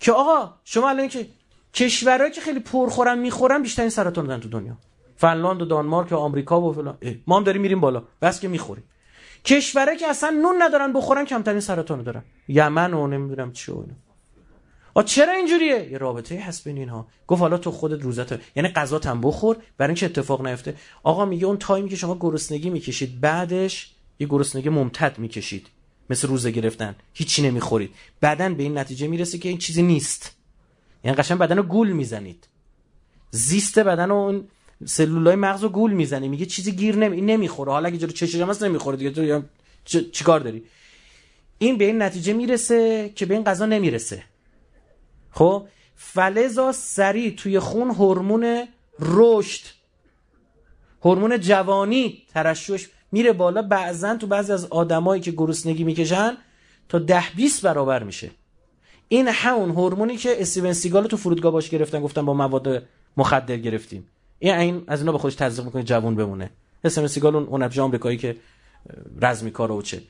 که 0.00 0.12
آقا 0.12 0.54
شما 0.64 0.88
الان 0.88 1.08
که 1.08 1.26
کشورهایی 1.74 2.32
که 2.32 2.40
خیلی 2.40 2.60
پرخورن 2.60 3.18
می‌خورن 3.18 3.62
بیشترین 3.62 3.88
سرطان 3.88 4.26
دارن 4.26 4.40
تو 4.40 4.48
دنیا. 4.48 4.78
فنلاند 5.16 5.62
و 5.62 5.64
دانمارک 5.64 6.12
و 6.12 6.16
آمریکا 6.16 6.60
و 6.60 6.72
فلان. 6.72 6.98
ما 7.26 7.36
هم 7.36 7.44
داریم 7.44 7.62
میریم 7.62 7.80
بالا. 7.80 8.02
بس 8.22 8.40
که 8.40 8.48
می‌خوریم. 8.48 8.84
کشوره 9.48 9.96
که 9.96 10.06
اصلا 10.06 10.30
نون 10.30 10.62
ندارن 10.62 10.92
بخورن 10.92 11.24
کمترین 11.24 11.60
سرطان 11.60 12.02
دارن. 12.02 12.22
یمن 12.48 12.94
و 12.94 13.06
نمی‌دونم 13.06 13.52
چی 13.52 13.72
و 13.72 13.74
اینا. 13.74 13.94
آ 14.94 15.02
چرا 15.02 15.32
اینجوریه؟ 15.32 15.88
یه 15.92 15.98
رابطه 15.98 16.40
هست 16.40 16.64
بین 16.64 16.78
اینها. 16.78 17.06
گفت 17.26 17.40
حالا 17.40 17.58
تو 17.58 17.70
خودت 17.70 18.02
روزت 18.02 18.56
یعنی 18.56 18.68
غذا 18.68 19.00
هم 19.04 19.20
بخور 19.20 19.56
برای 19.78 19.88
اینکه 19.88 20.06
اتفاق 20.06 20.46
نیفته. 20.46 20.74
آقا 21.02 21.24
میگه 21.24 21.46
اون 21.46 21.56
تایمی 21.56 21.88
که 21.88 21.96
شما 21.96 22.16
گرسنگی 22.20 22.70
می‌کشید 22.70 23.20
بعدش 23.20 23.94
یه 24.18 24.26
گرسنگی 24.26 24.68
ممتد 24.68 25.18
می‌کشید. 25.18 25.66
مثل 26.10 26.28
روزه 26.28 26.50
گرفتن. 26.50 26.96
هیچی 27.14 27.42
نمی‌خورید. 27.42 27.94
بعدن 28.20 28.54
به 28.54 28.62
این 28.62 28.78
نتیجه 28.78 29.06
می‌رسه 29.06 29.38
که 29.38 29.48
این 29.48 29.58
چیزی 29.58 29.82
نیست. 29.82 30.36
یعنی 31.04 31.16
قشنگ 31.16 31.38
بدن 31.38 31.56
رو 31.56 31.62
گول 31.62 31.92
می‌زنید. 31.92 32.48
زیست 33.30 33.78
بدن 33.78 34.10
و 34.10 34.14
اون 34.14 34.48
سلولای 34.86 35.36
مغز 35.36 35.62
رو 35.62 35.68
گول 35.68 35.92
می‌زنی 35.92 36.28
میگه 36.28 36.46
چیزی 36.46 36.72
گیر 36.72 36.96
نمی... 36.96 37.20
نمی‌خوره. 37.20 37.72
حالا 37.72 37.88
اگه 37.88 37.98
جلو 37.98 38.10
چشم 38.10 38.50
هست 38.50 38.62
نمی‌خوره 38.62 38.96
دیگه. 38.96 39.42
تو 39.84 40.00
چیکار 40.12 40.40
داری؟ 40.40 40.62
این 41.58 41.78
به 41.78 41.84
این 41.84 42.02
نتیجه 42.02 42.32
می‌رسه 42.32 43.12
که 43.14 43.26
به 43.26 43.34
این 43.34 43.44
غذا 43.44 43.66
نمی‌رسه. 43.66 44.22
خب؟ 45.30 45.66
فلزا 45.96 46.72
سری 46.72 47.30
توی 47.30 47.58
خون 47.58 47.90
هورمون 47.90 48.68
رشد 49.00 49.60
هورمون 51.04 51.40
جوانی 51.40 52.22
ترشحش 52.34 52.88
میره 53.12 53.32
بالا. 53.32 53.62
بعضا 53.62 54.16
تو 54.16 54.26
بعضی 54.26 54.52
از 54.52 54.64
آدمایی 54.64 55.22
که 55.22 55.30
گرسنگی 55.30 55.84
می‌کشن 55.84 56.36
تا 56.88 56.98
ده 56.98 57.24
20 57.36 57.62
برابر 57.62 58.02
میشه. 58.02 58.30
این 59.08 59.28
همون 59.28 59.70
هورمونی 59.70 60.16
که 60.16 60.42
استیون 60.42 60.72
سیگال 60.72 61.06
تو 61.06 61.16
فرودگاه 61.16 61.52
باش 61.52 61.70
گرفتن 61.70 62.00
گفتن 62.00 62.24
با 62.24 62.34
مواد 62.34 62.82
مخدر 63.16 63.56
گرفتیم. 63.56 64.06
این 64.38 64.54
این 64.54 64.84
از 64.86 65.00
اینا 65.00 65.12
به 65.12 65.18
خودش 65.18 65.34
تزریق 65.34 65.64
می‌کنه 65.66 65.82
جوون 65.82 66.14
بمونه. 66.14 66.50
استیون 66.84 67.06
سیگال 67.06 67.36
اون 67.36 67.62
اون 67.62 67.78
آمریکایی 67.78 68.18
که 68.18 68.36
رزمی 69.20 69.50
کارو 69.50 69.78
و 69.78 69.82
چه. 69.82 70.02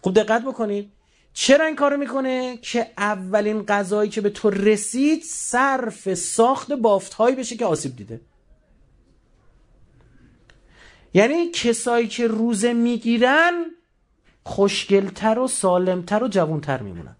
خوب 0.00 0.14
دقت 0.14 0.42
بکنید. 0.42 0.92
چرا 1.32 1.66
این 1.66 1.76
کارو 1.76 1.96
می‌کنه؟ 1.96 2.56
که 2.56 2.90
اولین 2.98 3.62
غذایی 3.62 4.10
که 4.10 4.20
به 4.20 4.30
تو 4.30 4.50
رسید 4.50 5.22
صرف 5.22 6.14
ساخت 6.14 6.72
بافتهایی 6.72 7.36
بشه 7.36 7.56
که 7.56 7.66
آسیب 7.66 7.96
دیده. 7.96 8.20
یعنی 11.14 11.50
کسایی 11.50 12.08
که 12.08 12.26
روزه 12.26 12.72
می‌گیرن 12.72 13.64
خوشگلتر 14.44 15.38
و 15.38 15.48
سالمتر 15.48 16.24
و 16.24 16.28
جوونتر 16.28 16.82
میمونن. 16.82 17.16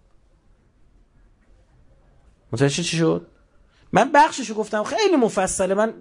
متوجه 2.51 2.83
چی 2.83 2.97
شد؟ 2.97 3.27
من 3.91 4.11
بخششو 4.11 4.53
گفتم 4.53 4.83
خیلی 4.83 5.15
مفصله. 5.15 5.73
من 5.73 5.93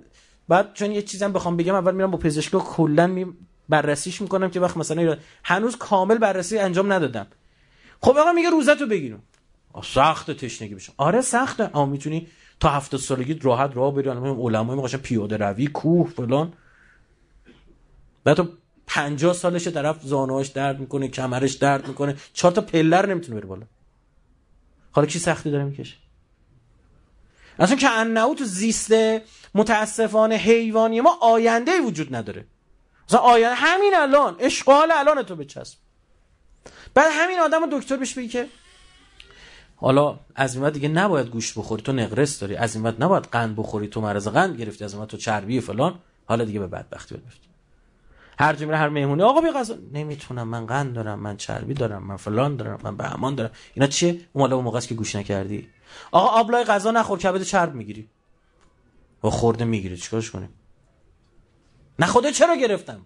بعد 0.50 0.74
چون 0.74 0.92
یه 0.92 1.02
چیزم 1.02 1.32
بخوام 1.32 1.56
بگم 1.56 1.74
اول 1.74 1.94
میرم 1.94 2.10
با 2.10 2.18
پزشکا 2.18 2.58
کلا 2.58 3.06
می 3.06 3.26
بررسیش 3.68 4.20
می‌کنم 4.20 4.50
که 4.50 4.60
وقت 4.60 4.76
مثلا 4.76 5.16
هنوز 5.44 5.76
کامل 5.76 6.18
بررسی 6.18 6.58
انجام 6.58 6.92
ندادم. 6.92 7.26
خب 8.00 8.16
آقا 8.16 8.32
میگه 8.32 8.50
روزتو 8.50 8.86
بگیرم 8.86 9.22
سخت 9.84 10.30
تشنگی 10.30 10.74
بشه 10.74 10.92
آره 10.96 11.20
سخته. 11.20 11.70
اما 11.76 11.86
می‌تونی 11.86 12.26
تا 12.60 12.68
هفته 12.68 12.98
سالگی 12.98 13.34
راحت 13.34 13.76
راه 13.76 13.94
بری. 13.94 14.08
علمای 14.08 14.76
میگن 14.76 14.98
پیاده 14.98 15.36
روی 15.36 15.66
کوه 15.66 16.08
فلان. 16.08 16.52
بعد 18.24 18.36
تو 18.36 18.48
50 18.86 19.32
سالش 19.32 19.68
طرف 19.68 20.02
زانوهاش 20.02 20.48
درد 20.48 20.80
می‌کنه 20.80 21.08
کمرش 21.08 21.52
درد 21.52 21.88
می‌کنه. 21.88 22.16
چهار 22.32 22.52
تا 22.52 22.60
پلر 22.60 23.06
نمی‌تونه 23.06 23.40
بره 23.40 23.48
بالا. 23.48 23.66
حالا 24.92 25.06
کی 25.06 25.18
سختی 25.18 25.50
داره 25.50 25.64
می‌کشه؟ 25.64 25.96
اصلا 27.60 27.76
که 27.76 27.90
انهو 27.90 28.34
تو 28.34 28.44
زیست 28.44 28.92
متاسفانه 29.54 30.34
حیوانی 30.34 31.00
ما 31.00 31.18
آینده 31.20 31.80
وجود 31.80 32.14
نداره. 32.14 32.46
مثلا 33.08 33.20
آینده 33.20 33.54
همین 33.54 33.94
الان 33.94 34.36
اشغال 34.38 34.90
الان 34.92 35.22
تو 35.22 35.36
بچسب. 35.36 35.78
بعد 36.94 37.10
همین 37.12 37.38
آدم 37.38 37.78
دکتر 37.78 37.96
بهش 37.96 38.14
بگی 38.14 38.28
که 38.28 38.46
حالا 39.76 40.18
از 40.34 40.56
این 40.56 40.70
دیگه 40.70 40.88
نباید 40.88 41.26
گوشت 41.26 41.58
بخوری 41.58 41.82
تو 41.82 41.92
نقرس 41.92 42.40
داری. 42.40 42.56
از 42.56 42.76
این 42.76 42.86
نباید 42.86 43.24
قند 43.24 43.56
بخوری 43.56 43.88
تو 43.88 44.00
مرض 44.00 44.28
قند 44.28 44.56
گرفتی 44.56 44.84
از 44.84 44.94
این 44.94 45.06
تو 45.06 45.16
چربی 45.16 45.60
فلان. 45.60 45.98
حالا 46.26 46.44
دیگه 46.44 46.60
به 46.60 46.66
بدبختی 46.66 47.14
بیفتی 47.14 47.49
هر 48.40 48.52
جمله 48.52 48.76
هر 48.76 48.88
مهمونی. 48.88 49.22
آقا 49.22 49.40
بی 49.40 49.50
غذا. 49.50 49.74
نمی‌تونم. 49.92 50.48
من 50.48 50.66
قند 50.66 50.94
دارم. 50.94 51.18
من 51.20 51.36
چربی 51.36 51.74
دارم. 51.74 52.06
من 52.06 52.16
فلان 52.16 52.56
دارم. 52.56 52.80
من 52.84 52.96
بهمان 52.96 53.34
دارم. 53.34 53.50
اینا 53.74 53.86
چیه؟ 53.86 54.20
اون 54.32 54.52
اون 54.52 54.64
موقعی 54.64 54.86
که 54.86 54.94
گوش 54.94 55.16
نکردی. 55.16 55.68
آقا 56.12 56.28
آبلای 56.28 56.64
غذا 56.64 56.90
نخور 56.90 57.18
کبد 57.18 57.42
چرب 57.42 57.74
می‌گیری. 57.74 58.08
و 59.24 59.30
خورده 59.30 59.64
می‌گیری. 59.64 59.96
چیکارش 59.96 60.30
کنیم؟ 60.30 60.54
نه 61.98 62.06
خدا 62.06 62.30
چرا 62.30 62.56
گرفتم؟ 62.56 63.00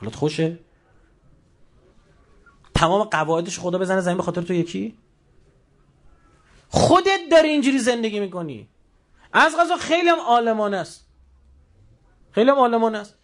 حالت 0.00 0.14
خوشه. 0.14 0.58
تمام 2.74 3.02
قواعدش 3.02 3.58
خدا 3.58 3.78
بزنه 3.78 4.00
زمین 4.00 4.16
به 4.16 4.22
خاطر 4.22 4.42
تو 4.42 4.54
یکی؟ 4.54 4.98
خودت 6.68 7.20
داری 7.30 7.48
اینجوری 7.48 7.78
زندگی 7.78 8.20
می‌کنی. 8.20 8.68
از 9.32 9.56
غذا 9.60 9.76
خیلی 9.76 10.08
هم 10.08 10.18
عالمانه 10.18 10.76
است. 10.76 11.06
خیلی 12.32 12.50
هم 12.50 12.56
عالمانه 12.56 12.98
است. 12.98 13.19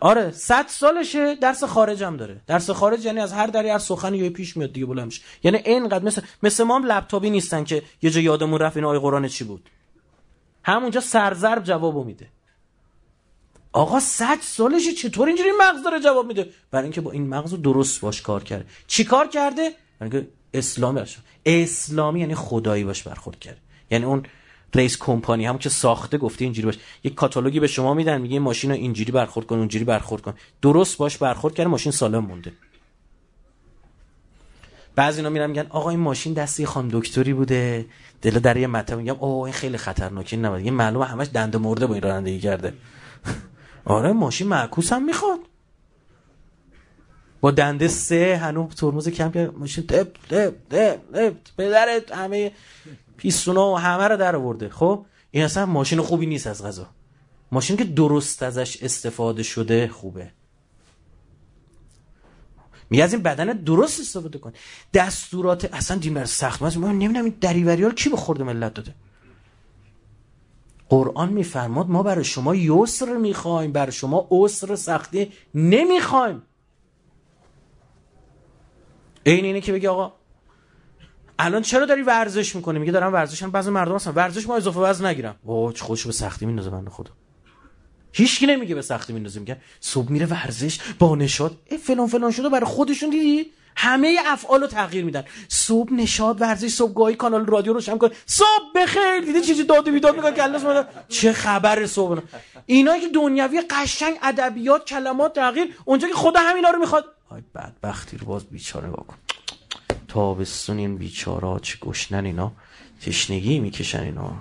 آره 0.00 0.30
صد 0.30 0.66
سالشه 0.68 1.34
درس 1.34 1.64
خارج 1.64 2.02
هم 2.02 2.16
داره. 2.16 2.40
درس 2.46 2.70
خارج 2.70 3.04
یعنی 3.04 3.20
از 3.20 3.32
هر 3.32 3.46
دری 3.46 3.68
هر 3.68 3.78
سخنی 3.78 4.18
یه 4.18 4.30
پیش 4.30 4.56
میاد 4.56 4.72
دیگه 4.72 4.86
بلند 4.86 5.06
میشه. 5.06 5.22
یعنی 5.42 5.58
اینقدر 5.64 6.04
مثل 6.04 6.22
مثل 6.42 6.64
ما 6.64 6.76
هم 6.76 6.84
لپتاپی 6.84 7.30
نیستن 7.30 7.64
که 7.64 7.82
یه 8.02 8.10
جا 8.10 8.20
یادمون 8.20 8.58
رفت 8.58 8.76
این 8.76 8.86
آیه 8.86 9.00
قرآن 9.00 9.28
چی 9.28 9.44
بود. 9.44 9.70
همونجا 10.64 11.00
سرزرب 11.00 11.64
جوابو 11.64 12.04
میده. 12.04 12.26
آقا 13.72 14.00
صد 14.00 14.38
سالشه 14.40 14.92
چطور 14.92 15.28
اینجوری 15.28 15.50
مغز 15.60 15.82
داره 15.82 16.00
جواب 16.00 16.26
میده؟ 16.26 16.50
برای 16.70 16.84
اینکه 16.84 17.00
با 17.00 17.10
این 17.10 17.28
مغز 17.28 17.62
درست 17.62 18.00
باش 18.00 18.22
کار 18.22 18.44
کرده 18.44 18.66
چی 18.86 19.04
کار 19.04 19.28
کرده؟ 19.28 19.72
برای 19.98 20.12
اینکه 20.12 20.28
اسلامی 20.54 21.00
اسلامی 21.46 22.20
یعنی 22.20 22.34
خدایی 22.34 22.84
باش 22.84 23.02
برخورد 23.02 23.38
کرده 23.38 23.58
یعنی 23.90 24.04
اون 24.04 24.22
رئیس 24.74 24.96
کمپانی 24.96 25.46
همون 25.46 25.58
که 25.58 25.68
ساخته 25.68 26.18
گفته 26.18 26.44
اینجوری 26.44 26.66
باش. 26.66 26.78
یک 27.04 27.14
کاتالوگی 27.14 27.60
به 27.60 27.66
شما 27.66 27.94
میدن 27.94 28.20
میگه 28.20 28.38
ماشین 28.38 28.70
رو 28.70 28.76
اینجوری 28.76 29.12
برخورد 29.12 29.46
کن 29.46 29.58
اونجوری 29.58 29.84
برخورد 29.84 30.22
کن. 30.22 30.34
درست 30.62 30.98
باش 30.98 31.18
برخورد 31.18 31.54
کرده 31.54 31.70
ماشین 31.70 31.92
سالم 31.92 32.24
مونده. 32.24 32.52
بعضی 34.96 35.18
اینا 35.18 35.30
میرن 35.30 35.50
میگن 35.50 35.66
آقا 35.70 35.90
این 35.90 36.00
ماشین 36.00 36.32
دستی 36.32 36.66
خانم 36.66 36.88
دکتری 36.92 37.32
بوده. 37.32 37.86
دل 38.22 38.38
در 38.38 38.56
یه 38.56 38.66
مته 38.66 38.96
میگم 38.96 39.16
اوه 39.20 39.44
این 39.44 39.52
خیلی 39.52 39.76
خطرناکه 39.76 40.36
این 40.36 40.46
این 40.46 40.74
معلومه 40.74 41.04
همش 41.04 41.28
دنده 41.34 41.58
مرده 41.58 41.86
با 41.86 41.94
این 41.94 42.02
رانندگی 42.02 42.40
کرده. 42.40 42.72
آره 43.84 44.12
ماشین 44.12 44.48
معکوس 44.48 44.92
هم 44.92 45.04
می‌خواد. 45.04 45.38
با 47.40 47.50
دنده 47.50 47.88
سه 47.88 48.36
هنوز 48.42 48.74
ترمز 48.74 49.08
کم 49.08 49.30
کرد. 49.30 49.58
ماشین 49.58 49.86
تپ 49.86 50.12
تپ 50.28 50.54
تپ 50.70 51.14
تپ. 51.14 51.34
پدرت 51.58 52.12
همه 52.12 52.52
پیستونا 53.18 53.72
و 53.72 53.78
همه 53.78 54.08
رو 54.08 54.16
در 54.16 54.36
آورده. 54.36 54.68
خب؟ 54.68 55.06
این 55.30 55.44
اصلا 55.44 55.66
ماشین 55.66 56.00
خوبی 56.00 56.26
نیست 56.26 56.46
از 56.46 56.64
غذا. 56.64 56.86
ماشین 57.52 57.76
که 57.76 57.84
درست 57.84 58.42
ازش 58.42 58.82
استفاده 58.82 59.42
شده 59.42 59.88
خوبه. 59.88 60.30
میگه 62.90 63.04
از 63.04 63.12
این 63.12 63.22
بدن 63.22 63.46
درست 63.46 64.00
استفاده 64.00 64.38
کن. 64.38 64.52
دستورات 64.94 65.74
اصلا 65.74 65.96
دین 65.96 66.14
بر 66.14 66.24
سخت. 66.24 66.62
من 66.62 66.98
نمی‌دونم 66.98 67.24
این 67.24 67.34
دریوری 67.40 67.82
ها 67.82 67.90
کی 67.90 68.08
به 68.08 68.16
خورده 68.16 68.44
ملت 68.44 68.74
داده. 68.74 68.94
قرآن 70.88 71.28
میفرماد 71.32 71.88
ما 71.88 72.02
برای 72.02 72.24
شما 72.24 72.54
یسر 72.54 73.16
می‌خوایم 73.16 73.72
برای 73.72 73.92
شما 73.92 74.28
عسر 74.30 74.76
سختی 74.76 75.32
نمی‌خوایم. 75.54 76.42
این 79.24 79.44
اینه 79.44 79.60
که 79.60 79.72
بگی 79.72 79.86
آقا 79.86 80.17
الان 81.38 81.62
چرا 81.62 81.86
داری 81.86 82.02
ورزش 82.02 82.56
می‌کنی؟ 82.56 82.78
میگه 82.78 82.92
دارم 82.92 83.12
ورزش 83.12 83.42
هم 83.42 83.50
بعضی 83.50 83.70
مردم 83.70 83.94
هستن 83.94 84.10
ورزش 84.10 84.46
ما 84.46 84.56
اضافه 84.56 84.80
وزن 84.80 85.06
نگیرم 85.06 85.36
اوه 85.44 85.74
خودشو 85.74 86.08
به 86.08 86.12
سختی 86.12 86.46
میندازه 86.46 86.70
بنده 86.70 86.90
خدا. 86.90 87.10
هیچکی 88.12 88.46
نمیگه 88.46 88.74
به 88.74 88.82
سختی 88.82 89.12
میندازه. 89.12 89.40
میگه 89.40 89.56
صبح 89.80 90.12
میره 90.12 90.26
ورزش 90.26 90.78
با 90.98 91.16
نشاط. 91.16 91.52
فلان 91.82 92.06
فلان 92.06 92.30
شده 92.30 92.48
برای 92.48 92.66
خودشون 92.66 93.10
دیدی؟ 93.10 93.50
همه 93.76 94.18
افعال 94.26 94.60
رو 94.60 94.66
تغییر 94.66 95.04
میدن. 95.04 95.24
صبح 95.48 95.92
نشاد 95.92 96.40
ورزش 96.40 96.68
صبح 96.68 96.92
گاهی 96.92 97.14
کانال 97.14 97.46
رادیو 97.46 97.72
روشن 97.72 97.98
کن. 97.98 98.08
صبح 98.26 98.72
بخیر. 98.74 99.20
دیدی 99.20 99.40
چیزی 99.40 99.64
داد 99.64 99.88
و 99.88 99.92
بیداد 99.92 100.16
میگن 100.16 100.34
که 100.34 100.86
چه 101.08 101.32
خبر 101.32 101.86
صبح؟ 101.86 102.20
اینا 102.66 102.98
که 102.98 103.08
دنیوی 103.08 103.62
قشنگ 103.70 104.14
ادبیات 104.22 104.86
کلمات 104.86 105.34
تغییر 105.34 105.74
اونجا 105.84 106.08
که 106.08 106.14
خدا 106.14 106.40
همینا 106.40 106.70
رو 106.70 106.78
می‌خواد. 106.78 107.04
های 107.30 107.42
بدبختی 107.54 108.16
رو 108.16 108.26
باز 108.26 108.44
بیچاره 108.44 108.88
واکن. 108.88 109.16
تابستون 110.08 110.78
این 110.78 110.96
بیچاره 110.96 111.60
چه 111.60 111.78
گشنن 111.78 112.24
اینا؟ 112.24 112.52
تشنگی 113.00 113.60
می‌کشن 113.60 114.02
اینا. 114.02 114.32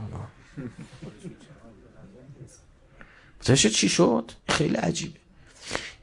بتشه 3.40 3.70
چی 3.70 3.90
شد؟ 3.90 4.32
خیلی 4.50 4.76
عجیبه. 4.76 5.20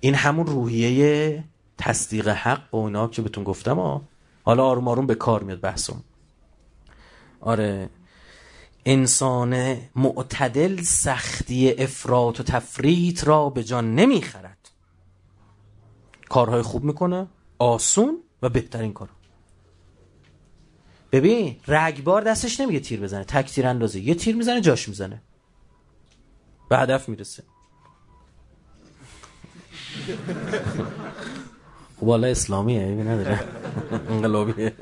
این 0.01 0.15
همون 0.15 0.47
روحیه 0.47 1.45
تصدیق 1.79 2.29
حق 2.29 2.71
با 2.71 2.79
اونا 2.79 3.09
که 3.09 3.23
بهتون 3.23 3.45
گفتم 3.45 3.77
ها 3.77 4.03
حالا 4.43 4.65
آروم 4.65 4.89
آروم 4.89 5.07
به 5.07 5.15
کار 5.15 5.43
میاد 5.43 5.61
بحثم. 5.61 6.05
آره. 7.41 7.91
انسان 8.87 9.77
معتدل 9.97 10.83
سختی 10.83 11.71
افراط 11.71 12.41
و 12.41 12.43
تفریط 12.43 13.25
را 13.25 13.51
به 13.51 13.65
جان 13.65 13.95
نمی‌خرد. 13.95 14.71
کارهای 16.29 16.63
خوب 16.63 16.85
می‌کنه 16.85 17.27
آسون 17.59 18.19
و 18.43 18.49
بهترین 18.49 18.93
کار 18.93 19.09
ببین 21.15 21.57
رگبار 21.69 22.23
دستش 22.23 22.61
نمیگه 22.61 22.81
تیر 22.81 23.01
بزنه. 23.01 23.25
تک 23.25 23.51
تیر 23.51 23.67
اندازه. 23.67 24.01
یه 24.01 24.15
تیر 24.15 24.37
می‌زنه 24.37 24.61
جاش 24.61 24.89
می‌زنه. 24.89 25.23
به 26.69 26.79
هدف 26.79 27.09
می‌رسه. 27.09 27.43
خب 32.01 32.07
حالا 32.07 32.27
اسلامیه 32.27 32.87
نداره. 32.87 33.41
انقلابیه. 34.11 34.75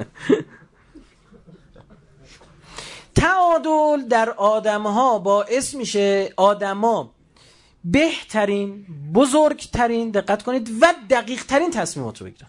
تعادل 3.15 4.09
در 4.09 4.31
آدم 4.31 4.83
ها 4.83 5.19
باعث 5.19 5.75
میشه 5.75 6.33
آدما 6.37 7.15
بهترین 7.85 8.87
بزرگترین 9.15 10.11
دقت 10.11 10.43
کنید 10.43 10.71
و 10.81 10.95
دقیق 11.11 11.45
ترین 11.45 11.71
تصمیمات 11.71 12.21
رو 12.21 12.27
بگیرن. 12.27 12.49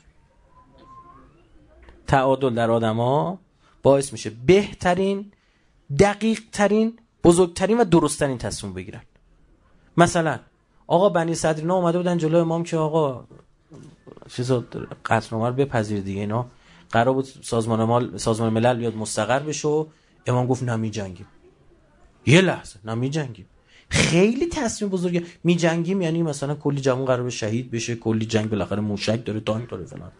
تعادل 2.08 2.56
در 2.56 2.72
آدم 2.72 2.98
ها 2.98 3.43
باعث 3.84 4.12
میشه 4.12 4.30
بهترین 4.30 5.32
دقیق 6.00 6.40
ترین 6.52 7.00
بزرگترین 7.24 7.78
و 7.78 7.84
درستترین 7.84 8.38
تصمیم 8.38 8.74
بگیرن. 8.74 9.02
مثلا 9.98 10.40
آقا 10.88 11.10
بنی 11.10 11.36
صدرینا 11.36 11.76
اومده 11.76 11.98
بودن 11.98 12.18
جلو 12.18 12.38
امام 12.38 12.64
که 12.64 12.78
آقا 12.78 13.26
چیزا 14.30 14.64
قطعنامه 15.06 15.48
رو 15.48 15.54
بپذیر 15.54 16.00
دیگه 16.00 16.20
اینا. 16.20 16.46
قرار 16.92 17.14
بود 17.14 17.26
سازمان 17.42 17.84
مال 17.84 18.18
سازمان 18.18 18.54
ملل 18.54 18.78
بیاد 18.78 18.96
مستقر 18.96 19.40
بشه 19.40 19.68
و 19.68 19.86
امام 20.28 20.48
گفت 20.48 20.64
نه 20.64 20.90
جنگیم 20.90 21.26
یه 22.26 22.42
لحظه 22.42 22.80
نه 22.86 23.10
جنگیم 23.10 23.46
خیلی 23.90 24.46
تصمیم 24.46 24.92
بزرگه. 24.92 25.24
می 25.44 25.56
جنگیم 25.56 26.02
یعنی 26.02 26.24
مثلا 26.24 26.56
کلی 26.56 26.82
جمعون 26.82 27.06
قرار 27.06 27.24
به 27.24 27.30
شهید 27.30 27.72
بشه 27.72 27.96
کلی 27.96 28.26
جنگ 28.26 28.50
بالاخره 28.50 28.82
موشک 28.82 29.26
داره 29.26 29.40
تانک 29.40 29.70
داره 29.70 29.86
فلان. 29.86 30.12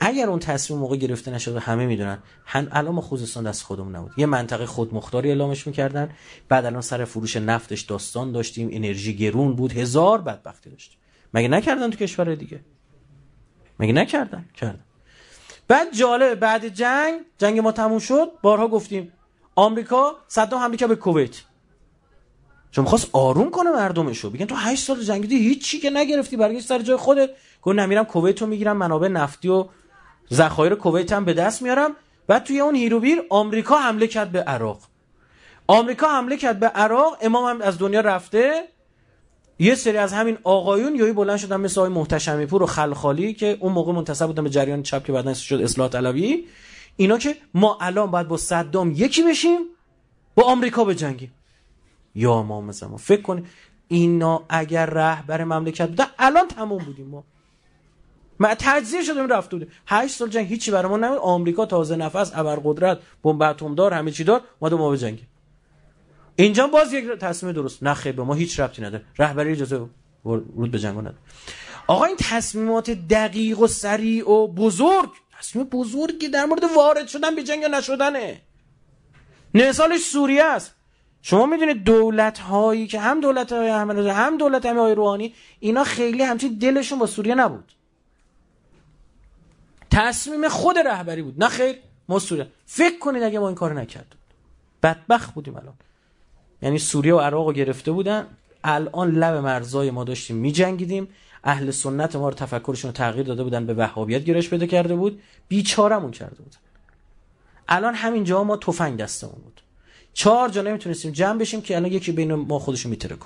اگر 0.00 0.28
اون 0.28 0.38
تصمیم 0.38 0.80
موقع 0.80 0.96
گرفته 0.96 1.30
نشده 1.30 1.60
همه 1.60 1.86
می‌دونن 1.86 2.18
هم 2.44 2.68
الان 2.72 2.94
ما 2.94 3.00
خوزستان 3.00 3.44
دست 3.44 3.62
خودمون 3.62 3.96
نبود. 3.96 4.12
یه 4.16 4.26
منطقه 4.26 4.66
خودمختاری 4.66 5.28
اعلامش 5.28 5.66
می‌کردن. 5.66 6.10
بعد 6.48 6.66
الان 6.66 6.80
سر 6.80 7.04
فروش 7.04 7.36
نفتش 7.36 7.80
داستان 7.80 8.32
داشتیم 8.32 8.68
انرژی 8.72 9.16
گرون 9.16 9.56
بود 9.56 9.72
هزار 9.72 10.20
بدبختی 10.20 10.70
داشتیم. 10.70 10.98
مگه 11.34 11.48
نکردن 11.48 11.90
تو 11.90 11.96
کشور 11.98 12.34
دیگه؟ 12.34 12.60
مگه 13.80 13.92
نکردن؟ 13.92 14.44
کردن. 14.54 14.84
بعد 15.68 15.96
جالب 15.96 16.40
بعد 16.40 16.68
جنگ 16.68 17.20
جنگ 17.38 17.58
ما 17.58 17.72
تموم 17.72 17.98
شد 17.98 18.30
بارها 18.42 18.68
گفتیم 18.68 19.12
آمریکا 19.54 20.16
صدام 20.28 20.60
حمله 20.60 20.86
به 20.86 20.96
کویت. 20.96 21.36
چون 22.70 22.84
خواست 22.84 23.08
آروم 23.12 23.50
کنه 23.50 23.70
مردمشو. 23.70 24.30
بگن 24.30 24.44
تو 24.44 24.54
8 24.54 24.84
سال 24.84 25.02
جنگیدی 25.02 25.38
هیچی 25.38 25.78
که 25.78 25.90
نگرفتی 25.90 26.36
برگشت 26.36 26.66
سر 26.66 26.78
جای 26.78 26.96
خودت. 26.96 27.30
گفت 27.62 27.76
نمیرم 27.78 28.04
کویت 28.04 28.40
رو 28.40 28.46
می‌گیرم 28.46 28.76
منابع 28.76 29.08
نفتی 29.08 29.48
و 29.48 29.64
ذخایر 30.32 30.74
کویت 30.74 31.12
هم 31.12 31.24
به 31.24 31.34
دست 31.34 31.62
میارم 31.62 31.96
بعد 32.26 32.44
توی 32.44 32.60
اون 32.60 32.74
هیروبیر 32.74 33.22
آمریکا 33.30 33.78
حمله 33.78 34.06
کرد 34.06 34.32
به 34.32 34.42
عراق. 34.42 34.80
آمریکا 35.66 36.08
حمله 36.08 36.36
کرد 36.36 36.60
به 36.60 36.66
عراق 36.66 37.18
امام 37.20 37.44
هم 37.44 37.62
از 37.62 37.78
دنیا 37.78 38.00
رفته. 38.00 38.64
یه 39.58 39.74
سری 39.74 39.96
از 39.96 40.12
همین 40.12 40.38
آقایون 40.44 40.94
یهو 40.96 41.14
بلند 41.14 41.36
شدن 41.36 41.56
مثل 41.56 41.80
آقای 41.80 41.92
محتشمی 41.92 42.46
پور 42.46 42.62
و 42.62 42.66
خلخالی 42.66 43.34
که 43.34 43.56
اون 43.60 43.72
موقع 43.72 43.92
منتسب 43.92 44.26
بودن 44.26 44.44
به 44.44 44.50
جریان 44.50 44.82
چپ 44.82 45.04
که 45.04 45.12
بعدن 45.12 45.34
شد 45.34 45.60
اصلاح 45.62 45.88
طلبی 45.88 46.44
اینا 46.96 47.18
که 47.18 47.36
ما 47.54 47.78
الان 47.80 48.10
باید 48.10 48.28
با 48.28 48.36
صدام 48.36 48.92
یکی 48.96 49.22
بشیم 49.22 49.58
با 50.34 50.42
آمریکا 50.42 50.84
بجنگیم. 50.84 51.32
یا 52.14 52.32
امام 52.32 52.72
زمان 52.72 52.96
فکر 52.96 53.22
کنید 53.22 53.46
اینا 53.88 54.44
اگر 54.48 54.86
رهبر 54.86 55.44
مملکت 55.44 55.88
بودن 55.88 56.06
الان 56.18 56.48
تموم 56.48 56.84
بودیم 56.84 57.06
ما. 57.06 57.24
ما 58.40 58.54
تجزیه 58.58 59.02
شدیم 59.02 59.28
رفته 59.28 59.56
بودیم 59.56 59.72
8 59.86 60.14
سال 60.14 60.28
جنگ 60.28 60.46
هیچی 60.46 60.70
برای 60.70 60.88
ما 60.90 60.96
نمید 60.96 61.18
آمریکا 61.18 61.66
تازه 61.66 61.96
نفس 61.96 62.32
ابرقدرت 62.34 62.98
بمب 63.24 63.42
اتم 63.42 63.74
دار 63.74 63.94
همه 63.94 64.10
چی 64.10 64.24
دار. 64.24 64.40
اومد 64.58 64.74
ما 64.74 64.90
بجنگیم 64.90 65.26
اینجا 66.36 66.66
باز 66.66 66.92
یک 66.92 67.08
تصمیم 67.08 67.52
درست. 67.52 67.82
نه 67.82 68.12
به 68.12 68.22
ما 68.22 68.34
هیچ 68.34 68.60
ربطی 68.60 68.82
نداره. 68.82 69.04
رهبری 69.18 69.52
اجازه 69.52 69.86
ورود 70.24 70.70
به 70.70 70.78
جنگ 70.78 70.98
نداره. 70.98 71.16
آقا 71.86 72.04
این 72.04 72.16
تصمیمات 72.18 72.90
دقیق 72.90 73.60
و 73.60 73.66
سریع 73.66 74.30
و 74.30 74.48
بزرگ. 74.48 75.10
تصمیم 75.38 75.64
بزرگی 75.64 76.28
در 76.28 76.44
مورد 76.44 76.62
وارد 76.76 77.08
شدن 77.08 77.36
به 77.36 77.42
جنگ 77.42 77.62
یا 77.62 77.68
نشدنه. 77.68 78.40
مثالش 79.54 80.00
سوریه 80.00 80.44
است. 80.44 80.74
شما 81.22 81.46
می‌دونید 81.46 81.84
دولت 81.84 82.38
هایی 82.38 82.86
که 82.86 83.00
هم 83.00 83.20
دولت 83.20 83.52
های 83.52 83.68
هم 84.08 84.36
دولت 84.38 84.66
های 84.66 84.94
روحانی 84.94 85.34
اینا 85.60 85.84
خیلی 85.84 86.22
همچین 86.22 86.58
دلشون 86.58 86.98
با 86.98 87.06
سوریه 87.06 87.34
نبود. 87.34 87.72
تصمیم 89.90 90.48
خود 90.48 90.78
رهبری 90.78 91.22
بود. 91.22 91.44
نه 91.44 91.48
خیر 91.48 91.76
ما 92.08 92.18
سوریه 92.18 92.46
فکر 92.66 92.98
کنید 92.98 93.22
اگه 93.22 93.38
ما 93.38 93.46
این 93.46 93.54
کار 93.56 93.74
نکرد 93.74 94.14
بدبخت 94.82 95.34
بودیم 95.34 95.56
الان. 95.56 95.74
یعنی 96.62 96.78
سوریه 96.78 97.14
و 97.14 97.18
عراق 97.18 97.46
رو 97.46 97.52
گرفته 97.52 97.92
بودن. 97.92 98.26
الان 98.64 99.10
لب 99.10 99.34
مرزای 99.34 99.90
ما 99.90 100.04
داشتیم 100.04 100.36
میجنگیدیم. 100.36 101.08
اهل 101.44 101.70
سنت 101.70 102.16
ما 102.16 102.28
رو 102.28 102.34
تفکرشون 102.34 102.88
رو 102.90 102.96
تغییر 102.96 103.26
داده 103.26 103.44
بودن 103.44 103.66
به 103.66 103.74
وهابیت 103.74 104.24
گرش 104.24 104.50
پیدا 104.50 104.66
کرده 104.66 104.94
بود. 104.94 105.22
بیچارمون 105.48 106.10
کرده 106.10 106.36
بود. 106.36 106.54
الان 107.68 107.94
همین 107.94 108.24
جا 108.24 108.44
ما 108.44 108.56
تفنگ 108.56 108.98
دستمون 108.98 109.42
بود. 109.44 109.60
چهار 110.12 110.48
جا 110.48 110.62
نمی‌تونستیم 110.62 111.12
جمع 111.12 111.38
بشیم 111.38 111.62
که 111.62 111.76
الان 111.76 111.92
یکی 111.92 112.12
بین 112.12 112.34
ما 112.34 112.58
خودشو 112.58 112.88
میتره 112.88 113.16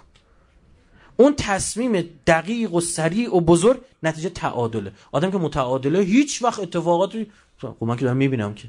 اون 1.17 1.35
تصمیم 1.37 2.11
دقیق 2.27 2.75
و 2.75 2.81
سریع 2.81 3.37
و 3.37 3.41
بزرگ 3.41 3.81
نتیجه 4.03 4.29
تعادله. 4.29 4.93
آدم 5.13 5.31
که 5.31 5.39
متعادله 5.39 6.01
هیچ 6.01 6.43
وقت 6.43 6.61
اتفاقاتی 6.61 7.31
خب 7.59 7.77
من 7.81 7.97
که 7.97 8.05
دارم 8.05 8.17
می‌بینم 8.17 8.55
که. 8.55 8.69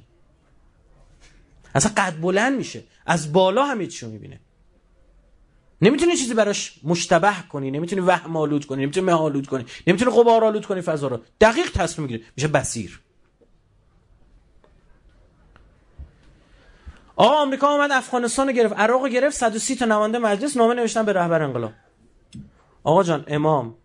اصلا 1.75 1.91
قد 1.97 2.21
بلند 2.21 2.57
میشه. 2.57 2.83
از 3.05 3.33
بالا 3.33 3.65
همه 3.65 3.87
چیشو 3.87 4.09
می‌بینه 4.09 4.39
نمی‌تونی 5.81 6.17
چیزی 6.17 6.33
براش 6.33 6.79
مشتبه 6.83 7.33
کنی 7.49 7.71
نمی‌تونی 7.71 8.01
وهم 8.01 8.37
آلود 8.37 8.65
کنی 8.65 8.81
نمی‌تونی 8.83 9.05
مه 9.05 9.13
آلود 9.13 9.47
کنی 9.47 9.65
نمی‌تونی 9.87 10.11
غبار 10.11 10.45
آلود 10.45 10.65
کنی 10.65 10.81
فضا 10.81 11.07
رو. 11.07 11.19
دقیق 11.41 11.71
تصمیم 11.71 12.07
می‌گیری. 12.07 12.23
میشه 12.35 12.47
بسیر 12.47 12.99
آقا 17.15 17.35
آمریکا 17.35 17.67
اومد 17.67 17.91
افغانستان 17.91 18.47
رو 18.47 18.53
گرفت. 18.53 18.73
عراق 18.73 19.01
رو 19.01 19.09
گرفت 19.09 19.35
130 19.37 19.75
تا 19.75 19.85
نماینده 19.85 20.19
مجلس 20.19 20.57
نامه 20.57 20.73
نوشتن 20.73 21.05
به 21.05 21.13
رهبر 21.13 21.41
انقلاب. 21.41 21.71
آقا 22.85 23.03
جان 23.03 23.23
امام 23.27 23.75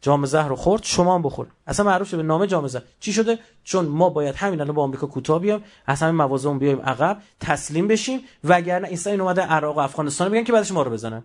جام 0.00 0.26
زهر 0.26 0.48
رو 0.48 0.56
خورد 0.56 0.82
شما 0.82 1.14
هم 1.14 1.22
بخور. 1.22 1.46
اصلا 1.66 1.86
معروف 1.86 2.08
شده 2.08 2.16
به 2.16 2.22
نامه 2.22 2.46
جام 2.46 2.66
زهر. 2.66 2.82
چی 3.00 3.12
شده؟ 3.12 3.38
چون 3.64 3.86
ما 3.86 4.10
باید 4.10 4.34
همین 4.34 4.60
الان 4.60 4.74
با 4.74 4.82
آمریکا 4.82 5.06
کوتاه 5.06 5.38
بیام 5.38 5.62
از 5.86 6.02
همین 6.02 6.14
موازه 6.14 6.54
بیایم 6.54 6.80
عقب 6.80 7.18
تسلیم 7.40 7.88
بشیم 7.88 8.20
وگرنه 8.44 8.88
این 9.06 9.20
اومده 9.20 9.42
عراق 9.42 9.76
و 9.76 9.80
افغانستان 9.80 10.30
میگن 10.30 10.44
که 10.44 10.52
بعدش 10.52 10.72
ما 10.72 10.82
رو 10.82 10.90
بزنن. 10.90 11.24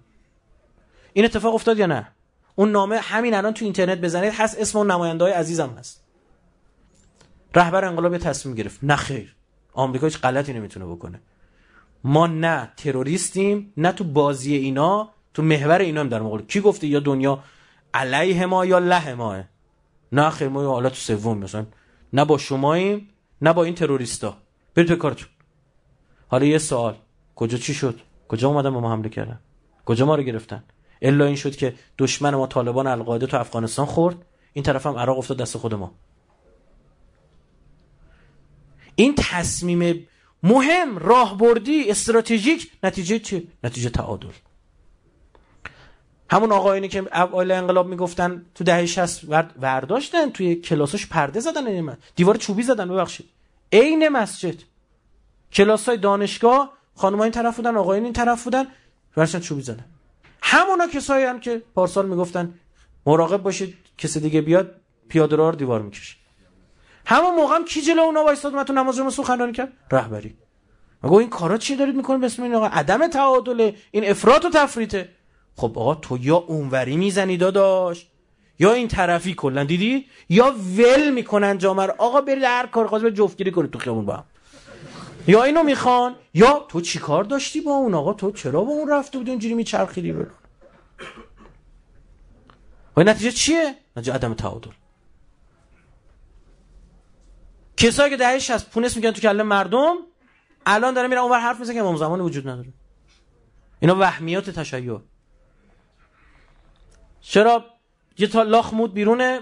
این 1.13 1.25
اتفاق 1.25 1.55
افتاد 1.55 1.79
یا 1.79 1.85
نه؟ 1.85 2.07
اون 2.55 2.71
نامه 2.71 2.97
همین 2.97 3.33
الان 3.33 3.53
تو 3.53 3.65
اینترنت 3.65 3.97
بزنید 3.97 4.33
هست 4.33 4.59
اسم 4.59 4.77
اون 4.77 4.91
نماینده 4.91 5.23
های 5.23 5.33
عزیزم 5.33 5.69
هست. 5.79 6.03
رهبر 7.55 7.85
انقلاب 7.85 8.17
تصمیم 8.17 8.55
گرفت. 8.55 8.79
نه 8.83 8.95
خیر 8.95 9.35
آمریکا 9.73 10.07
هیچ 10.07 10.19
غلطی 10.19 10.53
نمی‌تونه 10.53 10.85
بکنه. 10.85 11.21
ما 12.03 12.27
نه 12.27 12.71
تروریستیم 12.77 13.73
نه 13.77 13.91
تو 13.91 14.03
بازی 14.03 14.55
اینا 14.55 15.09
تو 15.33 15.41
محور 15.41 15.79
اینا 15.79 16.01
هم 16.01 16.09
در 16.09 16.21
مقابل 16.21 16.43
کی 16.43 16.59
گفته 16.59 16.87
یا 16.87 16.99
دنیا 16.99 17.43
علیه 17.93 18.45
ما 18.45 18.65
یا 18.65 18.79
له 18.79 19.13
ماه 19.13 19.43
نه 20.11 20.29
خیر 20.29 20.47
ما 20.47 20.63
حالا 20.63 20.89
تو 20.89 20.95
سوم 20.95 21.37
مثلا. 21.37 21.65
نه 22.13 22.25
با 22.25 22.37
شماییم 22.37 23.09
نه 23.41 23.53
با 23.53 23.63
این 23.63 23.75
تروریستا. 23.75 24.37
برید 24.75 24.89
به 24.89 24.95
کارتون. 24.95 25.27
حالا 26.27 26.45
یه 26.45 26.57
سوال. 26.57 26.95
کجا 27.35 27.57
چی 27.57 27.73
شد؟ 27.73 27.99
کجا 28.27 28.47
اومدن 28.47 28.73
به 28.73 28.79
ما 28.79 28.91
حمله 28.91 29.09
کردن؟ 29.09 29.39
کجا 29.85 30.05
ما 30.05 30.15
رو 30.15 30.23
گرفتن؟ 30.23 30.63
الا 31.01 31.25
این 31.25 31.35
شد 31.35 31.55
که 31.55 31.73
دشمن 31.97 32.35
ما 32.35 32.47
طالبان 32.47 32.87
القاعده 32.87 33.27
تو 33.27 33.37
افغانستان 33.37 33.85
خورد. 33.85 34.15
این 34.53 34.63
طرف 34.63 34.85
هم 34.85 34.95
عراق 34.95 35.17
افتاد 35.17 35.37
دست 35.37 35.57
خود 35.57 35.73
ما. 35.73 35.91
این 38.95 39.15
تصمیم 39.17 40.07
مهم 40.43 40.97
راهبردی 40.97 41.89
استراتژیک 41.89 42.71
نتیجه 42.83 43.19
چی 43.19 43.51
نتیجه 43.63 43.89
تعادل. 43.89 44.31
همون 46.29 46.51
آقایونی 46.51 46.87
که 46.87 46.99
اول 47.13 47.51
انقلاب 47.51 47.87
می‌گفتن 47.87 48.45
تو 48.55 48.63
دهه 48.63 48.85
60 48.85 49.21
ورداشتن 49.61 50.29
توی 50.29 50.55
کلاسش 50.55 51.07
پرده 51.07 51.39
زدن 51.39 51.67
این 51.67 51.97
دیوار 52.15 52.35
چوبی 52.37 52.63
زدن 52.63 52.89
ببخشید. 52.89 53.29
عین 53.73 54.09
مسجد. 54.09 54.55
کلاس 55.53 55.85
های 55.85 55.97
دانشگاه 55.97 56.73
خانم‌ها 56.95 57.23
این 57.23 57.31
طرف 57.31 57.55
بودن 57.55 57.77
آقایون 57.77 58.03
این 58.03 58.13
طرف 58.13 58.43
بودن 58.43 58.67
ورشن 59.17 59.39
چوبی 59.39 59.61
زدن. 59.61 59.85
همونا 60.41 60.87
کسایی 60.87 61.25
هم 61.25 61.39
که 61.39 61.61
پارسال 61.75 62.07
می‌گفتن 62.07 62.53
مراقب 63.05 63.43
باشید 63.43 63.75
کسی 63.97 64.19
دیگه 64.19 64.41
بیاد 64.41 64.75
پیاده 65.09 65.35
رو 65.35 65.51
دیوار 65.51 65.81
می‌کشه. 65.81 66.15
همون 67.05 67.35
موقع 67.35 67.55
هم 67.55 67.65
کی 67.65 67.81
جلو 67.81 68.01
اونا 68.01 68.23
وایساد 68.23 68.53
من 68.53 68.63
تو 68.63 68.73
نماز 68.73 68.95
جمعه 68.95 69.09
سخنرانی 69.09 69.51
کرد؟ 69.51 69.73
رهبری. 69.91 70.35
مگه 71.03 71.13
این 71.13 71.29
کارا 71.29 71.57
چی 71.57 71.75
دارید 71.75 71.95
می‌کنید؟ 71.95 72.21
بسم 72.21 72.53
آقا 72.53 72.67
عدم 72.67 73.07
تعادله. 73.07 73.75
این 73.91 74.09
افراط 74.09 74.45
و 74.45 74.49
تفریطه. 74.49 75.09
خب 75.59 75.79
آقا 75.79 75.95
تو 75.95 76.17
یا 76.17 76.35
اونوری 76.35 76.97
می‌زنی 76.97 77.37
داداش 77.37 78.07
یا 78.59 78.73
این 78.73 78.87
طرفی 78.87 79.33
کلا 79.33 79.63
دیدی؟ 79.63 80.05
یا 80.29 80.55
ول 80.77 81.09
می‌کنن 81.09 81.57
جامر 81.57 81.89
آقا 81.89 82.21
برید 82.21 82.43
هر 82.43 82.67
کار 82.67 82.87
خواست 82.87 83.03
به 83.03 83.11
جفتگیری 83.11 83.51
کنید 83.51 83.71
تو 83.71 83.79
خیابون 83.79 84.05
با 84.05 84.13
هم. 84.15 84.23
یا 85.27 85.43
اینو 85.43 85.63
می‌خوان. 85.63 86.15
یا 86.33 86.65
تو 86.69 86.81
چیکار 86.81 87.23
داشتی 87.23 87.61
با 87.61 87.71
اون 87.71 87.93
آقا؟ 87.93 88.13
تو 88.13 88.31
چرا 88.31 88.63
با 88.63 88.71
اون 88.71 88.89
رفته 88.89 89.17
بودی 89.17 89.31
اونجوری 89.31 89.53
میچرخیدی 89.53 90.11
برو 90.11 90.31
و 92.97 93.03
نتیجه 93.03 93.31
چیه؟ 93.31 93.75
نتیجه 93.97 94.13
عدم 94.13 94.33
تعادل. 94.33 94.71
کسایی 97.77 98.09
که 98.09 98.17
دهش 98.17 98.49
از 98.49 98.69
پونس 98.69 98.95
میگن 98.95 99.11
تو 99.11 99.21
کله 99.21 99.43
مردم 99.43 99.95
الان 100.65 100.93
داره 100.93 101.07
میرن 101.07 101.21
اونور 101.21 101.39
حرف 101.39 101.59
می‌زنه 101.59 101.73
که 101.75 101.81
امام 101.81 101.95
زمان 101.95 102.21
وجود 102.21 102.49
نداره. 102.49 102.73
اینا 103.79 103.95
وهمیات 103.95 104.49
تشیع. 104.49 104.99
چرا؟ 107.21 107.65
یه 108.17 108.27
تا 108.27 108.43
لاخ 108.43 108.73
مود 108.73 108.93
بیرونه. 108.93 109.39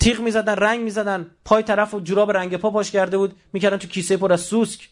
تیغ 0.00 0.20
می‌زدن 0.20 0.54
رنگ 0.54 0.80
می‌زدن. 0.80 1.30
پای 1.44 1.62
طرف 1.62 1.94
و 1.94 2.00
جوراب 2.00 2.30
رنگ 2.32 2.56
پا 2.56 2.70
پاش 2.70 2.90
کرده 2.90 3.18
بود. 3.18 3.36
می‌کردن 3.52 3.76
تو 3.76 3.88
کیسه 3.88 4.16
پر 4.16 4.32
از 4.32 4.40
سوسک. 4.40 4.88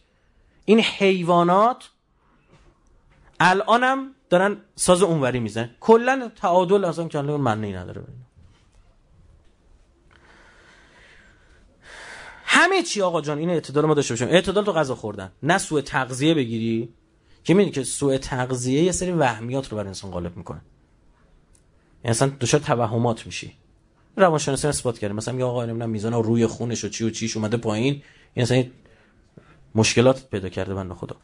این 0.65 0.81
حیوانات 0.81 1.91
الانم 3.41 4.15
دارن 4.31 4.57
ساز 4.75 5.03
اونوری 5.03 5.41
می‌زنن. 5.41 5.71
کلا 5.81 6.31
تعادل 6.37 6.85
اصلا 6.85 7.09
کلا 7.09 7.37
معنی 7.37 7.73
نداره. 7.73 8.05
همه 12.45 12.83
چی 12.83 13.03
آقا 13.03 13.21
جان 13.21 13.39
این 13.39 13.51
اعتدال 13.51 13.87
ما 13.87 13.95
داشته 13.95 14.15
باشیم. 14.15 14.29
اعتدال 14.29 14.65
تو 14.65 14.73
غذا 14.73 14.95
خوردن. 14.95 15.33
نه 15.43 15.59
سوء 15.59 15.81
تغذیه 15.81 16.35
بگیری. 16.35 16.95
که 17.45 17.55
می‌دونی 17.55 17.73
که 17.73 17.85
سوء 17.85 18.19
تغذیه 18.19 18.83
یه 18.83 18.93
سری 18.93 19.13
وهمیات 19.13 19.69
رو 19.69 19.77
بر 19.77 19.87
انسان 19.87 20.11
غالب 20.11 20.37
می‌کنه. 20.37 20.61
یعنی 22.07 22.17
اصلا 22.17 22.33
دچار 22.41 22.61
توهمات 22.61 23.27
میشی؟ 23.27 23.53
روانشناسی 24.17 24.69
اثبات 24.69 24.99
کرده. 24.99 25.15
مثلا 25.15 25.39
یا 25.39 25.49
آقا 25.49 25.65
نمی‌دونم 25.65 25.91
میزان 25.91 26.13
روی 26.13 26.47
خونش 26.47 26.85
و 26.85 26.89
چی 26.89 27.05
و 27.05 27.11
چیش 27.11 27.37
اومده 27.37 27.57
پایین. 27.57 28.03
این 28.35 28.43
اصلا 28.43 28.65
مشکلات 29.75 30.31
پیدا 30.31 30.49
کرده 30.49 30.75
بنده 30.75 30.95
خدا. 30.95 31.17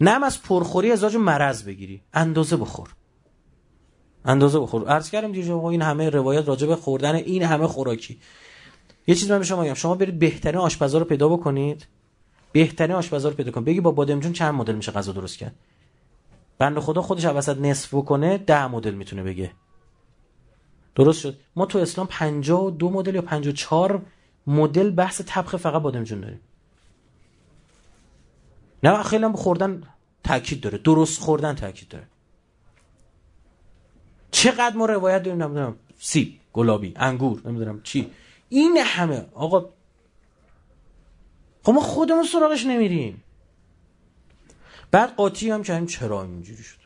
نم 0.00 0.22
از 0.22 0.42
پرخوری 0.42 0.92
ازاج 0.92 1.16
مرض 1.16 1.62
بگیری. 1.62 2.02
اندازه 2.14 2.56
بخور. 2.56 2.88
اندازه 4.24 4.60
بخور. 4.60 4.88
عرض 4.88 5.10
کردم 5.10 5.32
دیگه 5.32 5.54
این 5.54 5.82
همه 5.82 6.10
روایت 6.10 6.48
راجع 6.48 6.66
به 6.66 6.76
خوردن 6.76 7.14
این 7.14 7.42
همه 7.42 7.66
خوراکی. 7.66 8.18
یه 9.06 9.14
چیز 9.14 9.30
من 9.30 9.38
به 9.38 9.44
شما 9.44 9.62
میگم. 9.62 9.74
شما 9.74 9.94
برید 9.94 10.18
بهترین 10.18 10.60
آشپزا 10.60 10.98
رو 10.98 11.04
پیدا 11.04 11.28
بکنید. 11.28 11.86
بهترین 12.52 12.96
آشپزا 12.96 13.28
رو 13.28 13.34
پیدا 13.34 13.50
کنید. 13.50 13.66
بگی 13.66 13.80
با 13.80 13.90
بادمجون 13.90 14.32
چند 14.32 14.54
مدل 14.54 14.74
میشه 14.74 14.92
غذا 14.92 15.12
درست 15.12 15.38
کرد. 15.38 15.54
بنده 16.58 16.80
خدا 16.80 17.02
خودش 17.02 17.24
وسط 17.24 17.58
نصف 17.58 17.94
بکنه 17.94 18.38
ده 18.38 18.66
مدل 18.66 18.94
می‌تونه 18.94 19.22
بگه. 19.22 19.50
درست 20.94 21.20
شد. 21.20 21.38
ما 21.56 21.66
تو 21.66 21.78
اسلام 21.78 22.06
52 22.06 22.90
مدل 22.90 23.14
یا 23.14 23.22
54 23.22 24.02
مدل 24.46 24.90
بحث 24.90 25.20
طبخ 25.26 25.56
فقط 25.56 25.82
بادمجون 25.82 26.20
داریم. 26.20 26.40
نه 28.82 29.02
خیلی 29.02 29.24
هم 29.24 29.32
خوردن 29.32 29.82
تاکید 30.24 30.60
داره. 30.60 30.78
درست 30.78 31.20
خوردن 31.20 31.54
تاکید 31.54 31.88
داره. 31.88 32.06
چقدر 34.30 34.76
ما 34.76 34.86
روایت 34.86 35.22
داریم؟ 35.22 35.42
نمی‌دونم. 35.42 35.76
سیب 35.98 36.40
گلابی 36.52 36.94
انگور 36.96 37.42
نمی‌دونم 37.44 37.82
چی. 37.82 38.10
این 38.48 38.76
همه. 38.76 39.26
آقا 39.34 39.68
خب 41.62 41.72
ما 41.72 41.80
خودمون 41.80 42.24
سراغش 42.24 42.66
نمیریم. 42.66 43.24
بعد 44.90 45.14
قاطی 45.14 45.50
هم 45.50 45.62
کردیم. 45.62 45.86
چرا 45.86 46.22
اینجوری 46.22 46.62
شد؟ 46.62 46.81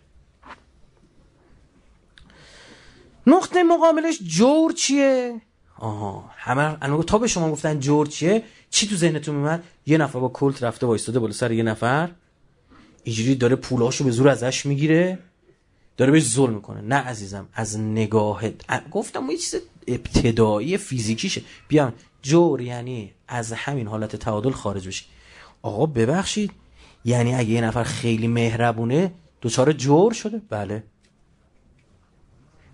نقطه 3.26 3.62
مقابلش 3.62 4.18
جور 4.22 4.72
چیه؟ 4.72 5.40
آها 5.78 6.30
همه 6.36 7.02
تا 7.02 7.18
به 7.18 7.26
شما 7.26 7.50
گفتن 7.50 7.80
جور 7.80 8.06
چیه 8.06 8.42
چی 8.70 8.88
تو 8.88 8.96
ذهنتون 8.96 9.34
میمد 9.34 9.64
یه 9.86 9.98
نفر 9.98 10.18
با 10.18 10.28
کلت 10.28 10.62
رفته 10.62 10.86
وایستاده 10.86 11.18
بالا 11.18 11.32
سر 11.32 11.52
یه 11.52 11.62
نفر 11.62 12.10
اینجوری 13.04 13.34
داره 13.34 13.56
پولاشو 13.56 14.04
به 14.04 14.10
زور 14.10 14.28
ازش 14.28 14.66
می‌گیره 14.66 15.18
داره 15.96 16.12
بهش 16.12 16.24
ظلم 16.24 16.54
می‌کنه. 16.54 16.80
نه 16.80 16.96
عزیزم 16.96 17.48
از 17.54 17.78
نگاهت 17.78 18.54
گفتم 18.90 19.30
یه 19.30 19.36
چیز 19.36 19.54
ابتدایی 19.86 20.76
فیزیکیشه. 20.76 21.42
بیام 21.68 21.92
جور 22.22 22.60
یعنی 22.60 23.12
از 23.28 23.52
همین 23.52 23.86
حالت 23.86 24.16
تعادل 24.16 24.50
خارج 24.50 24.88
بشی. 24.88 25.04
آقا 25.62 25.86
ببخشید 25.86 26.50
یعنی 27.04 27.34
اگه 27.34 27.50
یه 27.50 27.60
نفر 27.60 27.82
خیلی 27.82 28.28
مهربونه 28.28 29.12
دوچار 29.40 29.72
جور 29.72 30.12
شده؟ 30.12 30.42
بله. 30.50 30.82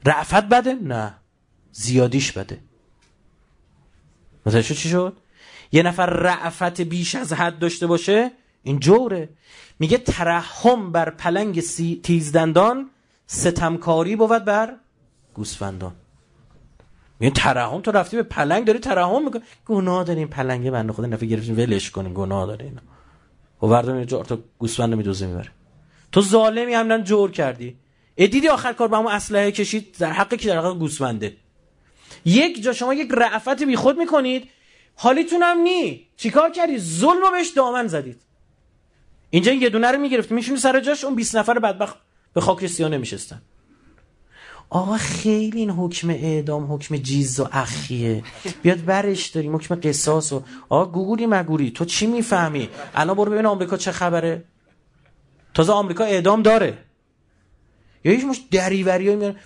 رعفت 0.05 0.45
بده؟ 0.45 0.75
نه. 0.75 1.15
زیادیش 1.73 2.33
بده. 2.33 2.59
مثلا 4.47 4.63
چی 4.63 4.75
شد؟ 4.75 5.17
یه 5.73 5.83
نفر 5.83 6.07
رعفت 6.07 6.81
بیش 6.81 7.15
از 7.15 7.33
حد 7.33 7.59
داشته 7.59 7.87
باشه؟ 7.87 8.31
این 8.63 8.79
جوره. 8.79 9.29
میگه 9.79 9.99
ترحم 9.99 10.93
بر 10.93 11.11
پلنگ 11.11 11.61
تیزدندان 12.03 12.91
ستمکاری 13.27 14.17
بود 14.17 14.45
بر 14.45 14.77
گوسفندان. 15.35 15.95
میگه 17.21 17.33
ترحم؟ 17.33 17.81
تو 17.81 17.91
رفتی 17.91 18.17
به 18.17 18.23
پلنگ 18.23 18.65
داری 18.65 18.79
ترحم 18.79 19.25
می‌کنی؟ 19.25 19.43
گناه 19.67 20.05
داریم 20.05 20.29
پلنگه 20.29 20.71
بنده 20.71 20.93
خدا 20.93 21.07
نفر 21.07 21.27
گرفتیم 21.27 21.57
ولش 21.57 21.91
کنیم 21.91 22.15
گناه 22.15 22.47
داره 22.47 22.65
اینا. 22.65 22.81
و 23.63 23.67
وردم 23.67 23.99
یه 23.99 24.05
تو 24.05 24.39
گوسفند 24.59 24.95
میدوزه 24.95 25.27
می‌بره. 25.27 25.51
تو 26.13 26.21
ظالمی 26.21 26.73
همدن 26.73 27.05
جور 27.05 27.31
کردی. 27.31 27.77
ادیدی 28.17 28.49
آخر 28.49 28.73
کار 28.73 28.89
با 28.89 28.99
همون 28.99 29.13
اسلحه 29.13 29.53
کشید؟ 29.53 29.97
در 29.99 30.13
حقی 30.13 30.37
که 30.37 30.49
در 30.49 30.59
حق 30.59 30.79
گوسفنده. 30.79 31.37
یک 32.25 32.63
جا 32.63 32.73
شما 32.73 32.95
یک 32.95 33.09
رعفت 33.11 33.63
بی 33.63 33.77
خود 33.77 33.99
می‌کنید. 33.99 34.49
حالیتون 34.95 35.43
هم 35.43 35.59
نی. 35.59 36.07
چیکار 36.17 36.51
کردی؟ 36.51 36.79
ظلم 36.79 37.33
بهش 37.33 37.49
دامن 37.49 37.87
زدید. 37.87 38.21
اینجا 39.31 39.53
یه 39.53 39.71
دونه 39.71 39.91
رو 39.93 39.99
می‌گرفت 39.99 40.33
میشونی 40.33 40.59
سر 40.59 40.81
جاش 40.81 41.05
اون 41.05 41.15
20 41.15 41.37
نفر 41.37 41.59
بدبخت 41.59 41.97
به 42.35 42.41
خاک 42.41 42.67
سیاه 42.67 42.91
نمیشستن. 42.91 43.43
آقا 44.71 44.97
خیلی 44.97 45.59
این 45.59 45.71
حکم 45.71 46.11
اعدام 46.11 46.73
حکم 46.73 46.97
جیز 46.97 47.41
و 47.41 47.49
اخیه. 47.53 48.25
بیاد 48.63 48.85
برش 48.85 49.27
داریم 49.27 49.57
حکم 49.57 49.75
قصاص 49.75 50.33
و 50.33 50.43
آقا 50.69 50.87
گوگولی 50.93 51.27
مگوری 51.27 51.71
تو 51.71 51.85
چی 51.85 52.07
می‌فهمی؟ 52.07 52.69
الان 52.95 53.17
برو 53.17 53.33
ببین 53.33 53.47
آمریکا 53.47 53.77
چه 53.77 53.93
خبره. 53.93 54.45
تازه 55.55 55.73
آمریکا 55.73 56.05
اعدام 56.05 56.43
داره. 56.43 56.79
یه 58.05 58.13
مشت 58.13 58.25
دری 58.25 58.41
وری 58.51 59.17
میارن 59.17 59.37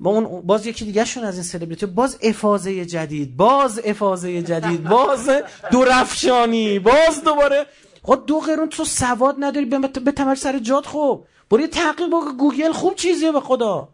با 0.00 0.10
اون 0.10 0.40
باز 0.40 0.66
یکی 0.66 0.84
دیگه 0.84 1.04
شون 1.04 1.24
از 1.24 1.34
این 1.34 1.42
سلبریتی. 1.42 1.86
باز 1.86 2.18
افاضه 2.22 2.84
جدید. 2.84 3.36
باز 3.36 3.80
افاضه 3.84 4.42
جدید. 4.42 4.82
باز 4.82 5.30
درفشانی 5.70 6.78
باز 6.78 7.24
دوباره. 7.24 7.66
خود 8.02 8.26
دو 8.26 8.40
قرون 8.40 8.68
تو 8.68 8.84
سواد 8.84 9.36
نداری. 9.38 9.66
بتمرگ 10.04 10.34
سر 10.34 10.58
جات 10.58 10.86
خوب. 10.86 11.26
برو 11.50 11.66
تحقیق 11.66 12.08
با 12.08 12.20
گوگل. 12.38 12.72
خوب 12.72 12.94
چیزیه 12.94 13.32
به 13.32 13.40
خدا. 13.40 13.88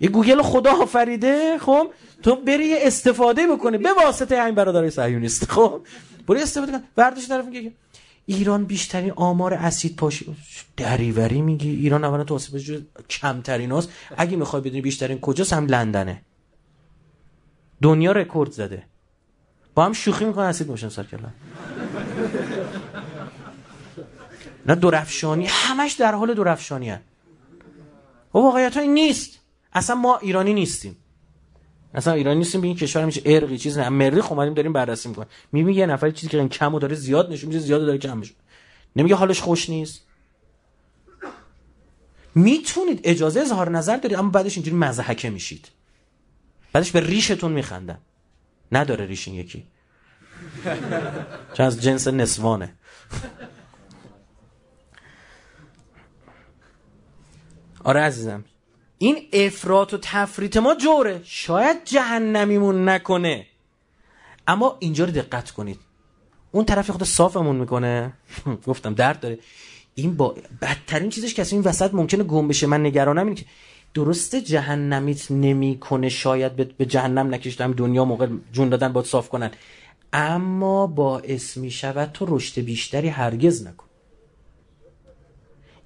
یه 0.00 0.08
گوگل 0.08 0.42
خدا 0.42 0.72
آفریده. 0.72 1.58
خب؟ 1.58 1.90
تو 2.22 2.36
بری 2.36 2.78
استفاده 2.78 3.46
بکنی. 3.46 3.78
به 3.78 3.92
واسطه 3.92 4.44
این 4.44 4.54
برادرای 4.54 4.90
صهیونیست. 4.90 5.50
خب؟ 5.50 5.80
برو 6.28 6.38
استفاده 6.38 6.72
کن 6.72 6.82
برداشت 6.96 7.28
طرف 7.28 7.44
میگه 7.44 7.72
ایران 8.26 8.64
بیشترین 8.64 9.12
آمار 9.16 9.54
اسید 9.54 9.96
پاشی 9.96 10.36
دریوری 10.76 11.40
میگی؟ 11.40 11.70
ایران 11.70 12.04
اولا 12.04 12.24
تو 12.24 12.34
آسیب 12.34 12.86
کمترین 13.10 13.72
است 13.72 13.88
اگه 14.16 14.36
می‌خوای 14.36 14.62
بدونی 14.62 14.80
بیشترین 14.80 15.20
کجاست 15.20 15.52
هم 15.52 15.66
لندنه. 15.66 16.22
دنیا 17.82 18.12
رکورد 18.12 18.50
زده. 18.50 18.82
با 19.74 19.84
هم 19.84 19.92
شوخی 19.92 20.24
می‌کنن 20.24 20.44
اسید 20.44 20.66
باشن 20.66 20.88
سر 20.88 21.06
نه 24.66 24.74
درفشانی. 24.74 25.46
همش 25.48 25.92
در 25.92 26.14
حال 26.14 26.34
درفشانی 26.34 26.90
هست 26.90 27.02
و 28.34 28.38
واقعیت 28.38 28.76
نیست. 28.76 29.38
اصلا 29.72 29.96
ما 29.96 30.18
ایرانی 30.18 30.54
نیستیم. 30.54 30.96
اصلا 31.94 32.12
ایرانی 32.12 32.38
نیستیم 32.38 32.60
به 32.60 32.66
این 32.66 32.76
کشور 32.76 33.04
میشه 33.04 33.22
ارقی 33.24 33.58
چیز 33.58 33.78
نه. 33.78 33.88
مریخ 33.88 34.32
اومدیم 34.32 34.54
داریم 34.54 34.72
بررسی 34.72 35.08
می‌کنیم. 35.08 35.28
می‌بینی 35.52 35.76
یه 35.76 35.86
نفر 35.86 36.10
چیزی 36.10 36.28
که 36.28 36.48
کمو 36.48 36.78
داره 36.78 36.94
زیاد 36.94 37.32
نشون 37.32 37.48
میده 37.48 37.60
زیاد 37.60 37.80
داره 37.80 37.98
کم 37.98 38.18
میشه 38.18 38.34
نمیگه 38.96 39.14
حالش 39.14 39.40
خوش 39.40 39.70
نیست. 39.70 40.02
می‌تونید 42.34 43.00
اجازه 43.04 43.40
اظهار 43.40 43.70
نظر 43.70 43.96
دارید 43.96 44.18
اما 44.18 44.30
بعدش 44.30 44.56
اینجوری 44.56 44.76
مزحکه 44.76 45.30
میشید. 45.30 45.68
بعدش 46.72 46.90
به 46.90 47.00
ریشتون 47.00 47.52
میخندن. 47.52 47.98
نداره 48.72 49.06
ریش 49.06 49.28
این 49.28 49.36
یکی. 49.36 49.66
چون 51.54 51.66
از 51.66 51.82
جنس 51.82 52.08
نسوانه. 52.08 52.74
آره 57.84 58.00
عزیزم. 58.00 58.44
این 59.02 59.16
افراط 59.32 59.94
و 59.94 59.98
تفریط 60.02 60.56
ما 60.56 60.74
جوره. 60.74 61.20
شاید 61.24 61.84
جهنمیمون 61.84 62.88
نکنه. 62.88 63.46
اما 64.46 64.76
اینجا 64.78 65.04
رو 65.04 65.10
دقت 65.10 65.50
کنید. 65.50 65.78
اون 66.52 66.64
طرف 66.64 66.90
خود 66.90 67.02
صافمون 67.04 67.56
می‌کنه. 67.56 68.12
گفتم 68.66 68.94
درد 68.94 69.20
داره. 69.20 69.38
این 69.94 70.16
با 70.16 70.34
بدترین 70.62 71.10
چیزش 71.10 71.34
که 71.34 71.46
این 71.52 71.60
وسط 71.60 71.94
ممکنه 71.94 72.24
گم 72.24 72.48
بشه. 72.48 72.66
من 72.66 72.86
نگرانم 72.86 73.26
اینه 73.26 73.40
که 73.40 73.44
درسته 73.94 74.40
جهنمیت 74.40 75.30
نمی‌کنه. 75.30 76.08
شاید 76.08 76.76
به 76.76 76.86
جهنم 76.86 77.34
نکشتم. 77.34 77.72
دنیا 77.72 78.04
موقع 78.04 78.28
جون 78.52 78.68
دادن 78.68 78.92
باید 78.92 79.06
صاف 79.06 79.28
کنن. 79.28 79.50
اما 80.12 80.86
باعث 80.86 81.56
می 81.56 81.70
شود 81.70 82.10
تو 82.12 82.26
رشد 82.28 82.60
بیشتری 82.60 83.08
هرگز 83.08 83.66
نکن. 83.66 83.86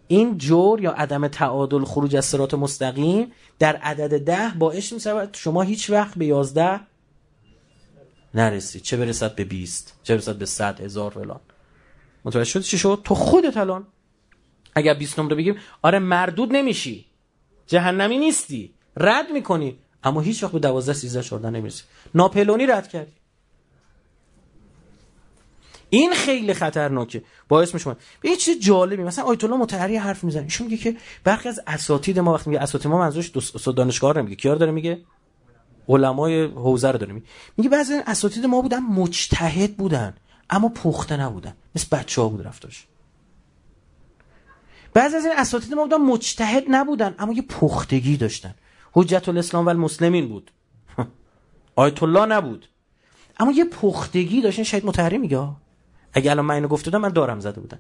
این 0.09 0.39
جور 0.39 0.81
یا 0.81 0.91
عدم 0.93 1.29
تعادل 1.29 1.85
خروج 1.85 2.17
از 2.17 2.25
سرات 2.25 2.55
مستقیم 2.55 3.33
در 3.59 3.77
عدد 3.77 4.25
ده 4.25 4.53
باعث 4.59 4.93
می 4.93 5.01
شود 5.01 5.31
شما 5.33 5.63
هیچ 5.63 5.91
وقت 5.91 6.19
به 6.19 6.27
یازده 6.27 6.81
نرسید. 8.35 8.83
چه 8.83 8.97
برسد 8.97 9.35
به 9.35 9.45
بیست؟ 9.45 10.01
چه 10.03 10.15
برسد 10.15 10.37
به 10.37 10.47
صد؟ 10.47 10.81
هزار 10.81 11.11
فلان. 11.11 11.41
متوجه 12.25 12.51
شد 12.51 12.61
چی 12.61 12.79
شد؟ 12.79 13.01
تو 13.05 13.15
خودت 13.15 13.57
الان. 13.57 13.87
اگر 14.75 14.95
20 14.95 15.19
نمره 15.19 15.37
بگیم 15.37 15.57
آره 15.83 15.99
مردود 15.99 16.53
نمیشی. 16.53 17.07
جهنمی 17.67 18.19
نیستی. 18.19 18.75
رد 18.97 19.31
می‌کنی. 19.31 19.79
اما 20.05 20.21
هیچ 20.21 20.43
وقت 20.45 20.53
به 20.53 20.59
12 20.59 20.93
13 20.93 21.23
14 21.23 21.51
نمی‌رسی. 21.51 21.83
ناپلونی 22.15 22.67
رد 22.67 22.89
کردی. 22.89 23.13
این 25.91 26.13
خیلی 26.13 26.55
خطرناکه. 26.55 27.23
باعث 27.49 27.75
میشه 27.75 27.97
یه 28.25 28.37
چیز 28.37 28.61
جالبی 28.61 29.03
مثلا 29.03 29.25
آیت 29.25 29.45
الله 29.45 29.57
مطهری 29.57 29.97
حرف 29.97 30.25
می‌زنه. 30.25 30.43
ایشون 30.43 30.67
میگه 30.67 30.77
که 30.77 30.97
برخی 31.25 31.49
از 31.49 31.61
اساتید 31.67 32.19
ما 32.19 32.35
وقتی 32.35 32.51
میگه 32.51 32.63
اساتید 32.63 32.91
ما 32.91 32.99
منظورش 32.99 33.31
دانشگاه 33.77 34.19
نمیگه 34.19 34.37
کیار 34.37 34.57
داره 34.57 34.73
میگه؟ 34.73 35.01
علمای 35.89 36.45
حوزه 36.45 36.91
رو 36.91 36.99
داره 36.99 37.13
میگه. 37.13 37.27
میگه 37.57 37.71
بعضی 37.71 37.95
اساتید 38.07 38.47
ما 38.47 38.63
بودن 38.63 38.79
مجتهد 38.79 39.77
بودن 39.77 40.15
اما 40.51 40.69
پخته 40.69 41.17
نبودن. 41.17 41.55
مثل 41.77 41.87
بچه 41.93 42.23
ها 42.23 42.29
بود 42.29 42.47
رفتاش 42.47 42.87
بعضی 44.95 45.17
از 45.17 45.25
این 45.25 45.35
اساتید 45.37 45.75
ما 45.75 45.83
بودن 45.83 45.97
مجتهد 45.97 46.65
نبودن 46.69 47.15
اما 47.19 47.33
یه 47.33 47.43
پختگی 47.43 48.17
داشتن. 48.17 48.55
حجت 48.93 49.29
الاسلام 49.29 49.67
و 49.67 49.69
المسلمین 49.69 50.29
بود. 50.29 50.51
آیت 51.77 52.03
الله 52.03 52.27
نبود. 52.27 52.69
اما 53.39 53.53
یه 53.53 53.65
پختگی 53.65 54.41
داشتن. 54.41 54.63
شاید 54.63 54.87
متحری 54.87 55.19
میگه 55.19 55.49
اگه 56.17 56.31
الان 56.31 56.45
من 56.45 56.55
اینو 56.55 56.69
گفته 56.69 56.99
من 56.99 57.09
دارم 57.09 57.41
زده 57.41 57.61
بودن 57.61 57.79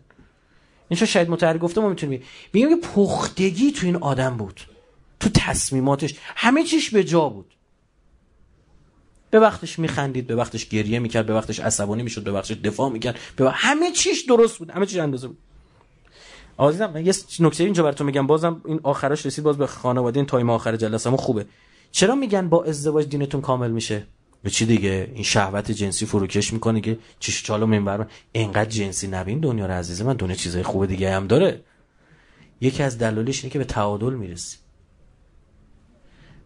این 0.89 0.99
چون 0.99 1.07
شاید 1.07 1.31
متحری 1.31 1.59
گفته 1.59 1.81
ما 1.81 1.89
می‌تونیم 1.89 2.23
بگیم 2.55 2.71
یه 2.71 2.77
پختگی 2.77 3.73
تو 3.73 3.87
این 3.87 3.97
آدم 3.97 4.37
بود. 4.37 4.61
تو 5.21 5.29
تصمیماتش. 5.35 6.15
همه 6.37 6.65
چیش 6.65 6.91
به 6.91 7.05
جا 7.05 7.29
بود. 7.29 7.55
به 9.31 9.41
وقتش 9.41 9.79
میخندید 9.79 10.27
به 10.27 10.37
وقتش 10.37 10.69
گریه 10.69 10.99
می‌کرد 10.99 11.27
به 11.27 11.35
وقتش 11.35 11.61
عصبانی 11.61 12.03
می‌شد 12.03 12.25
به 12.25 12.33
وقتش 12.33 12.51
دفاع 12.51 12.91
می‌کرد. 12.91 13.19
به 13.37 13.51
همه 13.51 13.91
چیش 13.91 14.25
درست 14.25 14.59
بود 14.59 14.71
همه 14.71 14.87
چیش 14.87 14.99
اندازه 14.99 15.29
بود. 15.29 15.39
عزیزم 16.59 16.91
من 16.91 17.07
یه 17.07 17.15
نکته 17.41 17.65
اینجا 17.65 17.83
براتون 17.83 18.07
میگم. 18.07 18.27
بازم 18.27 18.63
این 18.65 18.81
آخرش 18.83 19.27
رسید 19.27 19.45
باز 19.45 19.59
به 19.59 19.67
خانواده 19.67 20.21
این 20.21 20.27
تایم 20.27 20.51
آخر 20.51 20.77
جلسمون 20.77 21.17
خوبه. 21.17 21.47
چرا 21.93 22.15
میگن 22.15 22.49
با 22.49 22.65
ازدواج 22.65 23.09
دینتون 23.09 23.41
کامل 23.41 23.71
میشه؟ 23.71 24.07
به 24.47 24.51
چی 24.51 24.67
دیگه؟ 24.67 25.11
این 25.15 25.23
شهوت 25.23 25.71
جنسی 25.71 26.07
فروکش 26.07 26.53
می‌کنه 26.53 26.81
که 26.81 26.99
چیش 27.19 27.43
چالو 27.43 27.67
منبر 27.67 28.07
اینقدر 28.33 28.71
جنسی 28.71 29.07
نبین 29.09 29.41
دنیا 29.41 29.67
رو 29.67 29.73
عزیز 29.73 30.03
من 30.03 30.17
دنیا 30.17 30.35
چیزای 30.35 30.63
خوب 30.63 30.87
دیگه 30.87 31.13
هم 31.13 31.27
داره. 31.27 31.61
یکی 32.61 32.83
از 32.83 32.99
دلایلش 32.99 33.39
اینه 33.39 33.53
که 33.53 33.59
به 33.59 33.65
تعادل 33.65 34.15
می‌رسی. 34.15 34.57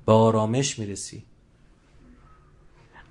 به 0.07 0.12
آرامش 0.12 0.78
می‌رسی. 0.78 1.24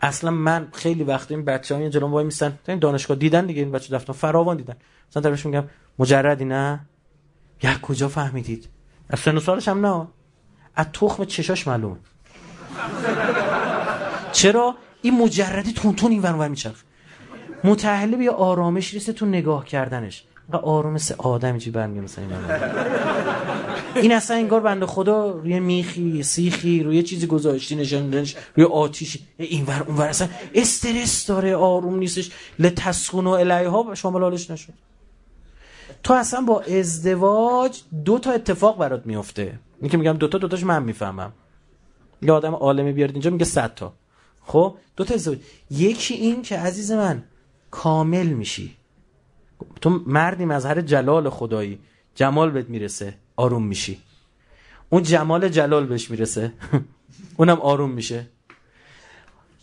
اصلا 0.01 0.31
من 0.31 0.67
خیلی 0.73 1.03
وقت 1.03 1.31
این 1.31 1.45
بچه 1.45 1.75
ها 1.75 1.89
جلوم 1.89 2.11
وای 2.11 2.25
میستن. 2.25 2.59
این 2.67 2.79
دانشگاه 2.79 3.17
دیدن 3.17 3.45
دیگه 3.45 3.61
این 3.61 3.71
بچه 3.71 3.95
دفتر 3.95 4.13
فراوان 4.13 4.57
دیدن. 4.57 4.75
مثلا 5.09 5.23
طرفش 5.23 5.45
میگم 5.45 5.63
مجردی 5.99 6.45
نه؟ 6.45 6.79
یا 7.63 7.77
کجا 7.81 8.07
فهمیدید؟ 8.07 8.69
از 9.09 9.19
سن 9.19 9.37
هم 9.67 9.85
نه. 9.85 10.07
از 10.75 10.85
تخم 10.93 11.25
چشاش 11.25 11.67
معلومه. 11.67 11.97
چرا؟ 14.39 14.75
این 15.01 15.21
مجردی 15.21 15.73
تون 15.73 15.95
تون 15.95 16.11
این 16.11 16.21
ور 16.21 16.47
میچرخ 16.47 16.83
متأهله 17.63 18.17
به 18.17 18.31
آرامش 18.31 18.93
رسه 18.93 19.13
تو 19.13 19.25
نگاه 19.25 19.65
کردنش. 19.65 20.23
آروم 20.57 20.93
مثل 20.93 21.15
آدم 21.17 21.57
چی 21.57 21.71
برمیگه 21.71 22.01
مثلا 22.01 22.25
این 22.25 22.33
این 23.95 24.11
اصلا 24.11 24.37
انگار 24.37 24.61
بنده 24.61 24.85
خدا 24.85 25.31
روی 25.31 25.59
میخی 25.59 26.23
سیخی 26.23 26.83
روی 26.83 27.03
چیزی 27.03 27.27
گذاشتی 27.27 27.75
نشوندنش 27.75 28.35
روی 28.55 28.65
آتیشی 28.65 29.19
اینور 29.37 29.83
اونور 29.87 30.07
اصلا 30.07 30.27
استرس 30.55 31.25
داره 31.25 31.55
آروم 31.55 31.99
نیستش. 31.99 32.31
لتسخون 32.59 33.27
و 33.27 33.29
الیها 33.29 33.95
شامل 33.95 34.21
حالش 34.21 34.51
نشد. 34.51 34.73
تو 36.03 36.13
اصلا 36.13 36.41
با 36.41 36.61
ازدواج 36.61 37.81
دو 38.05 38.19
تا 38.19 38.31
اتفاق 38.31 38.77
برات 38.77 39.05
میفته. 39.05 39.59
این 39.81 39.91
که 39.91 39.97
میگم 39.97 40.13
دو 40.13 40.27
تا 40.27 40.37
دو 40.37 40.47
تاش 40.47 40.63
من 40.63 40.83
می‌فهمم. 40.83 41.33
یه 42.21 42.31
آدم 42.31 42.55
عالمی 42.55 42.91
بیارید 42.91 43.15
اینجا 43.15 43.29
میگه 43.29 43.45
صد 43.45 43.73
تا. 43.75 43.93
خب؟ 44.49 44.77
دو 44.95 45.03
تا 45.03 45.13
ازدواج 45.13 45.37
یکی 45.71 46.13
این 46.13 46.41
که 46.41 46.57
عزیز 46.57 46.91
من 46.91 47.23
کامل 47.71 48.27
میشی. 48.27 48.75
تو 49.81 49.89
مردی 49.89 50.45
مظهر 50.45 50.81
جلال 50.81 51.29
خدایی. 51.29 51.79
جمال 52.15 52.51
بهت 52.51 52.69
می‌رسه 52.69 53.13
آروم 53.35 53.63
میشی. 53.63 53.97
اون 54.89 55.03
جمال 55.03 55.49
جلال 55.49 55.85
بهش 55.85 56.11
می‌رسه. 56.11 56.53
اونم 57.37 57.59
آروم 57.61 57.91
میشه. 57.91 58.27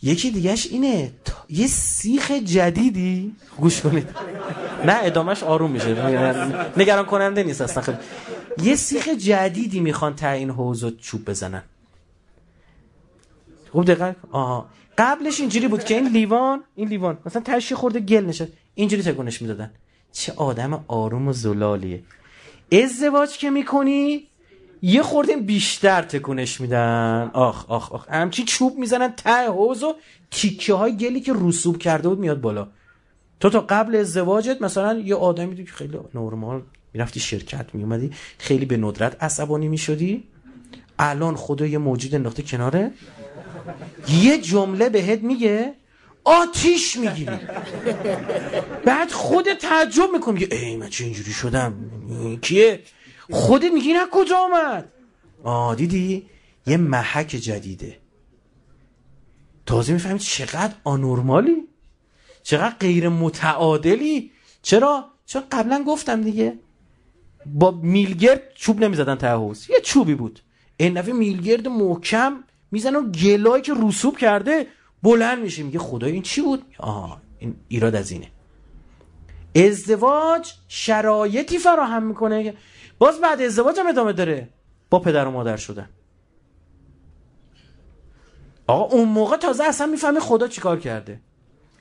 یکی 0.01 0.31
دیگهش 0.31 0.67
اینه 0.67 1.11
یه 1.49 1.67
سیخ 1.67 2.31
جدیدی 2.31 3.35
گوش 3.57 3.81
کنید. 3.81 4.09
نه 4.85 4.99
ادامش 5.03 5.43
آروم 5.43 5.71
میشه. 5.71 5.91
نگران 6.77 7.05
کننده 7.05 7.43
نیست 7.43 7.61
اصلا 7.61 7.83
خیلی. 7.83 7.97
یه 8.63 8.75
سیخ 8.75 9.07
جدیدی 9.07 9.79
می‌خوان 9.79 10.15
تا 10.15 10.29
این 10.29 10.49
حوض 10.49 10.85
چوب 10.85 11.25
بزنن. 11.25 11.63
خوب 13.71 13.85
دقیق 13.85 14.15
آها. 14.31 14.69
قبلش 14.97 15.39
اینجوری 15.39 15.67
بود 15.67 15.83
که 15.83 15.95
این 15.95 16.07
لیوان 16.07 16.63
این 16.75 16.87
لیوان 16.87 17.17
مثلا 17.25 17.41
تشی 17.45 17.75
خورده 17.75 17.99
گل 17.99 18.25
نشه 18.25 18.47
اینجوری 18.75 19.03
تکونش 19.03 19.41
می‌دادن. 19.41 19.71
چه 20.11 20.33
آدم 20.35 20.83
آروم 20.87 21.27
و 21.27 21.33
زلالیه. 21.33 22.03
ازدواج 22.71 23.37
که 23.37 23.49
می‌کنی 23.49 24.27
یه 24.81 25.01
خورده 25.01 25.35
بیشتر 25.35 26.01
تکونش 26.01 26.61
میدن. 26.61 27.31
آخ 27.33 27.65
آخ 27.69 27.91
آخ. 27.91 28.09
همچی 28.09 28.43
چوب 28.43 28.77
می‌زنن 28.77 29.13
ته 29.17 29.47
حوز 29.47 29.83
و 29.83 29.95
تیکه 30.31 30.73
های 30.73 30.97
گلی 30.97 31.21
که 31.21 31.33
رسوب 31.35 31.77
کرده 31.77 32.09
بود 32.09 32.19
میاد 32.19 32.41
بالا. 32.41 32.67
تو 33.39 33.49
تا 33.49 33.59
قبل 33.59 33.95
ازدواجت 33.95 34.61
مثلا 34.61 34.99
یه 34.99 35.15
آدمی 35.15 35.55
که 35.55 35.71
خیلی 35.71 35.97
نرمال 36.13 36.61
می‌رفتی 36.93 37.19
شرکت 37.19 37.75
میومدی 37.75 38.11
خیلی 38.37 38.65
به 38.65 38.77
ندرت 38.77 39.23
عصبانی 39.23 39.67
می‌شدی. 39.67 40.23
الان 40.99 41.35
خدا 41.35 41.65
یه 41.65 41.77
موجود 41.77 42.15
انداخته 42.15 42.43
کناره. 42.43 42.91
یه 44.09 44.37
جمله 44.37 44.89
بهت 44.89 45.21
میگه 45.21 45.73
آتیش 46.23 46.95
می‌گیری 46.95 47.39
بعد 48.85 49.11
خود 49.11 49.53
تعجب 49.53 50.09
می‌کنی. 50.13 50.43
ای 50.43 50.77
من 50.77 50.89
چه 50.89 51.03
اینجوری 51.03 51.31
شدم؟ 51.31 51.73
کیه؟ 52.41 52.79
خودت 53.31 53.71
میگی 53.71 53.93
نه 53.93 54.05
کجا 54.11 54.37
آمد 54.37 54.91
آه 55.43 55.75
دیدی؟ 55.75 56.29
یه 56.67 56.77
محک 56.77 57.27
جدیده. 57.27 57.97
تازه 59.65 59.93
می‌فهمید 59.93 60.21
چقدر 60.21 60.73
آنورمالی؟ 60.83 61.67
چقدر 62.43 62.75
غیر 62.79 63.09
متعادلی؟ 63.09 64.31
چرا؟ 64.61 65.05
چون 65.25 65.43
قبلا 65.51 65.83
گفتم 65.87 66.21
دیگه. 66.21 66.59
با 67.45 67.71
میلگرد 67.71 68.41
چوب 68.55 68.83
نمی‌زدن 68.83 69.15
ته 69.15 69.27
حوز 69.27 69.69
یه 69.69 69.79
چوبی 69.81 70.15
بود. 70.15 70.39
این 70.77 70.97
نفع 70.97 71.11
میلگرد 71.11 71.67
محکم 71.67 72.43
میزن 72.71 72.95
و 72.95 73.11
گلایی 73.11 73.61
که 73.63 73.73
رسوب 73.83 74.17
کرده 74.17 74.67
بلند 75.03 75.39
میشه. 75.39 75.63
میگه 75.63 75.79
خدای 75.79 76.11
این 76.11 76.21
چی 76.21 76.41
بود؟ 76.41 76.65
آه 76.79 77.21
این 77.39 77.55
ایراد 77.67 77.95
از 77.95 78.11
اینه. 78.11 78.27
ازدواج 79.55 80.53
شرایطی 80.67 81.57
فراهم 81.57 82.03
می‌کنه. 82.03 82.53
باز 82.99 83.21
بعد 83.21 83.41
ازدواج 83.41 83.79
هم 83.79 83.87
ادامه 83.87 84.13
داره. 84.13 84.49
با 84.89 84.99
پدر 84.99 85.27
و 85.27 85.31
مادر 85.31 85.57
شدن. 85.57 85.89
آقا 88.67 88.97
اون 88.97 89.09
موقع 89.09 89.37
تازه 89.37 89.63
اصلا 89.63 89.87
می‌فهمه 89.87 90.19
خدا 90.19 90.47
چیکار 90.47 90.79
کرده. 90.79 91.19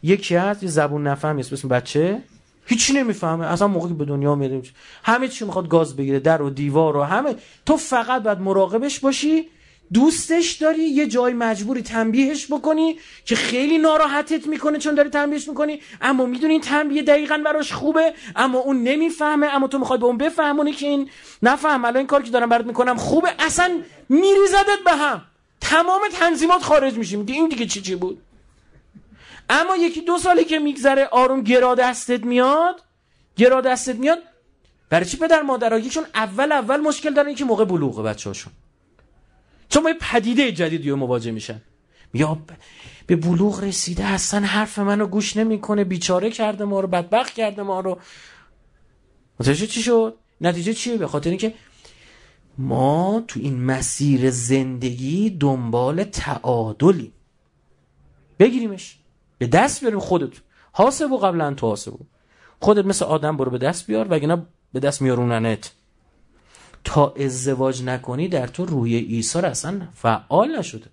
یکی 0.02 0.36
هست 0.36 0.62
یه 0.62 0.68
زبون 0.68 1.06
نفهم 1.06 1.38
اسم 1.38 1.68
بچه. 1.68 2.22
هیچی 2.66 2.92
نمی‌فهمه. 2.92 3.46
اصلا 3.46 3.68
موقعی 3.68 3.92
به 3.92 4.04
دنیا 4.04 4.34
میاد 4.34 4.66
همه 5.02 5.28
چی 5.28 5.44
می‌خواد 5.44 5.68
گاز 5.68 5.96
بگیره 5.96 6.20
در 6.20 6.42
و 6.42 6.50
دیوار 6.50 6.96
و 6.96 7.02
همه. 7.02 7.36
تو 7.66 7.76
فقط 7.76 8.22
باید 8.22 8.40
مراقبش 8.40 9.00
باشی. 9.00 9.48
دوستش 9.92 10.52
داری 10.52 10.82
یه 10.82 11.06
جای 11.06 11.32
مجبوری 11.32 11.82
تنبیهش 11.82 12.46
بکنی 12.46 12.98
که 13.24 13.36
خیلی 13.36 13.78
ناراحتت 13.78 14.46
می‌کنه 14.46 14.78
چون 14.78 14.94
داری 14.94 15.10
تنبیهش 15.10 15.48
می‌کنی. 15.48 15.80
اما 16.00 16.26
می‌دونی 16.26 16.60
تنبیه 16.60 17.02
دقیقا 17.02 17.38
براش 17.44 17.72
خوبه 17.72 18.14
اما 18.36 18.58
اون 18.58 18.82
نمی‌فهمه 18.82 19.46
اما 19.46 19.68
تو 19.68 19.78
می‌خوای 19.78 19.98
به 19.98 20.06
اون 20.06 20.18
بفهمونی 20.18 20.72
که 20.72 20.86
این 20.86 21.10
نفهم. 21.42 21.84
الان 21.84 21.96
این 21.96 22.06
کار 22.06 22.22
که 22.22 22.30
دارم 22.30 22.48
برات 22.48 22.66
می‌کنم 22.66 22.96
خوبه. 22.96 23.34
اصلا 23.38 23.78
میریزدت 24.08 24.78
به 24.84 24.92
هم. 24.92 25.22
تمام 25.60 26.00
تنظیمات 26.12 26.62
خارج 26.62 26.94
میشیم. 26.94 27.18
میگه 27.18 27.34
این 27.34 27.48
دیگه 27.48 27.66
چی 27.66 27.80
چی 27.80 27.94
بود؟ 27.94 28.22
اما 29.50 29.76
یکی 29.76 30.00
دو 30.00 30.18
سالی 30.18 30.44
که 30.44 30.58
میگذره 30.58 31.06
آروم 31.06 31.42
گرا 31.42 31.74
دستت 31.74 32.24
میاد. 32.24 32.82
گرا 33.36 33.60
دستت 33.60 33.96
میاد. 33.96 34.18
برای 34.90 35.06
چی 35.06 35.16
پدر 35.16 35.42
مادرها؟ 35.42 35.80
چون 35.80 36.04
اول 36.14 36.52
اول 36.52 36.80
مشکل 36.80 37.14
دارن 37.14 37.34
که 37.34 37.44
موقع 37.44 37.64
بلوغه 37.64 38.02
بچه‌هاشون. 38.02 38.52
چون 39.68 39.82
ما 39.82 39.92
پدیده 40.00 40.52
جدیدی 40.52 40.92
مواجه 40.92 41.30
میشن. 41.30 41.62
یا 42.14 42.38
به 43.06 43.16
بلوغ 43.16 43.64
رسیده 43.64 44.04
اصلا 44.04 44.40
حرف 44.40 44.78
منو 44.78 45.06
گوش 45.06 45.36
نمی‌کنه 45.36 45.84
بیچاره 45.84 46.30
کرده 46.30 46.64
ما 46.64 46.80
رو 46.80 46.88
بدبخت 46.88 47.34
کرده 47.34 47.62
ما 47.62 47.80
رو. 47.80 47.98
متوجه 49.40 49.66
چی 49.66 49.82
شد؟ 49.82 50.16
نتیجه 50.40 50.74
چیه؟ 50.74 50.96
به 50.96 51.06
خاطر 51.06 51.30
اینکه 51.30 51.54
ما 52.58 53.24
تو 53.28 53.40
این 53.40 53.64
مسیر 53.64 54.30
زندگی 54.30 55.30
دنبال 55.30 56.04
تعادلیم. 56.04 57.12
بگیریمش. 58.38 58.98
به 59.38 59.46
دست 59.46 59.80
بیاریم 59.80 59.98
خودت 59.98 60.32
حاسبو 60.72 61.18
قبلا 61.18 61.54
تو 61.54 61.66
حاسبو. 61.66 61.98
خودت 62.60 62.84
مثل 62.84 63.04
آدم 63.04 63.36
برو 63.36 63.50
به 63.50 63.58
دست 63.58 63.86
بیار 63.86 64.06
وگرنه 64.10 64.46
به 64.72 64.80
دست 64.80 65.02
میاروننت. 65.02 65.70
تا 66.86 67.14
ازدواج 67.16 67.82
نکنی 67.82 68.28
در 68.28 68.46
تو 68.46 68.66
روی 68.66 68.98
عیسی 68.98 69.38
اصلا 69.38 69.88
فعال 69.94 70.58
نشده. 70.58 70.90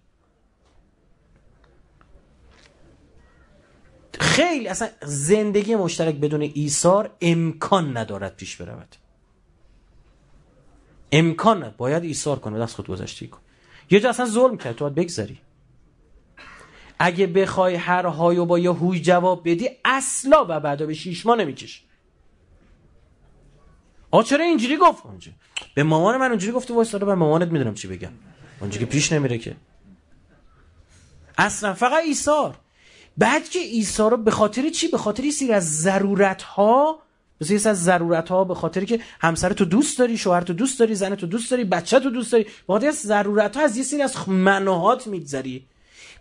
خیلی 4.19 4.67
اصلا 4.67 4.87
زندگی 5.01 5.75
مشترک 5.75 6.15
بدون 6.15 6.41
ایثار 6.41 7.09
امکان 7.21 7.97
ندارد 7.97 8.35
پیش 8.35 8.55
برود. 8.55 8.95
امکان 11.11 11.57
ندارد. 11.57 11.77
باید 11.77 12.03
ایثار 12.03 12.39
کنه 12.39 12.59
دست 12.59 12.75
خود 12.75 12.87
گذشتی 12.87 13.27
کن. 13.27 13.39
یه 13.89 13.99
جا 13.99 14.09
اصلا 14.09 14.25
ظلم 14.25 14.57
کرد. 14.57 14.75
تو 14.75 14.85
باید 14.85 14.95
بگذری. 14.95 15.39
اگه 16.99 17.27
بخوای 17.27 17.75
هر 17.75 18.05
هایو 18.05 18.45
با 18.45 18.59
یه 18.59 18.71
هوی 18.71 19.01
جواب 19.01 19.49
بدی 19.49 19.69
اصلا 19.85 20.45
و 20.49 20.59
بعدا 20.59 20.85
به 20.85 20.93
شیش 20.93 21.25
ماه 21.25 21.37
نمیکش 21.37 21.83
آ 24.11 24.23
چرا 24.23 24.45
اینجوری 24.45 24.77
گفت 24.77 25.05
اونجا؟ 25.05 25.31
به 25.73 25.83
مامان 25.83 26.17
من 26.17 26.29
اونجوری 26.29 26.53
گفته 26.53 26.73
وایساده 26.73 27.05
به 27.05 27.15
مامانت 27.15 27.47
می‌دونم 27.47 27.73
چی 27.73 27.87
بگم. 27.87 28.11
اونجوری 28.59 28.85
که 28.85 28.91
پیش 28.91 29.11
نمیره 29.11 29.37
که. 29.37 29.55
اصلا 31.37 31.73
فقط 31.73 32.03
ایثار 32.03 32.55
بعد 33.17 33.49
که 33.49 33.59
عیسی 33.59 34.03
رو 34.03 34.17
به 34.17 34.31
خاطر 34.31 34.69
چی؟ 34.69 34.87
به 34.87 34.97
خاطر 34.97 35.29
سیر 35.29 35.53
از 35.53 35.81
ضرورت 35.81 36.41
ها 36.41 36.99
مثل 37.41 37.69
از 37.69 37.83
ضرورت 37.83 38.29
ها 38.29 38.43
به 38.43 38.55
خاطر 38.55 38.83
که 38.83 38.99
همسر 39.21 39.53
تو 39.53 39.65
دوست 39.65 39.99
داری 39.99 40.17
شوهر 40.17 40.41
تو 40.41 40.53
دوست 40.53 40.79
داری 40.79 40.95
زن 40.95 41.15
تو 41.15 41.27
دوست 41.27 41.51
داری 41.51 41.63
بچه 41.63 41.99
تو 41.99 42.09
دوست 42.09 42.31
داری 42.31 42.45
به 42.67 42.87
از 42.87 42.95
ضرورت 42.95 43.57
ها 43.57 43.63
از 43.63 43.77
یه 43.77 43.83
سری 43.83 44.01
از 44.01 44.29
منهات 44.29 45.07
میگذری. 45.07 45.65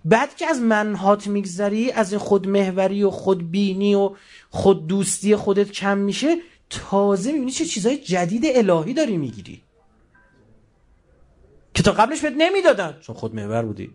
بعد 0.05 0.37
که 0.37 0.47
از 0.47 0.61
منهات 0.61 1.27
میگذری 1.27 1.93
از 1.93 2.13
این 2.13 2.19
خودمهوری 2.19 3.03
و 3.03 3.11
خودبینی 3.11 3.95
و 3.95 4.11
خود 4.51 4.87
دوستی 4.87 5.37
خودت 5.37 5.71
کم 5.71 5.99
میشه 5.99 6.37
تازه 6.73 7.33
می‌بینی 7.33 7.51
چه 7.51 7.65
چیزای 7.65 7.99
جدید 7.99 8.43
الهی 8.47 8.95
داری 8.95 9.17
می‌گیری. 9.17 9.63
که 11.75 11.83
تا 11.83 11.93
قبلش 11.93 12.21
بهت 12.21 12.35
نمی‌دادن. 12.37 12.97
چون 13.01 13.17
خودمهور 13.17 13.63
بودی. 13.63 13.95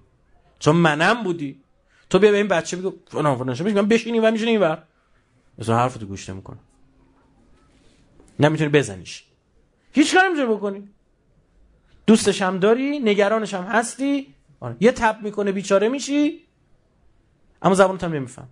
چون 0.60 0.76
منم 0.76 1.24
بودی. 1.24 1.62
تو 2.10 2.20
بیا 2.20 2.32
به 2.32 2.38
این 2.38 2.48
بچه 2.48 2.78
بگو 2.78 2.94
فلان 3.08 3.38
فلان 3.38 3.64
میگم 3.64 3.88
بشینی 3.88 4.20
و 4.20 4.32
میشینی 4.32 4.52
اینور 4.52 4.84
مثلا 5.58 5.78
حرفتو 5.78 6.06
گوش 6.06 6.30
نمی‌کنه. 6.30 6.58
نمی‌تونی 8.40 8.70
بزنیش. 8.70 9.24
هیچ 9.92 10.14
کاری 10.16 10.28
نمی‌تونی 10.28 10.56
بکنی. 10.56 10.90
دوستش 12.08 12.42
هم 12.42 12.60
داری 12.60 13.00
نگرانش 13.00 13.54
هم 13.54 13.64
هستی. 13.64 14.34
آره. 14.60 14.76
یه 14.80 14.92
تپ 14.92 15.18
می‌کنه 15.22 15.52
بیچاره 15.52 15.90
میشی. 15.90 16.48
اما 17.62 17.76
زبانت 17.76 18.04
هم 18.04 18.14
نمیفهم 18.14 18.48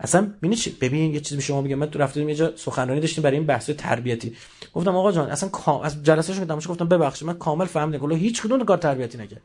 اصلا 0.00 0.32
چی؟ 0.56 0.70
ببین 0.70 1.14
یه 1.14 1.20
چیزی 1.20 1.36
به 1.36 1.42
شما 1.42 1.60
میگم 1.60 1.74
من 1.74 1.90
تو 1.90 1.98
رفتیم 1.98 2.28
یه 2.28 2.34
جا 2.34 2.56
سخنرانی 2.56 3.00
داشتیم 3.00 3.22
برای 3.24 3.36
این 3.36 3.46
بحث 3.46 3.70
تربیتی. 3.70 4.36
گفتم 4.74 4.96
آقا 4.96 5.12
جان 5.12 5.30
اصلا 5.30 5.80
از 5.82 6.02
جلسه 6.02 6.34
شو 6.34 6.70
گفتم 6.70 6.88
ببخشید 6.88 7.28
من 7.28 7.38
کامل 7.38 7.64
فهمیدم 7.64 8.12
هیچ 8.12 8.42
کدوم 8.42 8.64
کار 8.64 8.78
تربیتی 8.78 9.18
نکرد. 9.18 9.42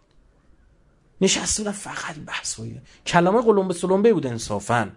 نشسته 1.22 1.64
بودن 1.64 1.76
فقط 1.76 2.16
بحث 2.28 2.56
بود 2.56 2.82
کلمه 3.06 3.42
قلمبه 3.42 3.74
سلمبه 3.74 4.14
بود 4.14 4.28
انصافا. 4.28 4.90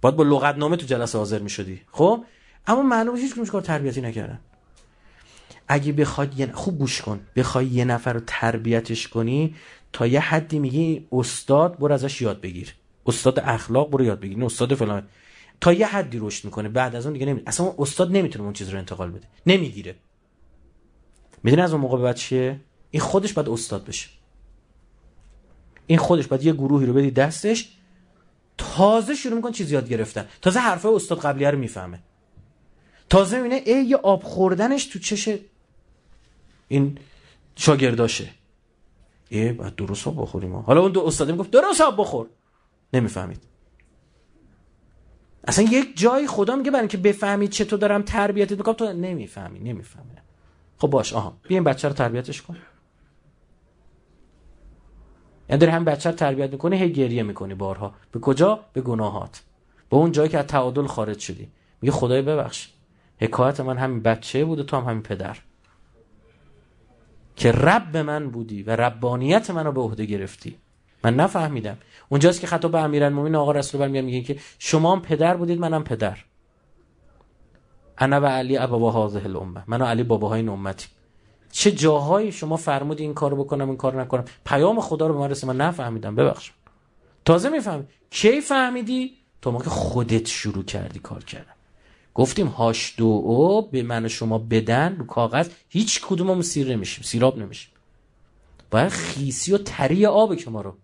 باید 0.00 0.16
با 0.16 0.24
لغت 0.24 0.56
نامه 0.56 0.76
تو 0.76 0.86
جلسه 0.86 1.18
حاضر 1.18 1.38
می‌شدی. 1.38 1.80
خب؟ 1.92 2.24
اما 2.66 2.82
معلومه 2.82 3.18
هیچ 3.18 3.32
کدومش 3.32 3.50
کار 3.50 3.62
تربیتی 3.62 4.00
نکردن. 4.00 4.40
اگه 5.68 5.92
بخواد 5.92 6.40
یه 6.40 6.52
خوب 6.52 6.78
گوش 6.78 7.02
کن. 7.02 7.20
بخوای 7.36 7.66
یه 7.66 7.84
نفر 7.84 8.12
رو 8.12 8.20
تربیتش 8.26 9.08
کنی 9.08 9.54
تا 9.92 10.06
یه 10.06 10.20
حدی 10.20 10.58
میگی 10.58 11.06
استاد 11.12 11.78
برو 11.78 11.94
ازش 11.94 12.22
یاد 12.22 12.40
بگیر. 12.40 12.74
استاد 13.06 13.40
اخلاق 13.40 13.90
برو 13.90 14.04
یاد 14.04 14.20
بگیر 14.20 14.44
استاد 14.44 14.74
فلان. 14.74 15.08
تا 15.60 15.72
یه 15.72 15.86
حدی 15.86 16.18
رشد 16.18 16.44
می‌کنه 16.44 16.68
بعد 16.68 16.96
از 16.96 17.06
اون 17.06 17.12
دیگه 17.12 17.26
نمی... 17.26 17.42
اصلا 17.46 17.74
استاد 17.78 18.12
نمی‌تونه 18.12 18.44
اون 18.44 18.52
چیز 18.52 18.68
رو 18.68 18.78
انتقال 18.78 19.10
بده. 19.10 19.28
نمی‌گیره. 19.46 19.94
می‌دونی 21.42 21.62
از 21.62 21.72
اون 21.72 21.80
موقع 21.80 22.02
بعد 22.02 22.16
چیه؟ 22.16 22.60
این 22.90 23.02
خودش 23.02 23.32
باید 23.32 23.48
استاد 23.48 23.84
بشه. 23.84 24.08
این 25.86 25.98
خودش 25.98 26.26
باید 26.26 26.42
یه 26.42 26.52
گروهی 26.52 26.86
رو 26.86 26.92
بدی 26.92 27.10
دستش 27.10 27.68
تازه 28.58 29.14
شروع 29.14 29.34
می‌کنه 29.36 29.52
چیز 29.52 29.72
یاد 29.72 29.88
گرفتن. 29.88 30.28
تازه 30.42 30.60
حرفای 30.60 30.94
استاد 30.94 31.20
قبلیه 31.20 31.50
رو 31.50 31.58
می‌فهمه. 31.58 31.98
تازه 33.10 33.36
می‌بینه 33.36 33.62
ای 33.66 33.84
یه 33.84 33.96
آب 33.96 34.22
خوردنش 34.22 34.86
تو 34.86 34.98
چش 34.98 35.38
این 36.68 36.98
شاگرداشه. 37.56 38.28
ای 39.28 39.52
باید 39.52 39.74
درست 39.74 40.08
آب 40.08 40.22
بخوریم 40.22 40.56
حالا 40.56 40.80
اون 40.80 40.92
دو 40.92 41.00
استاد 41.06 41.30
می‌گفت 41.30 41.50
درست 41.50 41.80
آب 41.80 42.00
بخور. 42.00 42.26
نمی‌فهمید. 42.92 43.42
اصلا 45.44 45.64
یک 45.64 45.96
جای 45.96 46.26
خدا 46.26 46.56
میگه 46.56 46.70
برای 46.70 46.80
اینکه 46.80 46.96
بفهمید 46.96 47.50
چطور 47.50 47.78
دارم 47.78 48.02
تربیتت 48.02 48.56
می‌کنم 48.56 48.74
تو 48.74 48.92
نمی‌فهمی 48.92 49.58
نمی‌فهمی. 49.60 50.10
خب 50.78 50.88
باش 50.88 51.12
آها. 51.12 51.36
بیا 51.42 51.56
این 51.56 51.64
بچه 51.64 51.88
رو 51.88 51.94
تربیتش 51.94 52.42
کن. 52.42 52.56
یعنی 55.48 55.60
داری 55.60 55.72
هم 55.72 55.84
بچه 55.84 56.10
رو 56.10 56.16
تربیت 56.16 56.52
می‌کنی 56.52 56.76
هی 56.76 56.92
گریه 56.92 57.22
می‌کنی 57.22 57.54
بارها. 57.54 57.94
به 58.12 58.20
کجا؟ 58.20 58.60
به 58.72 58.80
گناهات. 58.80 59.42
به 59.90 59.96
اون 59.96 60.12
جایی 60.12 60.28
که 60.28 60.38
از 60.38 60.46
تعادل 60.46 60.86
خارج 60.86 61.18
شدی. 61.18 61.48
میگه 61.82 61.92
خدای 61.92 62.22
ببخش. 62.22 62.68
حکایت 63.20 63.60
من 63.60 63.78
همین 63.78 64.02
بچه 64.02 64.44
بود 64.44 64.58
و 64.58 64.62
تو 64.62 64.76
هم 64.76 64.84
همین 64.84 65.02
پدر. 65.02 65.38
که 67.36 67.52
رب 67.52 67.96
من 67.96 68.30
بودی 68.30 68.62
و 68.62 68.76
ربانیت 68.76 69.50
منو 69.50 69.72
به 69.72 69.80
عهده 69.80 70.04
گرفتی. 70.04 70.58
من 71.04 71.16
نفهمیدم. 71.16 71.78
اونجاست 72.08 72.40
که 72.40 72.46
خطاب 72.46 72.72
به 72.72 72.78
امیرالمومنین 72.78 73.34
آقا 73.34 73.52
رسول 73.52 73.82
الله 73.82 74.00
میگه 74.00 74.20
که 74.20 74.36
شما 74.58 74.92
هم 74.92 75.02
پدر 75.02 75.36
بودید 75.36 75.58
منم 75.58 75.84
پدر. 75.84 76.18
انا 77.98 78.20
و 78.20 78.26
علی 78.26 78.56
ابا 78.56 79.06
هذه 79.06 79.24
الامه. 79.24 79.64
من 79.66 79.82
و 79.82 79.84
علی 79.84 80.02
باباهای 80.02 80.40
این 80.40 80.48
امتی. 80.48 80.88
چه 81.52 81.72
جاهایی 81.72 82.32
شما 82.32 82.56
فرمودی 82.56 83.02
این 83.02 83.14
کارو 83.14 83.44
بکنم 83.44 83.68
این 83.68 83.76
کارو 83.76 84.00
نکنم؟ 84.00 84.24
پیام 84.44 84.80
خدا 84.80 85.06
رو 85.06 85.14
به 85.14 85.20
من 85.20 85.30
رسید 85.30 85.48
من 85.48 85.56
نفهمیدم. 85.56 86.14
ببخش. 86.14 86.52
تازه 87.24 87.48
می‌فهمی. 87.48 87.84
کی 88.10 88.40
فهمیدی؟ 88.40 89.12
تو 89.42 89.50
ما 89.50 89.62
که 89.62 89.70
خودت 89.70 90.28
شروع 90.28 90.64
کردی 90.64 90.98
کار 90.98 91.24
کردن. 91.24 91.52
گفتیم 92.14 92.46
هاش 92.46 92.94
دو 92.96 93.04
او 93.04 93.70
به 93.70 93.82
من 93.82 94.04
و 94.04 94.08
شما 94.08 94.38
بدن 94.38 94.96
رو 94.96 95.06
کاغذ. 95.06 95.48
هیچ 95.68 96.00
کدوممون 96.00 96.42
سیر 96.42 96.68
نمیشیم 96.68 97.04
سیراب 97.04 97.38
نمیشیم. 97.38 97.72
باید 98.70 98.88
خیسی 98.88 99.52
و 99.52 99.58
تری 99.58 100.06
آب 100.06 100.36
که 100.36 100.50
ما 100.50 100.60
رو. 100.60 100.74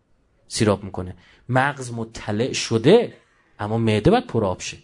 سیراب 0.49 0.84
می‌کنه. 0.84 1.16
مغز 1.49 1.92
مطلع 1.92 2.53
شده 2.53 3.12
اما 3.59 3.78
معده 3.78 4.11
باید 4.11 4.26
پر 4.26 4.44
آب 4.44 4.61
شه. 4.61 4.76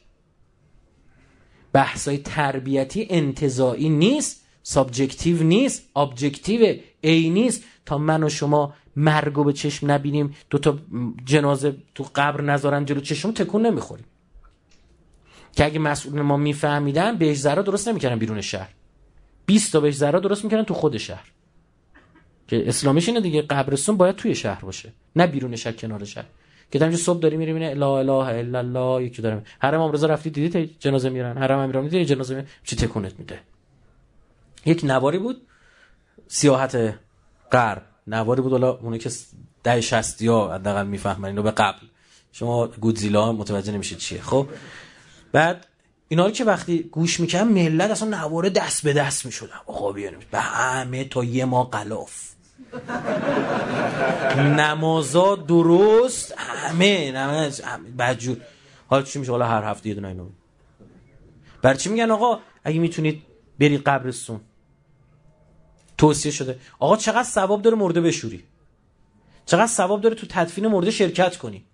بحثای 1.73 2.19
تربیتی 2.19 3.07
انتزاعی 3.11 3.89
نیست 3.89 4.45
subjective 4.63 5.43
نیست 5.43 5.97
objective 5.97 6.77
ای 7.01 7.31
نیست. 7.31 7.65
تا 7.87 7.99
من 7.99 8.23
و 8.25 8.29
شما 8.29 8.75
مرگو 8.97 9.45
به 9.45 9.53
چشم 9.53 9.91
نبینیم 9.91 10.35
دو 10.51 10.59
تا 10.59 10.79
جنازه 11.25 11.77
تو 11.95 12.07
قبر 12.15 12.41
نذارن 12.41 12.85
جلو 12.85 13.01
چشم 13.01 13.33
تکون 13.33 13.67
نمی‌خوریم. 13.67 14.07
که 15.57 15.65
اگه 15.65 15.79
مسئول 15.79 16.21
ما 16.23 16.37
میفهمیدن 16.37 17.19
بهش 17.19 17.39
درست 17.39 17.89
نمی‌کردن 17.89 18.19
بیرون 18.19 18.41
شهر. 18.41 18.75
20 19.47 19.73
تا 19.73 19.81
بهش 19.81 19.97
درست 19.97 20.45
می‌کردن 20.45 20.63
تو 20.63 20.75
خود 20.75 20.97
شهر. 20.97 21.34
که 22.49 22.69
اسلامیش 22.69 23.09
اینه 23.09 23.21
دیگه 23.21 23.43
قبرستون 23.43 23.97
باید 23.97 24.17
توی 24.17 24.35
شهر 24.35 24.65
باشه 24.65 24.93
نه 25.17 25.27
بیرون 25.27 25.57
شهر 25.57 25.73
کنار 25.73 26.05
شهر. 26.05 26.25
که 26.73 26.79
تمام 26.79 26.97
صبح 26.97 27.21
داری 27.21 27.37
میری 27.37 27.53
می‌بینی 27.53 27.75
لا 27.75 27.99
اله 27.99 28.13
الا 28.13 28.59
الله 28.59 29.05
یکی 29.05 29.23
داره 29.23 29.43
حرم 29.59 29.81
امروز 29.81 30.05
رفتی 30.05 30.31
دیدی 30.31 30.77
جنازه 30.79 31.09
میرن؟ 31.09 31.39
حرم 31.39 31.59
امیران 31.59 31.85
دیدی 31.89 32.05
جنازه 32.05 32.35
میرن؟ 32.35 32.47
چی 32.65 32.77
تکونت 32.77 33.19
میده؟ 33.19 33.41
یک 34.67 34.81
نواری 34.85 35.19
بود 35.19 35.47
سیاحت 36.29 36.95
غرب. 37.53 37.83
نواری 38.07 38.43
بود 38.43 38.53
حالا 38.53 38.71
اونایی 38.71 39.01
که 39.01 39.11
ده 39.63 39.81
شستی 39.81 40.27
ها 40.27 40.55
حداقل 40.55 40.87
می‌فهمن 40.87 41.25
اینو 41.25 41.43
به 41.43 41.51
قبل. 41.51 41.87
شما 42.33 42.67
گودزیلا 42.67 43.33
متوجه 43.33 43.73
نمیشید 43.73 43.99
چیه. 43.99 44.21
خب 44.21 44.49
بعد 45.33 45.67
اینا 46.09 46.27
رو 46.27 46.33
که 46.33 46.45
وقتی 46.45 46.83
گوش 46.83 47.21
می‌کنم 47.21 47.49
ملت 47.49 47.91
اصلا 47.91 48.09
نواره 48.09 48.51
دست 48.51 48.83
به 48.83 48.93
دست 48.93 49.27
می‌شدن. 49.27 49.61
آقا 49.67 49.93
بیانیم 49.93 50.21
به 50.31 50.41
همه 50.41 51.05
تا 51.05 51.25
یه 51.25 51.45
ما 51.45 51.65
قلاف 51.65 52.34
نمازا 54.37 55.37
درست 55.37 56.35
همه 56.39 57.13
نماز 57.13 57.63
بدجور. 57.99 58.37
حالا 58.89 59.03
چی 59.03 59.19
میشه؟ 59.19 59.33
حالا 59.33 59.47
هر 59.47 59.65
هفته 59.65 59.89
یه 59.89 59.95
دونه 59.95 60.09
اینو 60.09 60.29
برای 61.63 61.77
چی 61.77 61.89
میگن 61.89 62.11
آقا؟ 62.11 62.39
اگه 62.65 62.79
می‌تونید 62.79 63.23
بری 63.61 63.79
قبرستون. 63.79 64.41
توصیه 65.99 66.33
شده. 66.33 66.59
آقا 66.79 66.97
چقدر 66.97 67.23
ثواب 67.23 67.63
داره 67.63 67.77
مرده 67.77 68.01
بشوری؟ 68.01 68.45
چقدر 69.47 69.67
ثواب 69.67 70.01
داره 70.01 70.15
تو 70.15 70.27
تدفین 70.27 70.67
مرده 70.67 70.91
شرکت 70.91 71.37
کنی؟ 71.37 71.65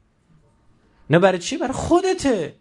نه 1.11 1.19
برای 1.19 1.39
چی؟ 1.39 1.57
برای 1.57 1.73
خودته. 1.73 2.55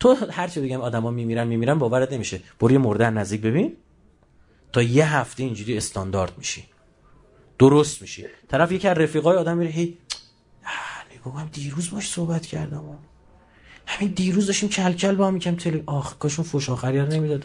تو 0.00 0.14
هر 0.14 0.48
چی 0.48 0.60
بگم 0.60 0.80
آدما 0.80 1.10
میمیرن 1.10 1.46
میمیرن 1.46 1.78
باورت 1.78 2.12
نمیشه. 2.12 2.40
برو 2.60 2.78
مرده 2.78 3.10
نزدیک 3.10 3.40
ببین. 3.40 3.76
تا 4.72 4.82
یه 4.82 5.16
هفته 5.16 5.42
اینجوری 5.42 5.76
استاندارد 5.76 6.38
میشی. 6.38 6.64
درست 7.58 8.02
میشی. 8.02 8.24
طرف 8.48 8.72
یکی 8.72 8.88
از 8.88 8.98
رفیقای 8.98 9.36
آدم 9.36 9.56
میره 9.56 9.70
هی 9.70 9.98
نگاه 11.14 11.40
هم 11.40 11.48
دیروز 11.52 11.90
باش 11.90 12.08
صحبت 12.10 12.46
کردم 12.46 12.98
همین 13.86 14.12
دیروز 14.12 14.46
داشتیم 14.46 14.68
کل 14.68 14.92
کل 14.92 15.14
با 15.14 15.26
هم 15.26 15.34
میکم 15.34 15.56
تلی 15.56 15.82
آخ 15.86 16.18
کاشون 16.18 16.44
فوش 16.44 16.70
آخری 16.70 17.00
نمی‌داد 17.02 17.44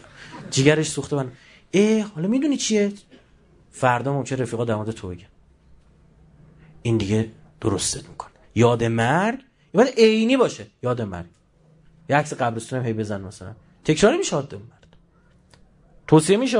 جیگرش 0.50 0.88
سوخته 0.88 1.16
من 1.16 1.32
ای 1.70 2.00
حالا 2.00 2.28
می‌دونی 2.28 2.56
چیه؟ 2.56 2.92
فردا 3.70 4.12
ممکن 4.12 4.36
رفیقا 4.36 4.64
در 4.64 4.92
تو 4.92 5.08
بگن. 5.08 5.26
این 6.82 6.96
دیگه 6.96 7.30
درستت 7.60 8.08
می‌کنه. 8.08 8.32
یاد 8.54 8.84
مرگ 8.84 9.38
باید 9.74 9.94
عینی 9.96 10.36
باشه. 10.36 10.66
یاد 10.82 11.02
مرگ. 11.02 11.26
یه 12.08 12.16
عکس 12.16 12.34
قبرستون 12.34 12.78
هم 12.78 12.86
هی 12.86 12.92
بزن 12.92 13.20
مثلا. 13.20 13.54
تکرار 13.84 14.16
میشه 14.16 14.36
عادی 14.36 14.56
مرد. 14.56 14.96
توصیه 16.06 16.36
میشه 16.36 16.58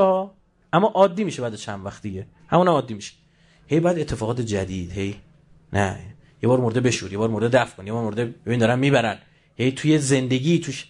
اما 0.73 0.89
عادی 0.95 1.25
میشه 1.25 1.43
بعد 1.43 1.55
چند 1.55 1.87
وقت 1.87 2.03
دیگه. 2.03 2.27
همون 2.49 2.69
عادی 2.69 2.95
میشه. 2.95 3.13
هی 3.67 3.81
بعد 3.81 3.99
اتفاقات 3.99 4.41
جدید 4.41 4.93
هی. 4.93 5.17
نه. 5.73 5.99
یه 6.43 6.49
بار 6.49 6.61
مرده 6.61 6.81
بشور 6.81 7.13
یه 7.13 7.19
بار 7.19 7.29
مرده 7.29 7.49
دفن 7.49 7.77
کن 7.77 7.87
یه 7.87 7.93
بار 7.93 8.05
مرده 8.05 8.25
ببین 8.25 8.61
دارن 8.61 8.79
می‌برن. 8.79 9.19
هی 9.57 9.73
توی 9.73 9.99
زندگی 9.99 10.59
توش. 10.59 10.87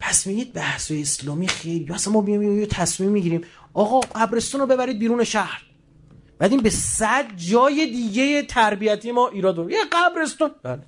پس 0.00 0.26
میگید 0.26 0.52
بحث 0.52 0.90
اسلامی 0.90 1.48
خیلی 1.48 1.92
اصلا 1.92 2.12
ما 2.12 2.20
بیایم 2.20 2.60
یه 2.60 2.66
تصمیم 2.66 3.10
می‌گیریم. 3.10 3.40
آقا 3.74 4.00
قبرستون 4.00 4.60
رو 4.60 4.66
ببرید 4.66 4.98
بیرون 4.98 5.24
شهر. 5.24 5.62
بعد 6.38 6.50
این 6.50 6.60
به 6.60 6.70
صد 6.70 7.36
جای 7.36 7.86
دیگه 7.86 8.42
تربیتی 8.42 9.12
ما 9.12 9.28
ایراد 9.28 9.70
یه 9.70 9.78
قبرستون. 9.92 10.50
بله. 10.62 10.82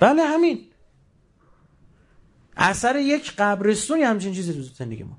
بله 0.00 0.22
همین. 0.22 0.64
اثر 2.56 2.96
یک 2.96 3.32
قبرستونی 3.38 4.02
همچین 4.02 4.34
چیزی 4.34 4.52
تو 4.52 4.62
زندگی 4.62 5.02
ما. 5.02 5.18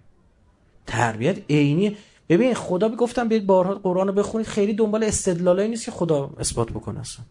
تربیت 0.89 1.37
عینی. 1.49 1.97
ببین 2.29 2.53
خدا 2.53 2.89
گفتم 2.89 3.27
بیاید 3.27 3.45
بارها 3.45 3.73
قرآن 3.73 4.07
رو 4.07 4.13
بخونید 4.13 4.47
خیلی 4.47 4.73
دنبال 4.73 5.03
استدلالایی 5.03 5.69
نیست 5.69 5.85
که 5.85 5.91
خدا 5.91 6.29
اثبات 6.39 6.69
بکنه 6.69 6.99
اصلا. 6.99 7.25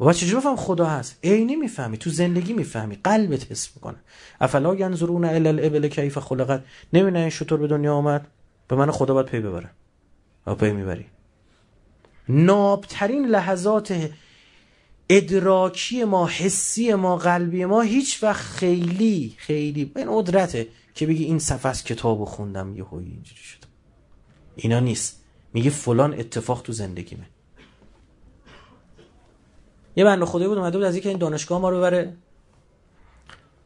و 0.00 0.12
چجوری 0.12 0.36
بفهم 0.36 0.56
خدا 0.56 0.86
هست؟ 0.86 1.18
عینی 1.24 1.56
می‌فهمی 1.56 1.98
تو 1.98 2.10
زندگی 2.10 2.52
می‌فهمی 2.52 2.98
قلبت 3.04 3.50
حس 3.50 3.70
می‌کنه. 3.76 3.96
افلا 4.40 4.74
ینظرون 4.74 5.24
الی 5.24 5.48
الابل 5.48 5.88
کیف 5.88 6.18
خلقت. 6.18 6.64
نمی‌دونن 6.92 7.20
این 7.20 7.30
شطور 7.30 7.58
به 7.58 7.66
دنیا 7.66 7.94
آمد؟ 7.94 8.26
به 8.68 8.76
من 8.76 8.90
خدا 8.90 9.14
باید 9.14 9.26
پی 9.26 9.40
ببره. 9.40 9.70
و 10.46 10.54
پی 10.54 10.72
می‌بری. 10.72 11.06
نابترین 12.28 13.26
لحظات 13.26 14.10
ادراکی 15.08 16.04
ما 16.04 16.26
حسی 16.26 16.94
ما 16.94 17.16
قلبی 17.16 17.64
ما 17.64 17.80
هیچ 17.80 18.22
وقت 18.22 18.42
خیلی 18.42 19.34
خیلی 19.36 19.92
این 19.96 20.08
قدرته. 20.10 20.66
که 20.94 21.06
بگی 21.06 21.24
این 21.24 21.38
صفحه 21.38 21.70
از 21.70 21.84
کتاب 21.84 22.24
خوندم 22.24 22.76
یه 22.76 22.86
اینجوری 22.92 23.42
شد. 23.42 23.58
اینا 24.56 24.80
نیست. 24.80 25.22
میگه 25.52 25.70
فلان 25.70 26.20
اتفاق 26.20 26.62
تو 26.62 26.72
زندگیمه. 26.72 27.26
یه 29.96 30.04
بنده 30.04 30.24
خدایی 30.24 30.48
بود 30.48 30.58
اومده 30.58 30.78
بود 30.78 30.86
از 30.86 30.96
یکی 30.96 31.08
این 31.08 31.18
دانشگاه 31.18 31.60
ما 31.60 31.68
رو 31.68 31.76
ببره. 31.76 32.16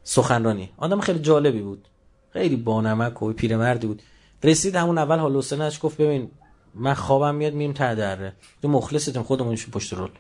سخنرانی. 0.03 0.71
آدم 0.77 1.01
خیلی 1.01 1.19
جالبی 1.19 1.63
بود. 1.63 1.89
خیلی 2.33 2.57
بانمک 2.57 3.23
و 3.23 3.33
پیرمردی 3.33 3.87
بود. 3.87 4.03
رسید 4.43 4.77
همون 4.77 4.99
اول 4.99 5.19
حال 5.19 5.37
حسنش 5.37 5.79
گفت 5.83 5.97
ببین 5.97 6.31
من 6.75 6.95
خوابم 6.95 7.35
میاد 7.35 7.53
میم 7.53 7.73
ته 7.73 7.95
دره. 7.95 8.33
تو 8.63 8.69
مخلصتم 8.69 9.23
خودمون 9.23 9.57
پشت 9.57 9.93
رول. 9.93 10.11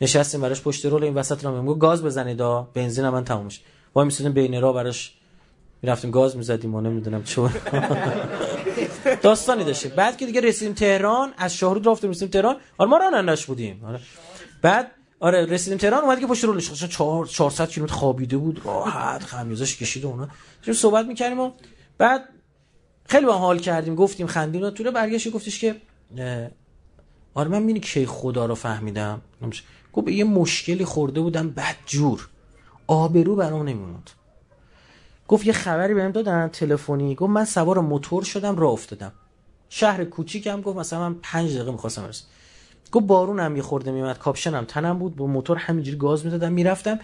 نشستیم 0.00 0.40
براش 0.40 0.62
پشت 0.62 0.86
رول 0.86 1.04
این 1.04 1.14
وسط 1.14 1.44
رو 1.44 1.62
میگم 1.62 1.78
گاز 1.78 2.02
بزنید 2.02 2.36
دا 2.36 2.68
بنزین 2.74 3.08
من 3.08 3.24
تموم 3.24 3.44
میشه. 3.44 3.60
وای 3.94 4.06
میسیدیم 4.06 4.32
بین 4.32 4.60
راه 4.60 4.74
براش 4.74 5.14
می‌رفتیم 5.84 6.10
گاز 6.10 6.36
می‌زدیم 6.36 6.74
و 6.74 6.80
نمی‌دونم 6.80 7.24
چون 7.24 7.50
داستانی 9.22 9.64
داشتیم. 9.64 9.92
بعد 9.96 10.16
که 10.16 10.26
دیگه 10.26 10.40
رسیدیم 10.40 10.74
تهران 10.74 11.32
از 11.36 11.54
شاهرود 11.56 11.86
رفتیم 11.86 12.10
رسیدیم 12.10 12.28
تهران. 12.28 12.56
آره 12.78 12.90
ما 12.90 12.96
رانندش 12.96 13.46
بودیم. 13.46 13.84
آره. 13.84 14.00
بعد 14.62 14.90
آره 15.20 15.46
رسیدیم 15.46 15.78
تهران 15.78 16.02
اومد 16.02 16.20
که 16.20 16.26
پشت 16.26 16.44
رولش. 16.44 16.72
4 16.72 17.26
400 17.26 17.68
کیلومتر 17.68 17.94
خوابیده 17.94 18.36
بود. 18.36 18.60
راحت 18.64 19.22
خمیازش 19.22 19.76
کشید 19.76 20.06
اونا 20.06 20.28
داشتیم 20.56 20.74
صحبت 20.74 21.06
می‌کردیم 21.06 21.40
و 21.40 21.50
بعد 21.98 22.28
خیلی 23.06 23.26
با 23.26 23.32
حال 23.32 23.58
کردیم. 23.58 23.94
گفتیم 23.94 24.26
خندیم. 24.26 24.62
و 24.62 24.70
تو 24.70 24.92
برگشت 24.92 25.30
گفتش 25.30 25.58
که 25.58 25.76
آره 27.34 27.48
من 27.48 27.58
می‌بینی 27.58 27.80
کی 27.80 28.06
خدا 28.06 28.46
رو 28.46 28.54
فهمیدم؟ 28.54 29.20
گفت 29.92 30.08
یه 30.08 30.24
مشکلی 30.24 30.84
خورده 30.84 31.20
بودم 31.20 31.50
بد 31.50 31.76
جور 31.86 32.28
آبرو 32.86 33.36
برام 33.36 33.62
نمیموند 33.62 34.10
گفت 35.28 35.46
یه 35.46 35.52
خبری 35.52 35.94
بهم 35.94 36.10
دادن 36.10 36.48
تلفنی. 36.48 37.14
گفت 37.14 37.30
من 37.30 37.44
سوار 37.44 37.80
موتور 37.80 38.24
شدم 38.24 38.56
راه 38.56 38.72
افتادم. 38.72 39.12
شهر 39.68 40.04
کوچیکم 40.04 40.60
گفت 40.60 40.78
مثلا 40.78 41.08
من 41.08 41.14
5 41.22 41.54
دقیقه 41.54 41.72
می‌خواستم 41.72 42.02
برسم. 42.02 42.24
گفت 42.92 43.06
بارونم 43.06 43.56
یه 43.56 43.62
خورده 43.62 43.92
میومد 43.92 44.18
کاپشنم 44.18 44.64
تنم 44.64 44.98
بود 44.98 45.16
با 45.16 45.26
موتور 45.26 45.56
همینجوری 45.56 45.96
گاز 45.96 46.24
می‌دادم 46.24 46.52
می‌رفتم. 46.52 46.98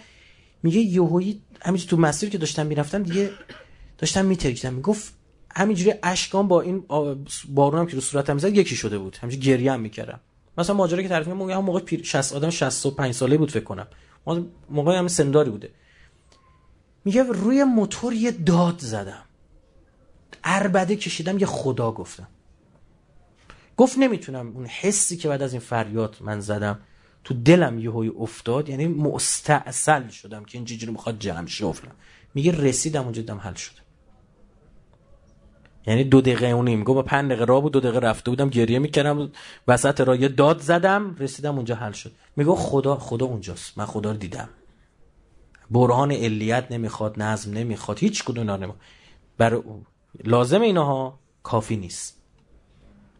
میگه 0.63 0.79
یهویی 0.79 1.41
همینجوری 1.61 1.89
تو 1.89 1.97
مسیر 1.97 2.29
که 2.29 2.37
داشتم 2.37 2.65
می‌رفتم 2.65 3.03
دیگه 3.03 3.29
داشتم 3.97 4.25
میترکیدم. 4.25 4.73
می‌گفت 4.73 5.13
همینجوری 5.55 5.93
اشکام 6.03 6.47
با 6.47 6.61
این 6.61 6.83
بارونم 7.49 7.85
که 7.85 7.95
رو 7.95 8.01
صورتم 8.01 8.37
زد 8.37 8.55
یکی 8.55 8.75
شده 8.75 8.97
بود. 8.97 9.17
همینجوری 9.21 9.45
گریه 9.45 9.71
هم 9.71 9.79
می‌کردم. 9.79 10.19
مثلا 10.57 10.75
ماجرا 10.75 11.01
که 11.01 11.09
تعریف 11.09 11.27
میگم 11.27 11.51
هم 11.51 11.63
موقع 11.63 11.79
پیر 11.79 12.03
60 12.03 12.33
آدم 12.33 12.49
65 12.49 13.13
ساله 13.13 13.37
بود 13.37 13.51
فکر 13.51 13.63
کنم. 13.63 13.87
موقع 14.69 14.97
هم 14.97 15.07
سنداری 15.07 15.49
بوده. 15.49 15.69
میگه 17.05 17.23
روی 17.23 17.63
موتور 17.63 18.13
یه 18.13 18.31
داد 18.31 18.79
زدم. 18.79 19.23
اربده 20.43 20.95
کشیدم 20.95 21.39
یه 21.39 21.45
خدا 21.45 21.91
گفتم. 21.91 22.27
گفت 23.77 23.97
نمی‌تونم 23.97 24.51
اون 24.55 24.65
حسی 24.65 25.17
که 25.17 25.29
بعد 25.29 25.41
از 25.41 25.53
این 25.53 25.61
فریاد 25.61 26.17
من 26.21 26.39
زدم 26.39 26.79
تو 27.23 27.33
دلم 27.33 27.79
یه 27.79 27.91
های 27.91 28.11
افتاد 28.19 28.69
یعنی 28.69 28.87
مستعصل 28.87 30.07
شدم 30.09 30.43
که 30.43 30.57
این 30.57 30.65
چجوری 30.65 30.91
می‌خواد 30.91 31.19
جمع 31.19 31.47
شفلم 31.47 31.91
میگه 32.33 32.51
رسیدم 32.51 33.03
اونجا 33.03 33.21
دم 33.21 33.37
حل 33.37 33.53
شد 33.53 33.73
یعنی 35.87 36.03
دو 36.03 36.21
دقیقه 36.21 36.45
اونی 36.45 36.75
میگه 36.75 36.93
با 36.93 37.01
پنج 37.01 37.25
دقیقه 37.25 37.45
راه 37.45 37.61
بود 37.61 37.71
دو 37.71 37.79
دقیقه 37.79 37.99
رفته 37.99 38.31
بودم 38.31 38.49
گریه 38.49 38.79
می‌کردم 38.79 39.31
وسط 39.67 40.01
راه 40.01 40.21
یه 40.21 40.27
داد 40.27 40.59
زدم 40.59 41.15
رسیدم 41.19 41.55
اونجا 41.55 41.75
حل 41.75 41.91
شد. 41.91 42.11
میگه 42.35 42.51
خدا 42.55 42.95
خدا 42.95 43.25
اونجاست. 43.25 43.77
من 43.77 43.85
خدا 43.85 44.11
رو 44.11 44.17
دیدم. 44.17 44.49
برهان 45.71 46.11
علیت 46.11 46.71
نمی‌خواد 46.71 47.21
نظم 47.21 47.53
نمی‌خواد 47.53 47.99
هیچ 47.99 48.23
کدوم 48.23 48.39
اینا 48.39 48.57
نمی‌خواد. 48.57 48.81
بر 49.37 49.61
لازم 50.23 50.61
اینها 50.61 51.19
کافی 51.43 51.75
نیست. 51.75 52.17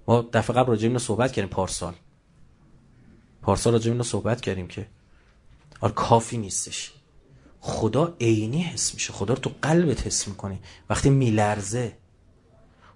ما 0.07 0.21
دفعه 0.33 0.55
قبل 0.55 0.67
راجع 0.67 0.97
صحبت 0.97 1.31
کردیم 1.31 1.49
پارسال. 1.49 1.93
پارسال 3.41 3.73
راجع 3.73 3.91
اینو 3.91 4.03
صحبت 4.03 4.41
کردیم 4.41 4.67
که 4.67 4.87
آره 5.81 5.93
کافی 5.93 6.37
نیستش. 6.37 6.91
خدا 7.59 8.15
عینی 8.21 8.61
حس 8.61 8.93
میشه. 8.93 9.13
خدا 9.13 9.33
رو 9.33 9.39
تو 9.39 9.51
قلبت 9.61 10.07
حس 10.07 10.27
می‌کنی. 10.27 10.59
وقتی 10.89 11.09
میلرزه. 11.09 11.97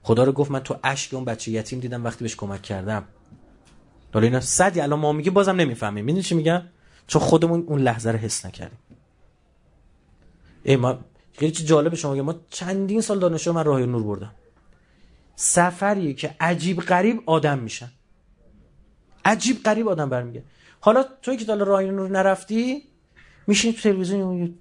خدا 0.04 0.24
رو 0.24 0.32
گفت 0.32 0.52
من 0.52 0.60
تو 0.60 0.76
اشک 0.84 1.14
اون 1.14 1.26
بچه 1.26 1.52
یتیم 1.52 1.80
دیدم 1.80 2.04
وقتی 2.04 2.24
بهش 2.24 2.36
کمک 2.36 2.62
کردم. 2.62 3.04
حالا 4.14 4.26
اینا 4.26 4.40
صدی 4.40 4.82
الان 4.82 5.00
ما 5.00 5.12
میگه 5.12 5.32
بازم 5.32 5.56
نمی‌فهمیم. 5.56 6.06
می‌دونی 6.06 6.24
چی 6.24 6.36
میگم؟ 6.36 6.62
چون 7.08 7.22
خودمون 7.22 7.64
اون 7.68 7.82
لحظه 7.82 8.12
رو 8.12 8.18
حس 8.18 8.46
نکردیم. 8.46 8.78
ای 10.66 10.76
ما 10.76 11.00
خیلی 11.34 11.52
جالب 11.52 11.96
شما 11.96 12.24
ما 12.24 12.36
چندین 12.50 13.02
سال 13.02 13.20
دانشجو 13.20 13.54
من 13.54 13.64
راه 13.64 13.80
نور 13.80 14.04
بردم. 14.04 14.32
سفریه 15.36 16.14
که 16.14 16.36
عجیب 16.40 16.80
غریب 16.80 17.24
آدم 17.26 17.60
میشن 17.60 17.92
عجیب 19.26 19.64
غریب 19.64 19.88
آدم 19.88 20.10
برمیگه 20.10 20.44
حالا 20.80 21.06
توی 21.22 21.38
که 21.38 21.56
راه 21.56 21.84
نور 21.84 22.10
نرفتی 22.10 22.84
میشین 23.48 23.74
تو 23.74 23.82
تلویزیون 23.82 24.54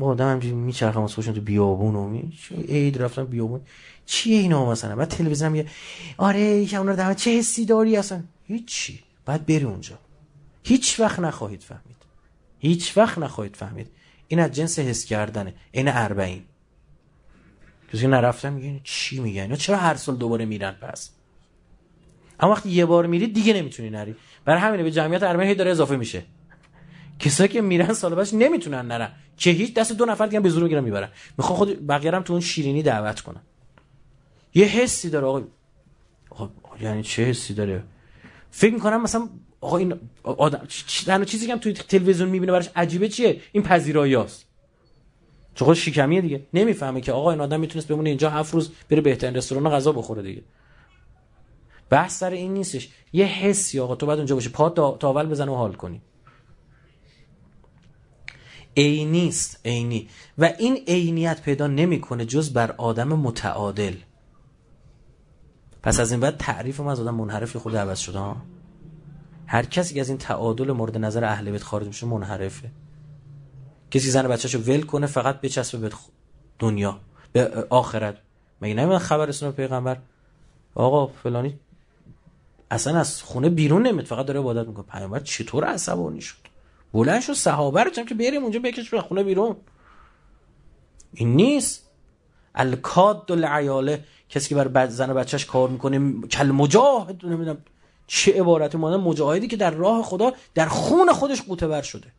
آدم 0.00 0.30
همجوری 0.32 0.54
میچرخم 0.54 1.00
واسه 1.00 1.32
تو 1.32 1.40
بیابون 1.40 1.94
و 1.94 2.08
می 2.08 2.32
عید 2.68 3.02
رفتم 3.02 3.24
بیابون. 3.24 3.60
چیه 4.06 4.38
اینا 4.40 4.70
مثلا؟ 4.70 4.96
بعد 4.96 5.08
تلویزیون 5.08 5.52
میگه 5.52 5.70
آره 6.16 6.66
که 6.66 6.76
اون 6.76 6.88
رو 6.88 7.14
چه 7.14 7.38
حسی 7.38 7.64
داری 7.64 7.96
اصلا؟ 7.96 8.22
هیچی. 8.44 9.02
بعد 9.26 9.46
بری 9.46 9.64
اونجا. 9.64 9.98
هیچ 10.62 11.00
وقت 11.00 11.18
نخواهید 11.18 11.62
فهمید. 11.62 11.96
هیچ 12.58 12.96
وقت 12.96 13.18
نخواهید 13.18 13.56
فهمید. 13.56 13.86
این 14.28 14.40
از 14.40 14.50
جنس 14.50 14.78
حس 14.78 15.04
کردنه. 15.04 15.54
این 15.72 15.88
اربعین. 15.88 16.42
کسی 17.92 18.06
نرفتن 18.06 18.52
میگن 18.52 18.80
چی 18.84 19.20
میگن؟ 19.20 19.42
اینا 19.42 19.56
چرا 19.56 19.76
هر 19.76 19.94
سال 19.94 20.16
دوباره 20.16 20.44
میرن 20.44 20.70
پس؟ 20.70 21.10
اما 22.40 22.52
وقتی 22.52 22.70
یه 22.70 22.86
بار 22.86 23.06
میری 23.06 23.26
دیگه 23.26 23.54
نمی‌تونی 23.54 23.90
نری. 23.90 24.14
برای 24.44 24.60
همینه 24.60 24.82
به 24.82 24.90
جمعیت 24.90 25.22
ارمنی 25.22 25.54
داره 25.54 25.70
اضافه 25.70 25.96
میشه. 25.96 26.22
کسایی 27.18 27.48
که 27.48 27.60
میرن 27.60 27.92
سال 27.92 28.14
بعدش 28.14 28.34
نمی‌تونن 28.34 28.86
نرن. 28.86 29.12
که 29.36 29.50
هیچ 29.50 29.74
دست 29.74 29.92
دو 29.92 30.04
نفر 30.04 30.26
دیگه 30.26 30.40
به 30.40 30.48
زور 30.48 30.62
می‌گیرن 30.62 30.84
می‌برن. 30.84 31.08
می‌خوام 31.38 31.56
خود 31.56 31.86
بقیه 31.86 32.20
تو 32.20 32.32
اون 32.32 32.40
شیرینی 32.40 32.82
دعوت 32.82 33.20
کنن 33.20 33.40
یه 34.54 34.64
حسی 34.64 35.10
داره. 35.10 35.26
آقا 35.26 35.42
آقا 36.30 36.50
یعنی 36.80 37.02
چه 37.02 37.24
حسی 37.24 37.54
داره؟ 37.54 37.82
فکر 38.50 38.74
می‌کنم 38.74 39.02
مثلا 39.02 39.28
آقا 39.60 39.76
این 39.76 39.94
آدم 40.22 40.66
تنها 41.06 41.24
چیزی 41.24 41.46
که 41.46 41.52
هم 41.52 41.58
توی 41.58 41.72
تلویزیون 41.72 42.28
می‌بینه 42.28 42.52
براش 42.52 42.70
عجیبه 42.76 43.08
چیه؟ 43.08 43.40
این 43.52 43.62
پذیراییاست 43.62 44.46
چون 45.54 45.66
خود 45.66 45.76
شکمیه 45.76 46.20
دیگه. 46.20 46.46
نمی‌فهمه 46.54 47.00
که 47.00 47.12
آقا 47.12 47.30
این 47.30 47.40
آدم 47.40 47.60
می‌تونست 47.60 47.88
بمونه 47.88 48.08
اینجا 48.08 48.30
هفت 48.30 48.54
روز 48.54 48.70
بره 48.90 49.00
بهترین 49.00 49.36
رستوران 49.36 49.70
غذا 49.70 49.92
بخوره 49.92 50.22
دیگه. 50.22 50.42
بحث 51.90 52.18
سر 52.18 52.30
این 52.30 52.52
نیستش. 52.52 52.88
یه 53.12 53.26
حسی 53.26 53.80
آقا 53.80 53.96
تو 53.96 54.06
بعد 54.06 54.18
اونجا 54.18 54.34
باشه 54.34 54.50
پا 54.50 54.96
تاول 55.00 55.26
بزن 55.26 55.48
و 55.48 55.54
حال 55.54 55.72
کنی. 55.72 56.00
عینیست 58.76 59.60
عینی. 59.64 60.08
و 60.38 60.52
این 60.58 60.84
عینیت 60.88 61.42
پیدا 61.42 61.66
نمی‌کنه 61.66 62.24
جز 62.24 62.52
بر 62.52 62.72
آدم 62.72 63.08
متعادل. 63.08 63.94
پس 65.82 66.00
از 66.00 66.10
این 66.10 66.20
بعد 66.20 66.36
تعریف 66.36 66.80
ما 66.80 66.92
از 66.92 67.00
آدم 67.00 67.14
منحرف 67.14 67.56
خود 67.56 67.76
عوض 67.76 67.98
شده 67.98 68.18
ها؟ 68.18 68.36
هر 69.50 69.64
کسی 69.64 70.00
از 70.00 70.08
این 70.08 70.18
تعادل 70.18 70.72
مورد 70.72 70.98
نظر 70.98 71.24
اهل 71.24 71.50
بیت 71.50 71.62
خارج 71.62 71.86
میشه 71.86 72.06
منحرفه. 72.06 72.70
کسی 73.90 74.10
زن 74.10 74.28
بچه‌شو 74.28 74.58
ول 74.58 74.80
کنه 74.80 75.06
فقط 75.06 75.40
بچسبه 75.40 75.88
به 75.88 75.94
دنیا 76.58 77.00
به 77.32 77.66
آخرت. 77.70 78.16
مگه 78.62 78.74
نمیدن 78.74 78.98
خبر 78.98 79.28
اسم 79.28 79.50
پیغمبر؟ 79.50 79.96
آقا 80.74 81.06
فلانی 81.06 81.58
اصلا 82.70 82.98
از 82.98 83.22
خونه 83.22 83.48
بیرون 83.50 83.86
نمیاد 83.86 84.06
فقط 84.06 84.26
داره 84.26 84.40
عبادت 84.40 84.68
می‌کنه. 84.68 84.84
پیامبر 84.84 85.20
چطور 85.20 85.64
عصبانی 85.64 86.20
شد؟ 86.20 86.36
بلند 86.92 87.20
شد 87.20 87.32
صحابه 87.32 87.84
رو 87.84 87.90
که 87.90 88.14
بریم 88.14 88.42
اونجا 88.42 88.60
بکش 88.60 88.90
به 88.90 89.00
خونه 89.00 89.22
بیرون. 89.22 89.56
این 91.12 91.36
نیست. 91.36 91.90
الکاد 92.54 93.32
العیاله 93.32 94.04
کسی 94.28 94.48
که 94.48 94.54
برای 94.54 94.90
زن 94.90 95.14
بچهش 95.14 95.44
کار 95.44 95.68
می‌کنه 95.68 96.26
کل 96.26 96.46
مجاهد 96.46 97.26
نمی‌دونم. 97.26 97.58
چه 98.08 98.32
عبارت 98.32 98.74
مانه 98.74 98.96
مجاهدی 98.96 99.46
که 99.46 99.56
در 99.56 99.70
راه 99.70 100.02
خدا 100.02 100.32
در 100.54 100.68
خون 100.68 101.12
خودش 101.12 101.42
قوته 101.42 101.68
بر 101.68 101.82
شده. 101.82 102.12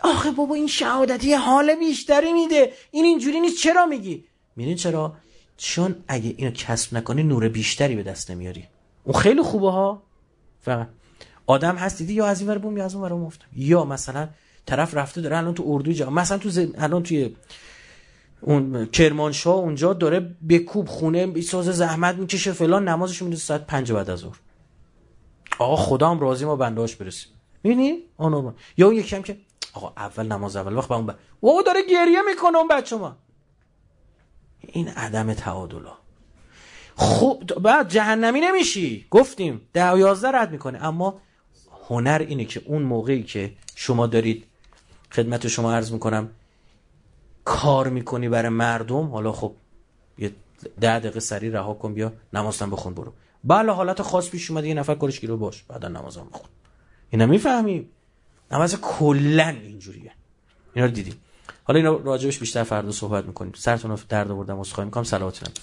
آخه 0.00 0.30
بابا 0.30 0.54
این 0.54 0.66
شهادتی 0.66 1.34
حال 1.34 1.74
بیشتری 1.74 2.32
میده. 2.32 2.72
این 2.90 3.04
اینجوری 3.04 3.40
نیست. 3.40 3.62
چرا 3.62 3.86
میگی؟ 3.86 4.24
می‌دونی 4.56 4.76
چرا؟ 4.76 5.14
چون 5.56 6.04
اگه 6.08 6.34
اینو 6.36 6.50
کسب 6.50 6.96
نکنی 6.96 7.22
نور 7.22 7.48
بیشتری 7.48 7.96
به 7.96 8.02
دست 8.02 8.30
نمیاری. 8.30 8.64
اون 9.04 9.20
خیلی 9.20 9.42
خوبه 9.42 9.70
ها. 9.70 10.02
فقط 10.60 10.88
آدم 11.46 11.76
هست 11.76 11.98
دیدی؟ 11.98 12.14
یا 12.14 12.26
از 12.26 12.40
این 12.40 12.50
ور 12.50 12.58
بوم 12.58 12.76
یا 12.76 12.84
از 12.84 12.94
اون 12.94 13.12
ور 13.12 13.32
یا 13.56 13.84
مثلا 13.84 14.28
طرف 14.66 14.94
رفته 14.94 15.20
داره 15.20 15.36
الان 15.36 15.54
تو 15.54 15.64
اردوی 15.66 15.94
جا 15.94 16.10
مثلا 16.10 16.38
تو 16.38 16.50
زن... 16.50 16.72
الان 16.78 17.02
توی 17.02 17.36
اون 18.46 18.86
کرمانشاه 18.86 19.54
اونجا 19.54 19.92
داره 19.92 20.20
بکوب 20.48 20.88
خونه 20.88 21.40
ساز 21.40 21.64
زحمت 21.64 22.14
می‌کشه 22.14 22.52
فلان 22.52 22.88
نمازش 22.88 23.22
میده 23.22 23.36
ساعت 23.36 23.66
5 23.66 23.92
بعد 23.92 24.10
از 24.10 24.18
ظهر. 24.18 24.36
آقا 25.58 25.76
خدا 25.76 26.10
هم 26.10 26.20
راضی 26.20 26.44
ما 26.44 26.56
بندهاش 26.56 26.96
برسیم. 26.96 27.32
می‌بینی؟ 27.62 27.98
آنورمال 28.16 28.54
یا 28.76 28.86
اون 28.86 28.96
یکی 28.96 29.16
هم 29.16 29.22
که 29.22 29.36
آقا 29.74 29.92
اول 29.96 30.26
نماز 30.26 30.56
اول 30.56 30.76
وقت 30.76 30.90
اون. 30.90 31.14
او 31.40 31.62
داره 31.62 31.82
گریه 31.82 32.22
می‌کنه 32.22 32.58
اون 32.58 32.68
بچه 32.68 32.96
ما 32.96 33.16
این 34.60 34.88
عدم 34.88 35.34
تعادلا 35.34 35.92
خب 36.96 37.42
بعد 37.62 37.88
جهنمی 37.88 38.40
نمیشی؟ 38.40 39.06
گفتیم 39.10 39.60
ده 39.72 39.92
و 39.92 39.98
یازده 39.98 40.28
رد 40.28 40.52
می‌کنه. 40.52 40.84
اما 40.84 41.20
هنر 41.88 42.24
اینه 42.28 42.44
که 42.44 42.62
اون 42.64 42.82
موقعی 42.82 43.22
که 43.22 43.52
شما 43.74 44.06
دارید 44.06 44.44
خدمت 45.12 45.48
شما 45.48 45.72
عرض 45.72 45.92
می‌کنم 45.92 46.30
کار 47.46 47.88
می‌کنی 47.88 48.28
برای 48.28 48.48
مردم؟ 48.48 49.10
حالا 49.10 49.32
خب 49.32 49.54
یه 50.18 50.32
ده 50.80 50.98
دقیقه 50.98 51.20
سری 51.20 51.50
رها 51.50 51.74
کن 51.74 51.94
بیا 51.94 52.12
نمازتن 52.32 52.70
بخون 52.70 52.94
برو. 52.94 53.12
بله 53.44 53.72
حالت 53.72 54.02
خاص 54.02 54.30
پیش 54.30 54.50
اومده 54.50 54.68
یه 54.68 54.74
نفر 54.74 54.94
کارش 54.94 55.20
گیرو 55.20 55.36
باش 55.36 55.62
بعدا 55.62 55.88
نمازم 55.88 56.26
بخون. 56.32 56.48
اینا 57.10 57.26
می‌فهمیم 57.26 57.90
نماز 58.50 58.80
کلا 58.80 59.48
اینجوریه. 59.48 60.12
اینا 60.74 60.86
رو 60.86 60.92
دیدیم 60.92 61.14
حالا 61.64 61.78
اینا 61.78 61.96
راجبش 61.96 62.38
بیشتر 62.38 62.62
فردا 62.62 62.92
صحبت 62.92 63.24
می‌کنیم. 63.24 63.52
سرتون 63.56 63.90
رو 63.90 63.98
درد 64.08 64.30
آوردم 64.30 64.60
عذرخواهی 64.60 64.86
می‌کنم. 64.86 65.04
صلوات 65.04 65.42
نبی 65.42 65.60